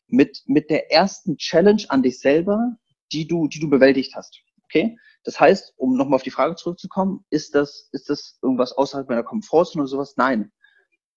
mit, 0.06 0.42
mit 0.46 0.70
der 0.70 0.92
ersten 0.92 1.36
Challenge 1.36 1.82
an 1.88 2.02
dich 2.02 2.20
selber, 2.20 2.76
die 3.12 3.26
du, 3.26 3.48
die 3.48 3.60
du 3.60 3.70
bewältigt 3.70 4.14
hast. 4.14 4.40
Okay? 4.64 4.98
Das 5.24 5.38
heißt, 5.38 5.74
um 5.76 5.96
nochmal 5.96 6.16
auf 6.16 6.22
die 6.22 6.30
Frage 6.30 6.56
zurückzukommen, 6.56 7.24
ist 7.30 7.54
das, 7.54 7.88
ist 7.92 8.10
das 8.10 8.38
irgendwas 8.42 8.72
außerhalb 8.72 9.08
meiner 9.08 9.22
Komfortzone 9.22 9.82
oder 9.82 9.88
sowas? 9.88 10.14
Nein 10.16 10.50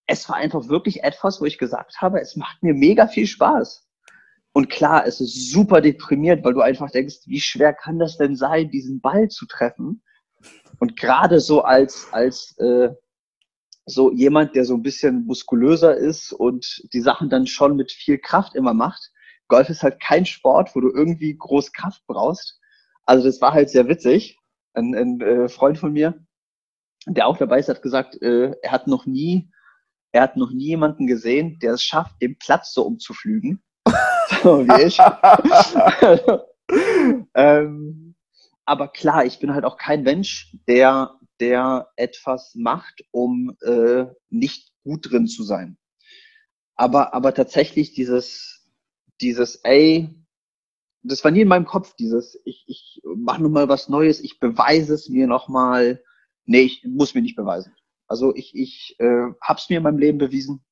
es 0.08 0.28
war 0.30 0.36
einfach 0.36 0.68
wirklich 0.68 1.04
etwas, 1.04 1.42
wo 1.42 1.46
ich 1.46 1.58
gesagt 1.58 2.02
habe, 2.02 2.22
es 2.22 2.36
macht 2.36 2.62
mir 2.62 2.74
mega 2.74 3.08
viel 3.08 3.28
Spaß. 3.28 3.85
Und 4.56 4.70
klar, 4.70 5.06
es 5.06 5.20
ist 5.20 5.52
super 5.52 5.82
deprimiert, 5.82 6.46
weil 6.46 6.54
du 6.54 6.62
einfach 6.62 6.90
denkst, 6.90 7.24
wie 7.26 7.42
schwer 7.42 7.74
kann 7.74 8.00
das 8.00 8.16
denn 8.16 8.38
sein, 8.38 8.72
diesen 8.72 9.02
Ball 9.02 9.28
zu 9.28 9.46
treffen? 9.48 10.02
Und 10.80 10.96
gerade 10.96 11.42
so 11.42 11.64
als, 11.64 12.08
als 12.14 12.58
äh, 12.60 12.90
so 13.86 14.14
jemand, 14.14 14.56
der 14.56 14.64
so 14.64 14.74
ein 14.76 14.82
bisschen 14.82 15.26
muskulöser 15.26 15.98
ist 15.98 16.32
und 16.32 16.84
die 16.94 17.02
Sachen 17.02 17.30
dann 17.30 17.48
schon 17.48 17.76
mit 17.76 17.92
viel 17.92 18.18
Kraft 18.18 18.56
immer 18.56 18.74
macht. 18.74 19.12
Golf 19.50 19.68
ist 19.68 19.84
halt 19.84 20.00
kein 20.00 20.26
Sport, 20.26 20.74
wo 20.74 20.80
du 20.80 20.90
irgendwie 20.90 21.36
groß 21.36 21.74
Kraft 21.74 22.04
brauchst. 22.08 22.62
Also 23.06 23.26
das 23.26 23.42
war 23.42 23.52
halt 23.52 23.70
sehr 23.70 23.90
witzig. 23.90 24.40
Ein, 24.74 24.96
ein 24.96 25.20
äh, 25.20 25.50
Freund 25.50 25.78
von 25.78 25.92
mir, 25.92 26.26
der 27.08 27.28
auch 27.28 27.38
dabei 27.38 27.60
ist, 27.60 27.68
hat 27.68 27.82
gesagt, 27.82 28.22
äh, 28.22 28.56
er 28.62 28.72
hat 28.72 28.88
noch 28.88 29.06
nie 29.06 29.52
er 30.14 30.22
hat 30.22 30.38
noch 30.38 30.52
nie 30.52 30.68
jemanden 30.68 31.08
gesehen, 31.08 31.60
der 31.60 31.74
es 31.74 31.84
schafft, 31.84 32.22
den 32.22 32.38
Platz 32.38 32.74
so 32.74 32.86
umzuflügen. 32.86 33.62
So 34.44 34.66
wie 34.68 34.84
ich. 34.84 35.00
ähm, 37.36 38.16
aber 38.66 38.88
klar, 38.88 39.26
ich 39.26 39.40
bin 39.40 39.54
halt 39.54 39.66
auch 39.66 39.78
kein 39.78 40.04
Mensch, 40.04 40.56
der, 40.68 41.20
der 41.40 41.90
etwas 41.96 42.56
macht, 42.56 43.04
um 43.12 43.56
äh, 43.62 44.06
nicht 44.30 44.72
gut 44.84 45.12
drin 45.12 45.28
zu 45.28 45.44
sein. 45.44 45.78
Aber, 46.76 47.14
aber 47.14 47.34
tatsächlich 47.34 47.94
dieses, 47.94 48.68
dieses, 49.22 49.58
ey, 49.58 50.10
das 51.04 51.24
war 51.24 51.32
nie 51.32 51.42
in 51.42 51.48
meinem 51.48 51.66
Kopf, 51.66 51.96
dieses, 51.96 52.40
ich, 52.46 52.64
ich 52.68 53.02
mache 53.16 53.42
nochmal 53.42 53.70
was 53.70 53.90
Neues, 53.90 54.20
ich 54.20 54.40
beweise 54.40 54.94
es 54.96 55.08
mir 55.08 55.28
nochmal. 55.28 56.04
Nee, 56.46 56.62
ich 56.62 56.84
muss 56.84 57.14
mir 57.14 57.22
nicht 57.22 57.36
beweisen. 57.36 57.74
Also 58.08 58.36
ich, 58.36 58.56
ich 58.56 58.96
äh, 59.00 59.32
habe 59.42 59.60
es 59.60 59.70
mir 59.70 59.78
in 59.78 59.84
meinem 59.84 59.98
Leben 59.98 60.18
bewiesen 60.18 60.64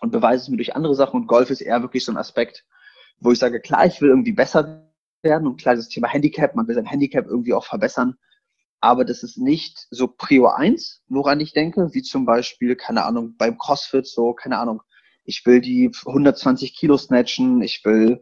und 0.00 0.10
beweise 0.10 0.42
es 0.42 0.48
mir 0.48 0.56
durch 0.56 0.74
andere 0.74 0.94
Sachen 0.94 1.20
und 1.20 1.26
Golf 1.26 1.50
ist 1.50 1.60
eher 1.60 1.82
wirklich 1.82 2.04
so 2.04 2.12
ein 2.12 2.18
Aspekt, 2.18 2.64
wo 3.20 3.32
ich 3.32 3.38
sage, 3.38 3.60
klar, 3.60 3.86
ich 3.86 4.00
will 4.00 4.10
irgendwie 4.10 4.32
besser 4.32 4.90
werden 5.22 5.46
und 5.46 5.60
klar, 5.60 5.74
das 5.74 5.88
Thema 5.88 6.08
Handicap, 6.08 6.54
man 6.54 6.68
will 6.68 6.74
sein 6.74 6.86
Handicap 6.86 7.26
irgendwie 7.26 7.54
auch 7.54 7.64
verbessern, 7.64 8.16
aber 8.80 9.04
das 9.04 9.22
ist 9.22 9.38
nicht 9.38 9.86
so 9.90 10.06
Prio 10.08 10.48
1, 10.48 11.02
woran 11.08 11.40
ich 11.40 11.52
denke, 11.52 11.94
wie 11.94 12.02
zum 12.02 12.26
Beispiel, 12.26 12.76
keine 12.76 13.04
Ahnung, 13.04 13.34
beim 13.36 13.58
CrossFit 13.58 14.06
so, 14.06 14.32
keine 14.32 14.58
Ahnung, 14.58 14.82
ich 15.24 15.44
will 15.46 15.60
die 15.60 15.90
120 16.06 16.76
Kilo 16.76 16.96
snatchen, 16.96 17.62
ich 17.62 17.84
will 17.84 18.20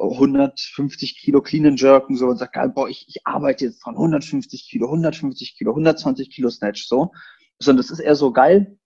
150 0.00 1.18
Kilo 1.18 1.40
Clean 1.42 1.66
and 1.66 1.80
Jerken 1.80 2.16
so 2.16 2.26
und 2.26 2.38
sagt, 2.38 2.56
boah, 2.74 2.88
ich, 2.88 3.06
ich 3.08 3.26
arbeite 3.26 3.66
jetzt 3.66 3.80
dran, 3.84 3.94
150 3.94 4.68
Kilo, 4.68 4.86
150 4.86 5.56
Kilo, 5.56 5.72
120 5.72 6.30
Kilo 6.30 6.50
Snatch 6.50 6.86
so. 6.86 7.12
Sondern 7.58 7.82
das 7.82 7.90
ist 7.90 8.00
eher 8.00 8.16
so 8.16 8.32
geil. 8.32 8.78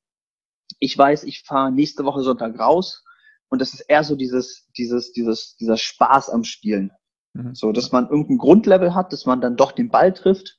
Ich 0.79 0.97
weiß, 0.97 1.25
ich 1.25 1.43
fahre 1.43 1.73
nächste 1.73 2.05
Woche 2.05 2.23
Sonntag 2.23 2.59
raus 2.59 3.05
und 3.49 3.61
das 3.61 3.75
ist 3.75 3.81
eher 3.81 4.05
so 4.05 4.17
dieses, 4.17 4.69
dieses, 4.77 5.13
dieses, 5.13 5.57
dieser 5.57 5.77
Spaß 5.77 6.31
am 6.31 6.45
Spielen. 6.45 6.93
Mhm. 7.35 7.55
So, 7.55 7.73
dass 7.73 7.93
man 7.93 8.09
irgendein 8.09 8.39
Grundlevel 8.39 8.95
hat, 8.95 9.13
dass 9.13 9.27
man 9.27 9.41
dann 9.41 9.57
doch 9.57 9.73
den 9.73 9.91
Ball 9.91 10.13
trifft, 10.13 10.59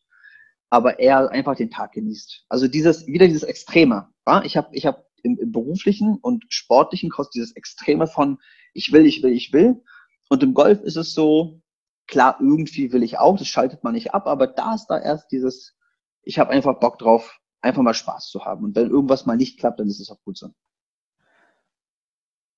aber 0.69 0.99
eher 0.99 1.29
einfach 1.31 1.55
den 1.55 1.71
Tag 1.71 1.93
genießt. 1.93 2.45
Also 2.49 2.67
dieses, 2.67 3.07
wieder 3.07 3.27
dieses 3.27 3.43
Extreme. 3.43 4.09
Ja? 4.25 4.43
Ich 4.43 4.57
habe 4.57 4.69
ich 4.71 4.85
hab 4.85 5.05
im, 5.23 5.37
im 5.39 5.51
beruflichen 5.51 6.17
und 6.21 6.45
sportlichen 6.49 7.09
Kost 7.09 7.35
dieses 7.35 7.55
Extreme 7.55 8.07
von 8.07 8.37
ich 8.73 8.91
will, 8.91 9.05
ich 9.05 9.23
will, 9.23 9.31
ich 9.31 9.53
will. 9.53 9.81
Und 10.29 10.43
im 10.43 10.53
Golf 10.53 10.81
ist 10.81 10.97
es 10.97 11.13
so, 11.13 11.61
klar, 12.05 12.37
irgendwie 12.39 12.93
will 12.93 13.03
ich 13.03 13.17
auch, 13.17 13.37
das 13.37 13.47
schaltet 13.47 13.83
man 13.83 13.93
nicht 13.93 14.13
ab, 14.13 14.27
aber 14.27 14.47
da 14.47 14.75
ist 14.75 14.87
da 14.87 14.99
erst 14.99 15.31
dieses, 15.31 15.75
ich 16.21 16.37
habe 16.39 16.51
einfach 16.51 16.79
Bock 16.79 16.99
drauf, 16.99 17.39
einfach 17.67 17.81
mal 17.83 17.93
Spaß 17.93 18.29
zu 18.29 18.45
haben. 18.45 18.63
Und 18.63 18.75
wenn 18.75 18.89
irgendwas 18.89 19.25
mal 19.25 19.37
nicht 19.37 19.59
klappt, 19.59 19.79
dann 19.79 19.87
ist 19.87 19.99
es 19.99 20.09
auch 20.09 20.21
gut 20.23 20.37
so. 20.37 20.49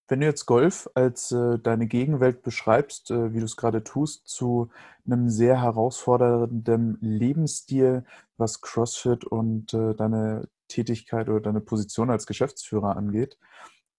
Wenn 0.07 0.21
du 0.21 0.25
jetzt 0.25 0.47
Golf 0.47 0.89
als 0.95 1.31
äh, 1.31 1.59
deine 1.59 1.85
Gegenwelt 1.85 2.41
beschreibst, 2.41 3.11
äh, 3.11 3.31
wie 3.31 3.39
du 3.39 3.45
es 3.45 3.55
gerade 3.55 3.83
tust, 3.83 4.27
zu 4.27 4.69
einem 5.05 5.29
sehr 5.29 5.61
herausfordernden 5.61 6.97
Lebensstil, 6.99 8.05
was 8.35 8.61
CrossFit 8.61 9.23
und 9.23 9.71
äh, 9.75 9.93
deine 9.93 10.47
Tätigkeit 10.67 11.29
oder 11.29 11.41
deine 11.41 11.61
Position 11.61 12.09
als 12.09 12.25
Geschäftsführer 12.25 12.95
angeht 12.95 13.37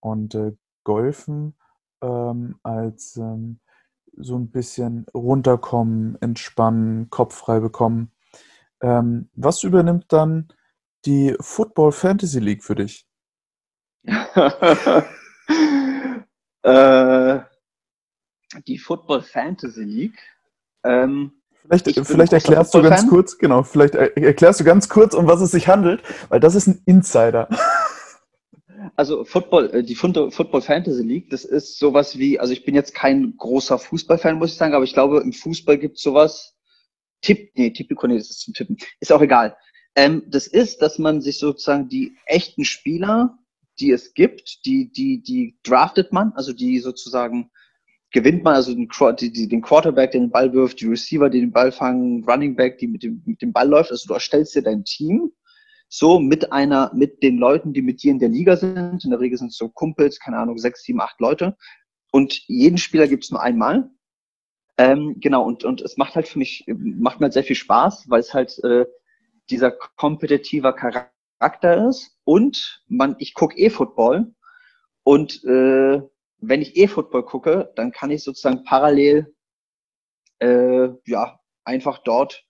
und 0.00 0.34
äh, 0.34 0.52
Golfen 0.82 1.54
ähm, 2.02 2.58
als 2.64 3.16
ähm, 3.16 3.60
so 4.16 4.36
ein 4.36 4.50
bisschen 4.50 5.06
runterkommen, 5.14 6.20
entspannen, 6.20 7.08
Kopf 7.10 7.36
frei 7.36 7.60
bekommen. 7.60 8.10
Ähm, 8.82 9.28
was 9.34 9.62
übernimmt 9.62 10.06
dann 10.08 10.48
die 11.04 11.36
Football 11.40 11.92
Fantasy 11.92 12.40
League 12.40 12.64
für 12.64 12.74
dich? 12.74 13.06
äh, 16.62 17.40
die 18.66 18.78
Football 18.78 19.22
Fantasy 19.22 19.84
League. 19.84 20.18
Ähm, 20.84 21.32
vielleicht, 21.62 22.06
vielleicht 22.06 22.32
erklärst 22.32 22.74
du 22.74 22.82
ganz 22.82 23.06
kurz, 23.08 23.38
genau, 23.38 23.62
vielleicht 23.62 23.94
erklärst 23.94 24.60
du 24.60 24.64
ganz 24.64 24.88
kurz, 24.88 25.14
um 25.14 25.26
was 25.26 25.40
es 25.40 25.50
sich 25.50 25.68
handelt, 25.68 26.02
weil 26.28 26.40
das 26.40 26.54
ist 26.54 26.66
ein 26.66 26.82
Insider. 26.86 27.48
Also 28.96 29.24
Football, 29.24 29.70
äh, 29.74 29.82
die 29.82 29.94
Football 29.94 30.62
Fantasy 30.62 31.02
League, 31.02 31.30
das 31.30 31.44
ist 31.44 31.78
sowas 31.78 32.18
wie, 32.18 32.38
also 32.38 32.52
ich 32.52 32.64
bin 32.64 32.74
jetzt 32.74 32.94
kein 32.94 33.34
großer 33.36 33.78
Fußballfan, 33.78 34.38
muss 34.38 34.52
ich 34.52 34.56
sagen, 34.56 34.74
aber 34.74 34.84
ich 34.84 34.92
glaube, 34.92 35.20
im 35.20 35.32
Fußball 35.32 35.78
gibt 35.78 35.96
es 35.96 36.02
sowas. 36.02 36.54
Tipp, 37.22 37.50
nee, 37.54 37.70
Tipico, 37.70 38.06
nee, 38.06 38.16
das 38.16 38.30
ist 38.30 38.40
zum 38.40 38.54
Tippen. 38.54 38.78
Ist 39.00 39.12
auch 39.12 39.20
egal. 39.20 39.56
Ähm, 39.96 40.22
das 40.26 40.46
ist, 40.46 40.82
dass 40.82 40.98
man 40.98 41.20
sich 41.20 41.38
sozusagen 41.38 41.88
die 41.88 42.16
echten 42.26 42.64
Spieler, 42.64 43.38
die 43.78 43.90
es 43.90 44.14
gibt, 44.14 44.64
die, 44.64 44.90
die, 44.90 45.22
die 45.22 45.58
draftet 45.62 46.12
man, 46.12 46.32
also 46.34 46.52
die 46.52 46.78
sozusagen 46.78 47.50
gewinnt 48.12 48.42
man, 48.42 48.54
also 48.54 48.74
den, 48.74 48.88
die, 49.18 49.32
die, 49.32 49.48
den 49.48 49.62
Quarterback, 49.62 50.12
der 50.12 50.20
den 50.20 50.30
Ball 50.30 50.52
wirft, 50.52 50.80
die 50.80 50.86
Receiver, 50.86 51.30
die 51.30 51.40
den 51.40 51.52
Ball 51.52 51.72
fangen, 51.72 52.24
Running 52.24 52.56
Back, 52.56 52.78
die 52.78 52.88
mit 52.88 53.02
dem, 53.02 53.22
mit 53.24 53.40
dem 53.40 53.52
Ball 53.52 53.68
läuft. 53.68 53.90
Also 53.90 54.08
du 54.08 54.14
erstellst 54.14 54.54
dir 54.54 54.62
dein 54.62 54.84
Team 54.84 55.32
so 55.88 56.20
mit 56.20 56.52
einer, 56.52 56.92
mit 56.94 57.22
den 57.22 57.38
Leuten, 57.38 57.72
die 57.72 57.82
mit 57.82 58.02
dir 58.02 58.12
in 58.12 58.18
der 58.18 58.28
Liga 58.28 58.56
sind. 58.56 59.04
In 59.04 59.10
der 59.10 59.20
Regel 59.20 59.38
sind 59.38 59.48
es 59.48 59.56
so 59.56 59.68
Kumpels, 59.68 60.18
keine 60.20 60.38
Ahnung, 60.38 60.58
sechs, 60.58 60.82
sieben, 60.82 61.00
acht 61.00 61.20
Leute. 61.20 61.56
Und 62.12 62.42
jeden 62.48 62.78
Spieler 62.78 63.08
gibt 63.08 63.24
es 63.24 63.30
nur 63.30 63.42
einmal. 63.42 63.90
Ähm, 64.78 65.16
genau, 65.20 65.44
und, 65.44 65.64
und 65.64 65.80
es 65.80 65.96
macht 65.96 66.14
halt 66.14 66.26
für 66.26 66.38
mich, 66.38 66.64
macht 66.66 67.20
mir 67.20 67.26
halt 67.26 67.32
sehr 67.32 67.44
viel 67.44 67.56
Spaß, 67.56 68.08
weil 68.08 68.20
es 68.20 68.32
halt 68.32 68.58
äh, 68.64 68.86
dieser 69.50 69.70
kompetitiver 69.70 70.72
Charakter 70.72 71.88
ist. 71.88 72.18
Und 72.24 72.84
man, 72.88 73.16
ich 73.18 73.34
gucke 73.34 73.56
eh 73.56 73.70
Football. 73.70 74.34
Und 75.02 75.42
äh, 75.44 76.00
wenn 76.38 76.62
ich 76.62 76.76
eh 76.76 76.88
Football 76.88 77.24
gucke, 77.24 77.72
dann 77.76 77.92
kann 77.92 78.10
ich 78.10 78.22
sozusagen 78.22 78.64
parallel 78.64 79.34
äh, 80.38 80.88
ja 81.06 81.40
einfach 81.64 81.98
dort 81.98 82.44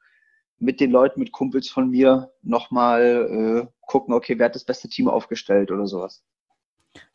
mit 0.58 0.80
den 0.80 0.90
Leuten, 0.90 1.20
mit 1.20 1.32
Kumpels 1.32 1.68
von 1.68 1.90
mir 1.90 2.32
nochmal 2.42 3.66
äh, 3.66 3.66
gucken, 3.80 4.14
okay, 4.14 4.38
wer 4.38 4.46
hat 4.46 4.54
das 4.54 4.64
beste 4.64 4.88
Team 4.88 5.08
aufgestellt 5.08 5.70
oder 5.70 5.86
sowas. 5.86 6.22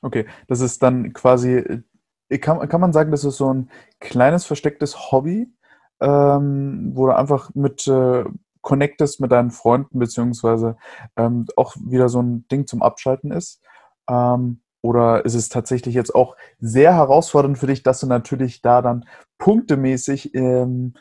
Okay, 0.02 0.26
das 0.48 0.62
ist 0.62 0.82
dann 0.82 1.14
quasi, 1.14 1.84
äh, 2.30 2.38
kann, 2.40 2.68
kann 2.68 2.82
man 2.82 2.94
sagen, 2.94 3.12
das 3.12 3.24
ist 3.24 3.38
so 3.38 3.54
ein 3.54 3.70
kleines 4.00 4.46
verstecktes 4.46 5.12
Hobby, 5.12 5.54
ähm, 6.02 6.92
wo 6.94 7.06
du 7.06 7.16
einfach 7.16 7.54
mit 7.54 7.88
äh, 7.88 8.26
connectest 8.66 9.22
mit 9.22 9.32
deinen 9.32 9.52
Freunden, 9.52 10.00
beziehungsweise 10.00 10.76
ähm, 11.16 11.46
auch 11.56 11.76
wieder 11.80 12.10
so 12.10 12.22
ein 12.22 12.48
Ding 12.48 12.66
zum 12.66 12.82
Abschalten 12.82 13.32
ist. 13.32 13.62
Ähm, 14.10 14.62
oder 14.82 15.24
ist 15.24 15.36
es 15.36 15.50
tatsächlich 15.50 15.94
jetzt 15.94 16.14
auch 16.14 16.36
sehr 16.60 16.96
herausfordernd 16.96 17.58
für 17.60 17.68
dich, 17.68 17.84
dass 17.84 18.00
du 18.00 18.08
natürlich 18.08 18.62
da 18.62 18.82
dann 18.82 19.06
punktemäßig 19.38 20.34
ähm, 20.34 20.96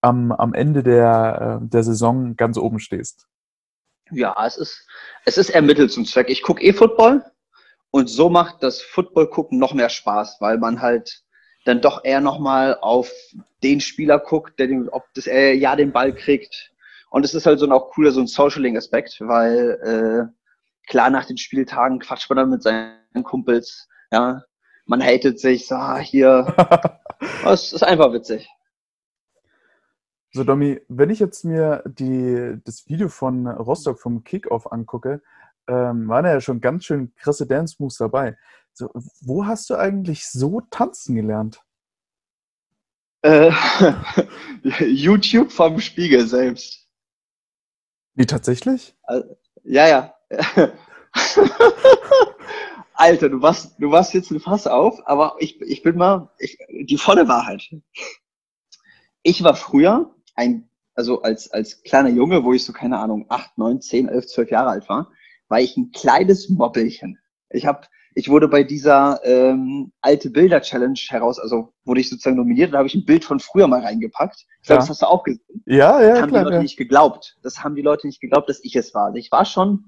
am, 0.00 0.32
am 0.32 0.54
Ende 0.54 0.82
der, 0.82 1.60
äh, 1.62 1.68
der 1.68 1.82
Saison 1.82 2.36
ganz 2.36 2.56
oben 2.56 2.78
stehst? 2.78 3.28
Ja, 4.10 4.34
es 4.46 4.56
ist, 4.56 4.86
es 5.26 5.36
ist 5.36 5.50
ermittelt 5.50 5.92
zum 5.92 6.06
Zweck. 6.06 6.30
Ich 6.30 6.42
gucke 6.42 6.62
eh 6.62 6.72
Football 6.72 7.22
und 7.90 8.08
so 8.08 8.30
macht 8.30 8.62
das 8.62 8.80
Football 8.80 9.28
gucken 9.28 9.58
noch 9.58 9.74
mehr 9.74 9.90
Spaß, 9.90 10.38
weil 10.40 10.56
man 10.56 10.80
halt 10.80 11.22
dann 11.66 11.82
doch 11.82 12.02
eher 12.04 12.20
nochmal 12.20 12.78
auf 12.80 13.10
den 13.62 13.80
Spieler 13.80 14.18
guckt, 14.18 14.58
der 14.58 14.68
den, 14.68 14.88
ob 14.88 15.04
das 15.14 15.26
er 15.26 15.54
ja 15.54 15.76
den 15.76 15.92
Ball 15.92 16.14
kriegt. 16.14 16.73
Und 17.14 17.24
es 17.24 17.32
ist 17.32 17.46
halt 17.46 17.60
so 17.60 17.64
ein 17.64 17.70
auch 17.70 17.90
cooler, 17.90 18.10
so 18.10 18.18
ein 18.18 18.26
Socialing-Aspekt, 18.26 19.20
weil 19.20 19.78
äh, 19.84 20.88
klar 20.88 21.10
nach 21.10 21.24
den 21.24 21.36
Spieltagen 21.36 22.00
quatscht 22.00 22.28
man 22.28 22.38
dann 22.38 22.50
mit 22.50 22.64
seinen 22.64 23.22
Kumpels, 23.22 23.86
ja, 24.10 24.42
man 24.84 25.00
hatet 25.00 25.38
sich, 25.38 25.68
so, 25.68 25.76
ah, 25.76 25.98
hier. 25.98 26.52
Es 27.44 27.72
ist 27.72 27.84
einfach 27.84 28.12
witzig. 28.12 28.48
So, 30.32 30.42
Domi, 30.42 30.80
wenn 30.88 31.08
ich 31.08 31.20
jetzt 31.20 31.44
mir 31.44 31.84
die, 31.86 32.58
das 32.64 32.88
Video 32.88 33.08
von 33.08 33.46
Rostock 33.46 34.00
vom 34.00 34.24
Kickoff 34.24 34.72
angucke, 34.72 35.22
ähm, 35.68 36.08
waren 36.08 36.24
ja 36.24 36.40
schon 36.40 36.60
ganz 36.60 36.84
schön 36.84 37.14
krasse 37.14 37.46
Dance-Moves 37.46 37.98
dabei. 37.98 38.36
So, 38.72 38.90
wo 39.20 39.46
hast 39.46 39.70
du 39.70 39.76
eigentlich 39.76 40.26
so 40.26 40.62
tanzen 40.68 41.14
gelernt? 41.14 41.62
Äh, 43.22 43.52
YouTube 44.80 45.52
vom 45.52 45.78
Spiegel 45.78 46.26
selbst. 46.26 46.83
Wie 48.14 48.26
tatsächlich? 48.26 48.94
ja, 49.64 49.88
ja. 49.88 50.14
Alter, 52.94 53.28
du 53.28 53.42
warst, 53.42 53.74
du 53.78 53.90
warst 53.90 54.14
jetzt 54.14 54.30
ein 54.30 54.38
Fass 54.40 54.66
auf, 54.66 55.00
aber 55.06 55.36
ich, 55.40 55.60
ich 55.60 55.82
bin 55.82 55.96
mal, 55.96 56.30
ich, 56.38 56.58
die 56.68 56.96
volle 56.96 57.26
Wahrheit. 57.28 57.68
Ich 59.22 59.42
war 59.42 59.56
früher 59.56 60.14
ein, 60.36 60.68
also 60.94 61.22
als, 61.22 61.50
als 61.50 61.82
kleiner 61.82 62.10
Junge, 62.10 62.44
wo 62.44 62.52
ich 62.52 62.64
so, 62.64 62.72
keine 62.72 62.98
Ahnung, 62.98 63.26
acht, 63.28 63.58
neun, 63.58 63.80
zehn, 63.80 64.08
elf, 64.08 64.26
zwölf 64.26 64.50
Jahre 64.50 64.70
alt 64.70 64.88
war, 64.88 65.10
war 65.48 65.60
ich 65.60 65.76
ein 65.76 65.90
kleines 65.90 66.48
Moppelchen. 66.48 67.18
Ich 67.50 67.66
habe 67.66 67.86
ich 68.14 68.28
wurde 68.28 68.48
bei 68.48 68.62
dieser 68.62 69.20
ähm, 69.24 69.92
alte 70.00 70.30
Bilder 70.30 70.60
Challenge 70.60 70.98
heraus, 71.08 71.40
also 71.40 71.72
wurde 71.84 72.00
ich 72.00 72.08
sozusagen 72.08 72.36
nominiert, 72.36 72.72
da 72.72 72.78
habe 72.78 72.86
ich 72.86 72.94
ein 72.94 73.04
Bild 73.04 73.24
von 73.24 73.40
früher 73.40 73.66
mal 73.66 73.80
reingepackt. 73.80 74.46
Ich 74.60 74.66
glaube, 74.66 74.78
ja. 74.78 74.82
das 74.82 74.90
hast 74.90 75.02
du 75.02 75.06
auch 75.06 75.24
gesehen. 75.24 75.62
Ja, 75.66 76.00
ja, 76.00 76.10
das 76.10 76.22
haben 76.22 76.30
klar, 76.30 76.42
die 76.42 76.44
Leute 76.44 76.56
ja. 76.56 76.62
nicht 76.62 76.76
geglaubt. 76.76 77.36
Das 77.42 77.64
haben 77.64 77.74
die 77.74 77.82
Leute 77.82 78.06
nicht 78.06 78.20
geglaubt, 78.20 78.48
dass 78.48 78.62
ich 78.62 78.76
es 78.76 78.94
war. 78.94 79.06
Also 79.06 79.18
ich 79.18 79.32
war 79.32 79.44
schon 79.44 79.86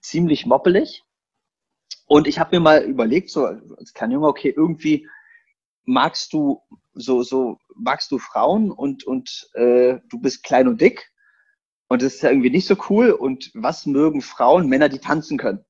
ziemlich 0.00 0.44
moppelig. 0.44 1.02
Und 2.06 2.26
ich 2.26 2.38
habe 2.38 2.56
mir 2.56 2.60
mal 2.60 2.82
überlegt, 2.82 3.30
so 3.30 3.46
als 3.46 3.94
kleiner 3.94 4.14
Junge, 4.14 4.28
okay, 4.28 4.52
irgendwie 4.54 5.08
magst 5.84 6.34
du 6.34 6.60
so, 6.92 7.22
so 7.22 7.58
magst 7.74 8.10
du 8.10 8.18
Frauen 8.18 8.70
und, 8.70 9.04
und 9.04 9.48
äh, 9.54 10.00
du 10.10 10.20
bist 10.20 10.44
klein 10.44 10.68
und 10.68 10.82
dick. 10.82 11.10
Und 11.88 12.02
das 12.02 12.16
ist 12.16 12.22
ja 12.22 12.30
irgendwie 12.30 12.50
nicht 12.50 12.66
so 12.66 12.76
cool. 12.90 13.10
Und 13.10 13.50
was 13.54 13.86
mögen 13.86 14.20
Frauen? 14.20 14.68
Männer, 14.68 14.90
die 14.90 14.98
tanzen 14.98 15.38
können. 15.38 15.64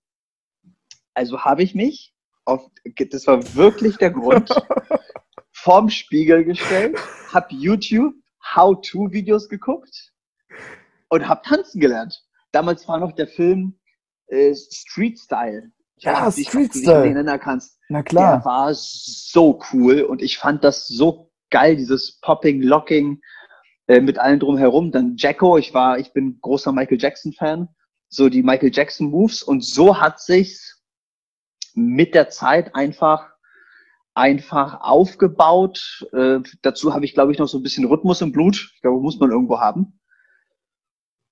Also 1.14 1.40
habe 1.40 1.62
ich 1.62 1.74
mich 1.74 2.12
auf, 2.44 2.68
das 3.10 3.26
war 3.26 3.54
wirklich 3.54 3.96
der 3.96 4.10
Grund, 4.10 4.50
vorm 5.52 5.88
Spiegel 5.88 6.44
gestellt, 6.44 6.98
habe 7.32 7.46
YouTube 7.54 8.14
How-To-Videos 8.54 9.48
geguckt 9.48 10.12
und 11.08 11.26
habe 11.26 11.40
tanzen 11.42 11.80
gelernt. 11.80 12.22
Damals 12.52 12.86
war 12.86 12.98
noch 12.98 13.12
der 13.12 13.26
Film 13.26 13.78
äh, 14.26 14.54
Street 14.54 15.18
Style. 15.18 15.70
Ja, 15.98 16.30
Street 16.30 16.74
Style. 16.74 17.14
Den 17.14 17.40
kannst. 17.40 17.78
Na 17.88 18.02
klar. 18.02 18.36
Der 18.36 18.44
war 18.44 18.74
so 18.74 19.60
cool 19.72 20.02
und 20.02 20.22
ich 20.22 20.38
fand 20.38 20.64
das 20.64 20.86
so 20.86 21.30
geil, 21.50 21.76
dieses 21.76 22.20
Popping, 22.20 22.62
Locking 22.62 23.20
äh, 23.86 24.00
mit 24.00 24.18
allem 24.18 24.40
drumherum. 24.40 24.90
Dann 24.92 25.14
Jacko, 25.16 25.56
ich 25.56 25.72
war, 25.72 25.98
ich 25.98 26.12
bin 26.12 26.38
großer 26.40 26.72
Michael 26.72 27.00
Jackson 27.00 27.32
Fan, 27.32 27.68
so 28.08 28.28
die 28.28 28.42
Michael 28.42 28.70
Jackson 28.72 29.10
Moves 29.10 29.42
und 29.42 29.64
so 29.64 30.00
hat 30.00 30.20
sich's 30.20 30.73
mit 31.74 32.14
der 32.14 32.30
Zeit 32.30 32.74
einfach 32.74 33.34
einfach 34.14 34.80
aufgebaut. 34.80 36.06
Äh, 36.12 36.40
dazu 36.62 36.94
habe 36.94 37.04
ich, 37.04 37.14
glaube 37.14 37.32
ich, 37.32 37.38
noch 37.38 37.48
so 37.48 37.58
ein 37.58 37.62
bisschen 37.62 37.84
Rhythmus 37.84 38.20
im 38.20 38.32
Blut. 38.32 38.72
Ich 38.74 38.80
glaube, 38.80 39.00
muss 39.00 39.18
man 39.18 39.30
irgendwo 39.30 39.60
haben. 39.60 39.98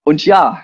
Und 0.05 0.27
ja, 0.27 0.61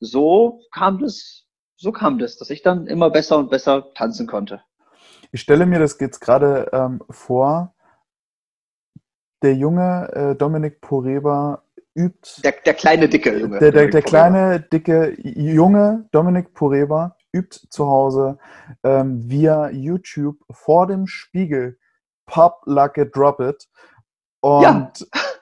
so 0.00 0.60
kam 0.70 1.00
das, 1.00 1.46
so 1.76 1.92
kam 1.92 2.18
das, 2.18 2.36
dass 2.36 2.50
ich 2.50 2.62
dann 2.62 2.86
immer 2.86 3.10
besser 3.10 3.38
und 3.38 3.50
besser 3.50 3.92
tanzen 3.94 4.26
konnte. 4.26 4.62
Ich 5.32 5.40
stelle 5.40 5.66
mir 5.66 5.78
das 5.78 5.98
jetzt 5.98 6.20
gerade 6.20 6.68
ähm, 6.72 7.02
vor. 7.10 7.74
Der 9.42 9.54
junge 9.54 10.10
äh, 10.12 10.34
Dominik 10.36 10.80
Poreba 10.80 11.62
übt. 11.94 12.42
Der, 12.42 12.52
der 12.52 12.74
kleine, 12.74 13.08
dicke 13.08 13.38
Junge. 13.38 13.58
Der, 13.60 13.72
der, 13.72 13.88
der 13.88 14.02
kleine, 14.02 14.60
dicke, 14.60 15.16
junge 15.22 16.08
Dominik 16.10 16.54
Poreba 16.54 17.17
übt 17.32 17.68
zu 17.70 17.86
Hause 17.86 18.38
ähm, 18.82 19.28
via 19.28 19.70
YouTube 19.70 20.38
vor 20.50 20.86
dem 20.86 21.06
Spiegel 21.06 21.78
Pop 22.26 22.62
Like 22.66 22.98
It 22.98 23.16
Drop 23.16 23.40
It. 23.40 23.68
Und, 24.40 24.62
ja. 24.62 24.92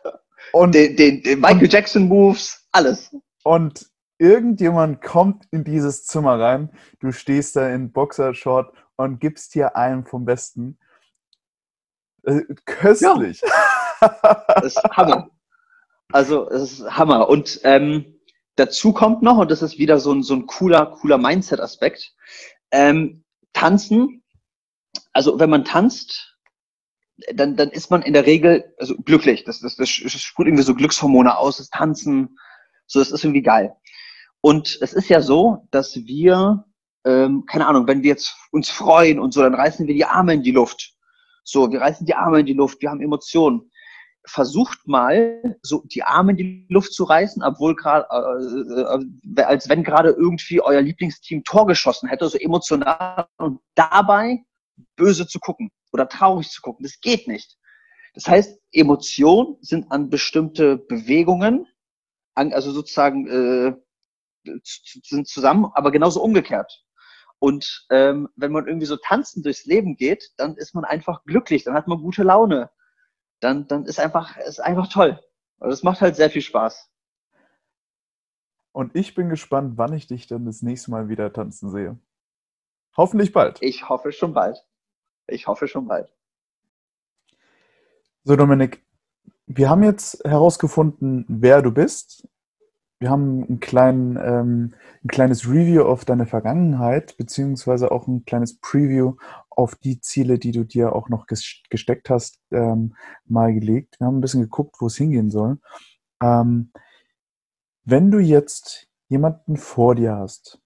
und 0.53 0.74
den, 0.74 0.97
den, 0.97 1.22
den 1.22 1.41
Michael 1.41 1.68
Jackson 1.68 2.09
Moves, 2.09 2.66
alles. 2.72 3.14
Und 3.43 3.87
irgendjemand 4.18 5.03
kommt 5.03 5.47
in 5.51 5.64
dieses 5.64 6.07
Zimmer 6.07 6.41
rein, 6.41 6.70
du 7.01 7.12
stehst 7.12 7.57
da 7.57 7.68
in 7.68 7.93
Boxershort 7.93 8.72
und 8.97 9.20
gibst 9.20 9.55
dir 9.55 9.76
einen 9.76 10.05
vom 10.05 10.24
Besten. 10.24 10.78
Äh, 12.22 12.43
köstlich. 12.64 13.41
Ja. 13.43 14.47
Das 14.49 14.64
ist 14.64 14.82
Hammer. 14.97 15.30
Also, 16.12 16.49
es 16.51 16.80
ist 16.80 16.91
Hammer. 16.91 17.28
Und 17.28 17.61
ähm, 17.64 18.16
dazu 18.57 18.92
kommt 18.92 19.22
noch, 19.22 19.38
und 19.38 19.50
das 19.50 19.62
ist 19.62 19.78
wieder 19.78 20.00
so 20.00 20.12
ein, 20.12 20.22
so 20.22 20.34
ein 20.34 20.46
cooler, 20.46 20.86
cooler 20.86 21.18
Mindset-Aspekt, 21.18 22.12
ähm, 22.70 23.24
tanzen. 23.52 24.22
Also, 25.12 25.38
wenn 25.38 25.50
man 25.50 25.64
tanzt, 25.64 26.36
dann, 27.32 27.57
dann 27.57 27.70
ist 27.70 27.90
man 27.90 28.02
in 28.02 28.12
der 28.12 28.26
Regel 28.26 28.74
also 28.78 28.96
glücklich. 28.96 29.44
Das, 29.44 29.61
das, 29.61 29.76
das 29.76 29.88
sprüht 29.88 30.48
irgendwie 30.48 30.64
so 30.64 30.74
Glückshormone 30.74 31.38
aus, 31.38 31.59
das 31.59 31.70
Tanzen. 31.70 32.38
So, 32.86 32.98
das 32.98 33.11
ist 33.11 33.24
irgendwie 33.24 33.42
geil. 33.42 33.74
Und 34.40 34.78
es 34.80 34.92
ist 34.92 35.09
ja 35.09 35.20
so, 35.20 35.66
dass 35.70 35.96
wir, 35.96 36.64
ähm, 37.04 37.44
keine 37.46 37.66
Ahnung, 37.66 37.86
wenn 37.86 38.02
wir 38.02 38.11
jetzt 38.11 38.36
uns 38.52 38.70
freuen 38.70 39.18
und 39.18 39.32
so, 39.32 39.42
dann 39.42 39.54
reißen 39.54 39.86
wir 39.86 39.94
die 39.94 40.04
Arme 40.04 40.34
in 40.34 40.42
die 40.42 40.52
Luft. 40.52 40.94
So, 41.42 41.70
wir 41.70 41.80
reißen 41.80 42.07
die 42.07 42.14
Arme 42.14 42.40
in 42.40 42.46
die 42.46 42.52
Luft, 42.52 42.80
wir 42.82 42.90
haben 42.90 43.00
Emotionen. 43.00 43.70
Versucht 44.27 44.87
mal, 44.87 45.57
so 45.62 45.83
die 45.87 46.03
Arme 46.03 46.33
in 46.33 46.37
die 46.37 46.66
Luft 46.68 46.93
zu 46.93 47.05
reißen, 47.05 47.43
obwohl 47.43 47.77
gerade, 47.77 48.07
äh, 48.11 49.41
äh, 49.41 49.43
als 49.43 49.68
wenn 49.68 49.85
gerade 49.85 50.11
irgendwie 50.11 50.61
euer 50.61 50.83
Lieblingsteam 50.83 51.45
Tor 51.45 51.66
geschossen 51.66 52.09
hätte, 52.09 52.29
so 52.29 52.39
emotional 52.39 53.29
und 53.39 53.61
dabei 53.74 54.45
böse 54.97 55.27
zu 55.27 55.39
gucken 55.39 55.70
oder 55.93 56.09
traurig 56.09 56.51
zu 56.51 56.61
gucken. 56.61 56.83
Das 56.83 57.01
geht 57.01 57.29
nicht. 57.29 57.57
Das 58.14 58.27
heißt, 58.27 58.59
Emotionen 58.72 59.57
sind 59.61 59.93
an 59.93 60.11
bestimmte 60.11 60.77
Bewegungen, 60.77 61.66
also 62.35 62.72
sozusagen 62.72 63.29
äh, 63.29 63.74
sind 64.64 65.29
zusammen, 65.29 65.70
aber 65.74 65.91
genauso 65.91 66.22
umgekehrt. 66.22 66.83
Und 67.39 67.87
ähm, 67.91 68.29
wenn 68.37 68.53
man 68.53 68.66
irgendwie 68.66 68.87
so 68.87 68.97
tanzend 68.97 69.45
durchs 69.45 69.66
Leben 69.66 69.97
geht, 69.97 70.31
dann 70.39 70.57
ist 70.57 70.74
man 70.74 70.85
einfach 70.85 71.24
glücklich, 71.24 71.64
dann 71.64 71.74
hat 71.74 71.87
man 71.87 72.01
gute 72.01 72.22
Laune. 72.22 72.70
Dann, 73.41 73.68
dann 73.68 73.84
ist 73.84 74.01
einfach, 74.01 74.37
ist 74.39 74.61
einfach 74.61 74.89
toll. 74.89 75.20
Und 75.59 75.70
es 75.70 75.82
macht 75.82 76.01
halt 76.01 76.16
sehr 76.16 76.30
viel 76.30 76.43
Spaß. 76.43 76.91
Und 78.72 78.95
ich 78.95 79.14
bin 79.14 79.28
gespannt, 79.28 79.78
wann 79.78 79.95
ich 79.95 80.07
dich 80.07 80.26
dann 80.26 80.45
das 80.45 80.62
nächste 80.62 80.91
Mal 80.91 81.09
wieder 81.09 81.32
tanzen 81.32 81.70
sehe. 81.70 81.99
Hoffentlich 82.97 83.32
bald. 83.32 83.59
Ich 83.62 83.89
hoffe 83.89 84.12
schon 84.12 84.34
bald. 84.34 84.66
Ich 85.26 85.47
hoffe 85.47 85.68
schon 85.68 85.87
bald. 85.87 86.12
So, 88.24 88.37
Dominik, 88.37 88.84
wir 89.47 89.70
haben 89.70 89.82
jetzt 89.82 90.24
herausgefunden, 90.24 91.24
wer 91.28 91.62
du 91.62 91.70
bist 91.70 92.28
wir 92.99 93.11
haben 93.11 93.45
einen 93.45 93.61
kleinen, 93.61 94.16
ähm, 94.16 94.74
ein 95.05 95.09
kleines 95.09 95.47
Review 95.47 95.82
auf 95.82 96.05
deine 96.05 96.26
Vergangenheit, 96.26 97.16
beziehungsweise 97.18 97.91
auch 97.91 98.07
ein 98.07 98.24
kleines 98.24 98.59
Preview 98.59 99.16
auf 99.57 99.74
die 99.74 100.00
Ziele, 100.00 100.38
die 100.38 100.52
du 100.52 100.64
dir 100.64 100.94
auch 100.94 101.09
noch 101.09 101.26
gesteckt 101.26 102.11
hast, 102.11 102.38
ähm, 102.52 102.94
mal 103.24 103.52
gelegt. 103.52 103.98
Wir 103.98 104.07
haben 104.07 104.18
ein 104.18 104.20
bisschen 104.20 104.42
geguckt, 104.42 104.76
wo 104.78 104.86
es 104.86 104.96
hingehen 104.96 105.30
soll. 105.30 105.59
Ähm, 106.22 106.70
wenn 107.84 108.11
du 108.11 108.18
jetzt 108.18 108.86
jemanden 109.09 109.57
vor 109.57 109.94
dir 109.94 110.16
hast, 110.16 110.61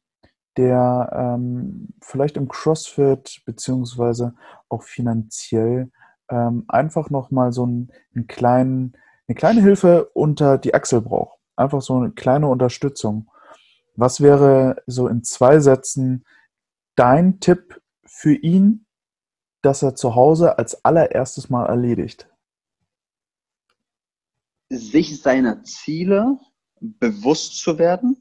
der 0.57 1.11
ähm, 1.15 1.95
vielleicht 2.03 2.37
im 2.37 2.49
CrossFit 2.49 3.43
beziehungsweise 3.47 4.35
auch 4.69 4.83
finanziell 4.83 5.91
ähm, 6.29 6.65
einfach 6.69 7.11
nochmal 7.11 7.53
so 7.53 7.63
einen, 7.65 7.93
einen 8.15 8.27
kleinen, 8.27 8.97
eine 9.29 9.37
kleine 9.37 9.63
Hilfe 9.63 10.11
unter 10.15 10.59
die 10.59 10.75
Achsel 10.75 11.01
braucht 11.01 11.39
Einfach 11.57 11.83
so 11.83 11.95
eine 11.95 12.11
kleine 12.13 12.49
Unterstützung. 12.49 13.31
Was 13.95 14.23
wäre 14.23 14.83
so 14.87 15.09
in 15.09 15.23
zwei 15.25 15.61
Sätzen 15.61 16.25
dein 16.97 17.39
Tipp 17.39 17.80
für 18.13 18.35
ihn, 18.35 18.87
dass 19.63 19.83
er 19.83 19.95
zu 19.95 20.17
Hause 20.17 20.59
als 20.59 20.85
allererstes 20.85 21.49
mal 21.49 21.67
erledigt? 21.67 22.29
Sich 24.69 25.23
seiner 25.23 25.63
Ziele 25.63 26.39
bewusst 26.81 27.59
zu 27.61 27.79
werden, 27.79 28.21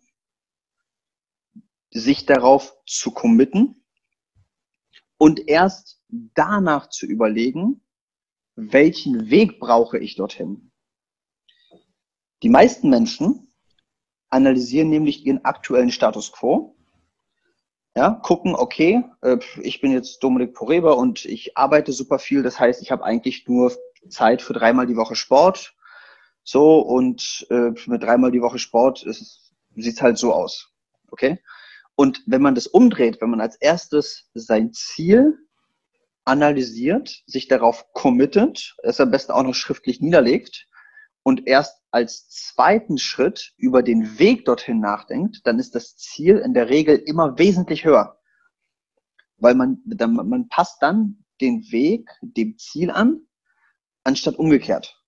sich 1.90 2.26
darauf 2.26 2.76
zu 2.86 3.12
committen 3.12 3.84
und 5.18 5.48
erst 5.48 6.02
danach 6.08 6.90
zu 6.90 7.08
überlegen, 7.08 7.84
welchen 8.56 9.30
Weg 9.30 9.60
brauche 9.60 9.98
ich 9.98 10.16
dorthin. 10.16 10.72
Die 12.44 12.50
meisten 12.50 12.90
Menschen 12.90 13.52
analysieren 14.30 14.90
nämlich 14.90 15.26
ihren 15.26 15.44
aktuellen 15.46 15.92
Status 15.92 16.32
quo. 16.32 16.79
Ja, 17.96 18.12
gucken, 18.12 18.56
okay, 18.56 19.04
äh, 19.22 19.38
ich 19.62 19.82
bin 19.82 19.92
jetzt 19.92 20.20
Dominik 20.20 20.54
Poreba 20.54 20.92
und 20.92 21.26
ich 21.26 21.58
arbeite 21.58 21.92
super 21.92 22.20
viel. 22.20 22.44
Das 22.44 22.60
heißt, 22.60 22.82
ich 22.82 22.92
habe 22.92 23.04
eigentlich 23.04 23.48
nur 23.48 23.76
Zeit 24.10 24.42
für 24.42 24.54
dreimal 24.54 24.86
die 24.86 24.96
Woche 24.96 25.16
Sport. 25.16 25.76
So, 26.44 26.80
und 26.80 27.46
äh, 27.50 27.72
mit 27.88 28.04
dreimal 28.04 28.32
die 28.32 28.42
Woche 28.42 28.60
Sport 28.60 29.06
sieht 29.76 29.94
es 29.96 30.02
halt 30.02 30.18
so 30.18 30.34
aus. 30.34 30.72
Okay? 31.12 31.40
Und 31.96 32.24
wenn 32.28 32.42
man 32.42 32.56
das 32.56 32.68
umdreht, 32.68 33.20
wenn 33.22 33.30
man 33.32 33.42
als 33.42 33.56
erstes 33.58 34.30
sein 34.34 34.72
Ziel 34.72 35.38
analysiert, 36.26 37.24
sich 37.26 37.48
darauf 37.48 37.92
committet, 37.94 38.76
es 38.84 39.02
am 39.02 39.12
besten 39.12 39.32
auch 39.32 39.44
noch 39.44 39.56
schriftlich 39.56 40.00
niederlegt 40.00 40.68
und 41.24 41.48
erst 41.48 41.82
als 41.92 42.30
zweiten 42.30 42.98
Schritt 42.98 43.54
über 43.58 43.84
den 43.84 44.20
Weg 44.20 44.46
dorthin 44.46 44.80
nachdenkt, 44.80 45.42
dann 45.46 45.60
ist 45.60 45.76
das 45.76 45.98
Ziel 45.98 46.38
in 46.38 46.54
der 46.54 46.70
Regel 46.70 46.98
immer 46.98 47.38
wesentlich 47.38 47.86
höher. 47.86 48.20
Weil 49.38 49.56
man, 49.56 49.82
man 49.86 50.50
passt 50.50 50.82
dann 50.82 51.24
den 51.42 51.64
Weg 51.72 52.10
dem 52.22 52.58
Ziel 52.58 52.92
an, 52.92 53.22
anstatt 54.04 54.36
umgekehrt. 54.36 55.02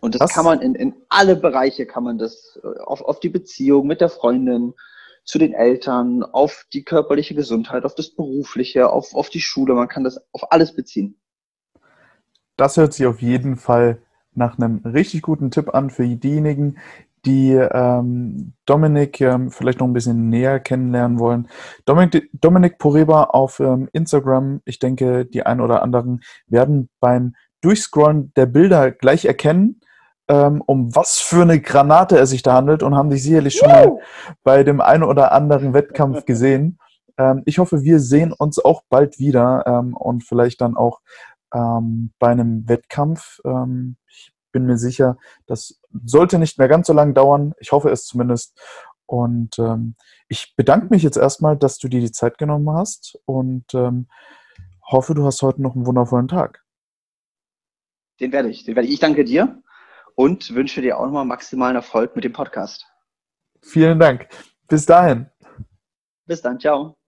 Und 0.00 0.14
das 0.14 0.22
Was? 0.22 0.32
kann 0.32 0.44
man 0.44 0.60
in, 0.60 0.74
in 0.74 0.94
alle 1.08 1.36
Bereiche, 1.36 1.86
kann 1.86 2.04
man 2.04 2.18
das 2.18 2.58
äh, 2.62 2.80
auf, 2.80 3.02
auf 3.02 3.20
die 3.20 3.28
Beziehung 3.28 3.86
mit 3.86 4.00
der 4.00 4.08
Freundin, 4.08 4.74
zu 5.24 5.38
den 5.38 5.52
Eltern, 5.52 6.24
auf 6.24 6.66
die 6.72 6.82
körperliche 6.82 7.34
Gesundheit, 7.34 7.84
auf 7.84 7.94
das 7.94 8.10
Berufliche, 8.10 8.90
auf, 8.90 9.14
auf 9.14 9.28
die 9.28 9.40
Schule, 9.40 9.74
man 9.74 9.86
kann 9.86 10.02
das 10.02 10.20
auf 10.32 10.50
alles 10.50 10.74
beziehen. 10.74 11.20
Das 12.56 12.76
hört 12.76 12.94
sich 12.94 13.06
auf 13.06 13.22
jeden 13.22 13.56
Fall 13.56 14.02
nach 14.40 14.58
einem 14.58 14.78
richtig 14.84 15.22
guten 15.22 15.52
Tipp 15.52 15.72
an 15.72 15.90
für 15.90 16.04
diejenigen, 16.04 16.78
die 17.24 17.52
ähm, 17.52 18.54
Dominik 18.64 19.20
ähm, 19.20 19.50
vielleicht 19.50 19.78
noch 19.78 19.86
ein 19.86 19.92
bisschen 19.92 20.30
näher 20.30 20.58
kennenlernen 20.58 21.18
wollen. 21.18 21.48
Dominik, 21.84 22.30
Dominik 22.32 22.78
Poreba 22.78 23.24
auf 23.24 23.60
ähm, 23.60 23.88
Instagram, 23.92 24.62
ich 24.64 24.78
denke, 24.78 25.26
die 25.26 25.44
ein 25.44 25.60
oder 25.60 25.82
anderen 25.82 26.22
werden 26.46 26.88
beim 26.98 27.34
Durchscrollen 27.60 28.32
der 28.36 28.46
Bilder 28.46 28.90
gleich 28.90 29.26
erkennen, 29.26 29.80
ähm, 30.28 30.62
um 30.64 30.96
was 30.96 31.18
für 31.18 31.42
eine 31.42 31.60
Granate 31.60 32.16
es 32.18 32.30
sich 32.30 32.42
da 32.42 32.54
handelt 32.54 32.82
und 32.82 32.94
haben 32.94 33.10
dich 33.10 33.22
sicherlich 33.22 33.56
schon 33.56 33.68
mal 33.68 33.98
bei 34.42 34.64
dem 34.64 34.80
einen 34.80 35.02
oder 35.02 35.32
anderen 35.32 35.74
Wettkampf 35.74 36.24
gesehen. 36.24 36.78
Ähm, 37.18 37.42
ich 37.44 37.58
hoffe, 37.58 37.82
wir 37.82 38.00
sehen 38.00 38.32
uns 38.32 38.58
auch 38.58 38.82
bald 38.88 39.18
wieder 39.18 39.64
ähm, 39.66 39.94
und 39.94 40.24
vielleicht 40.24 40.62
dann 40.62 40.74
auch 40.74 41.00
ähm, 41.54 42.12
bei 42.18 42.28
einem 42.28 42.68
Wettkampf. 42.68 43.40
Ähm, 43.44 43.96
ich 44.08 44.32
bin 44.52 44.66
mir 44.66 44.78
sicher, 44.78 45.16
das 45.46 45.80
sollte 46.04 46.38
nicht 46.38 46.58
mehr 46.58 46.68
ganz 46.68 46.86
so 46.86 46.92
lange 46.92 47.12
dauern. 47.12 47.54
Ich 47.58 47.72
hoffe 47.72 47.90
es 47.90 48.04
zumindest. 48.04 48.58
Und 49.06 49.58
ähm, 49.58 49.96
ich 50.28 50.54
bedanke 50.56 50.86
mich 50.90 51.02
jetzt 51.02 51.16
erstmal, 51.16 51.56
dass 51.56 51.78
du 51.78 51.88
dir 51.88 52.00
die 52.00 52.12
Zeit 52.12 52.38
genommen 52.38 52.70
hast 52.70 53.18
und 53.24 53.74
ähm, 53.74 54.06
hoffe, 54.86 55.14
du 55.14 55.24
hast 55.24 55.42
heute 55.42 55.62
noch 55.62 55.74
einen 55.74 55.86
wundervollen 55.86 56.28
Tag. 56.28 56.64
Den 58.20 58.32
werde 58.32 58.50
ich. 58.50 58.64
Den 58.64 58.76
werde 58.76 58.86
ich. 58.86 58.94
Ich 58.94 59.00
danke 59.00 59.24
dir 59.24 59.62
und 60.14 60.54
wünsche 60.54 60.80
dir 60.80 60.98
auch 60.98 61.06
nochmal 61.06 61.24
maximalen 61.24 61.76
Erfolg 61.76 62.14
mit 62.14 62.24
dem 62.24 62.32
Podcast. 62.32 62.86
Vielen 63.62 63.98
Dank. 63.98 64.28
Bis 64.68 64.86
dahin. 64.86 65.26
Bis 66.26 66.40
dann. 66.42 66.60
Ciao. 66.60 66.99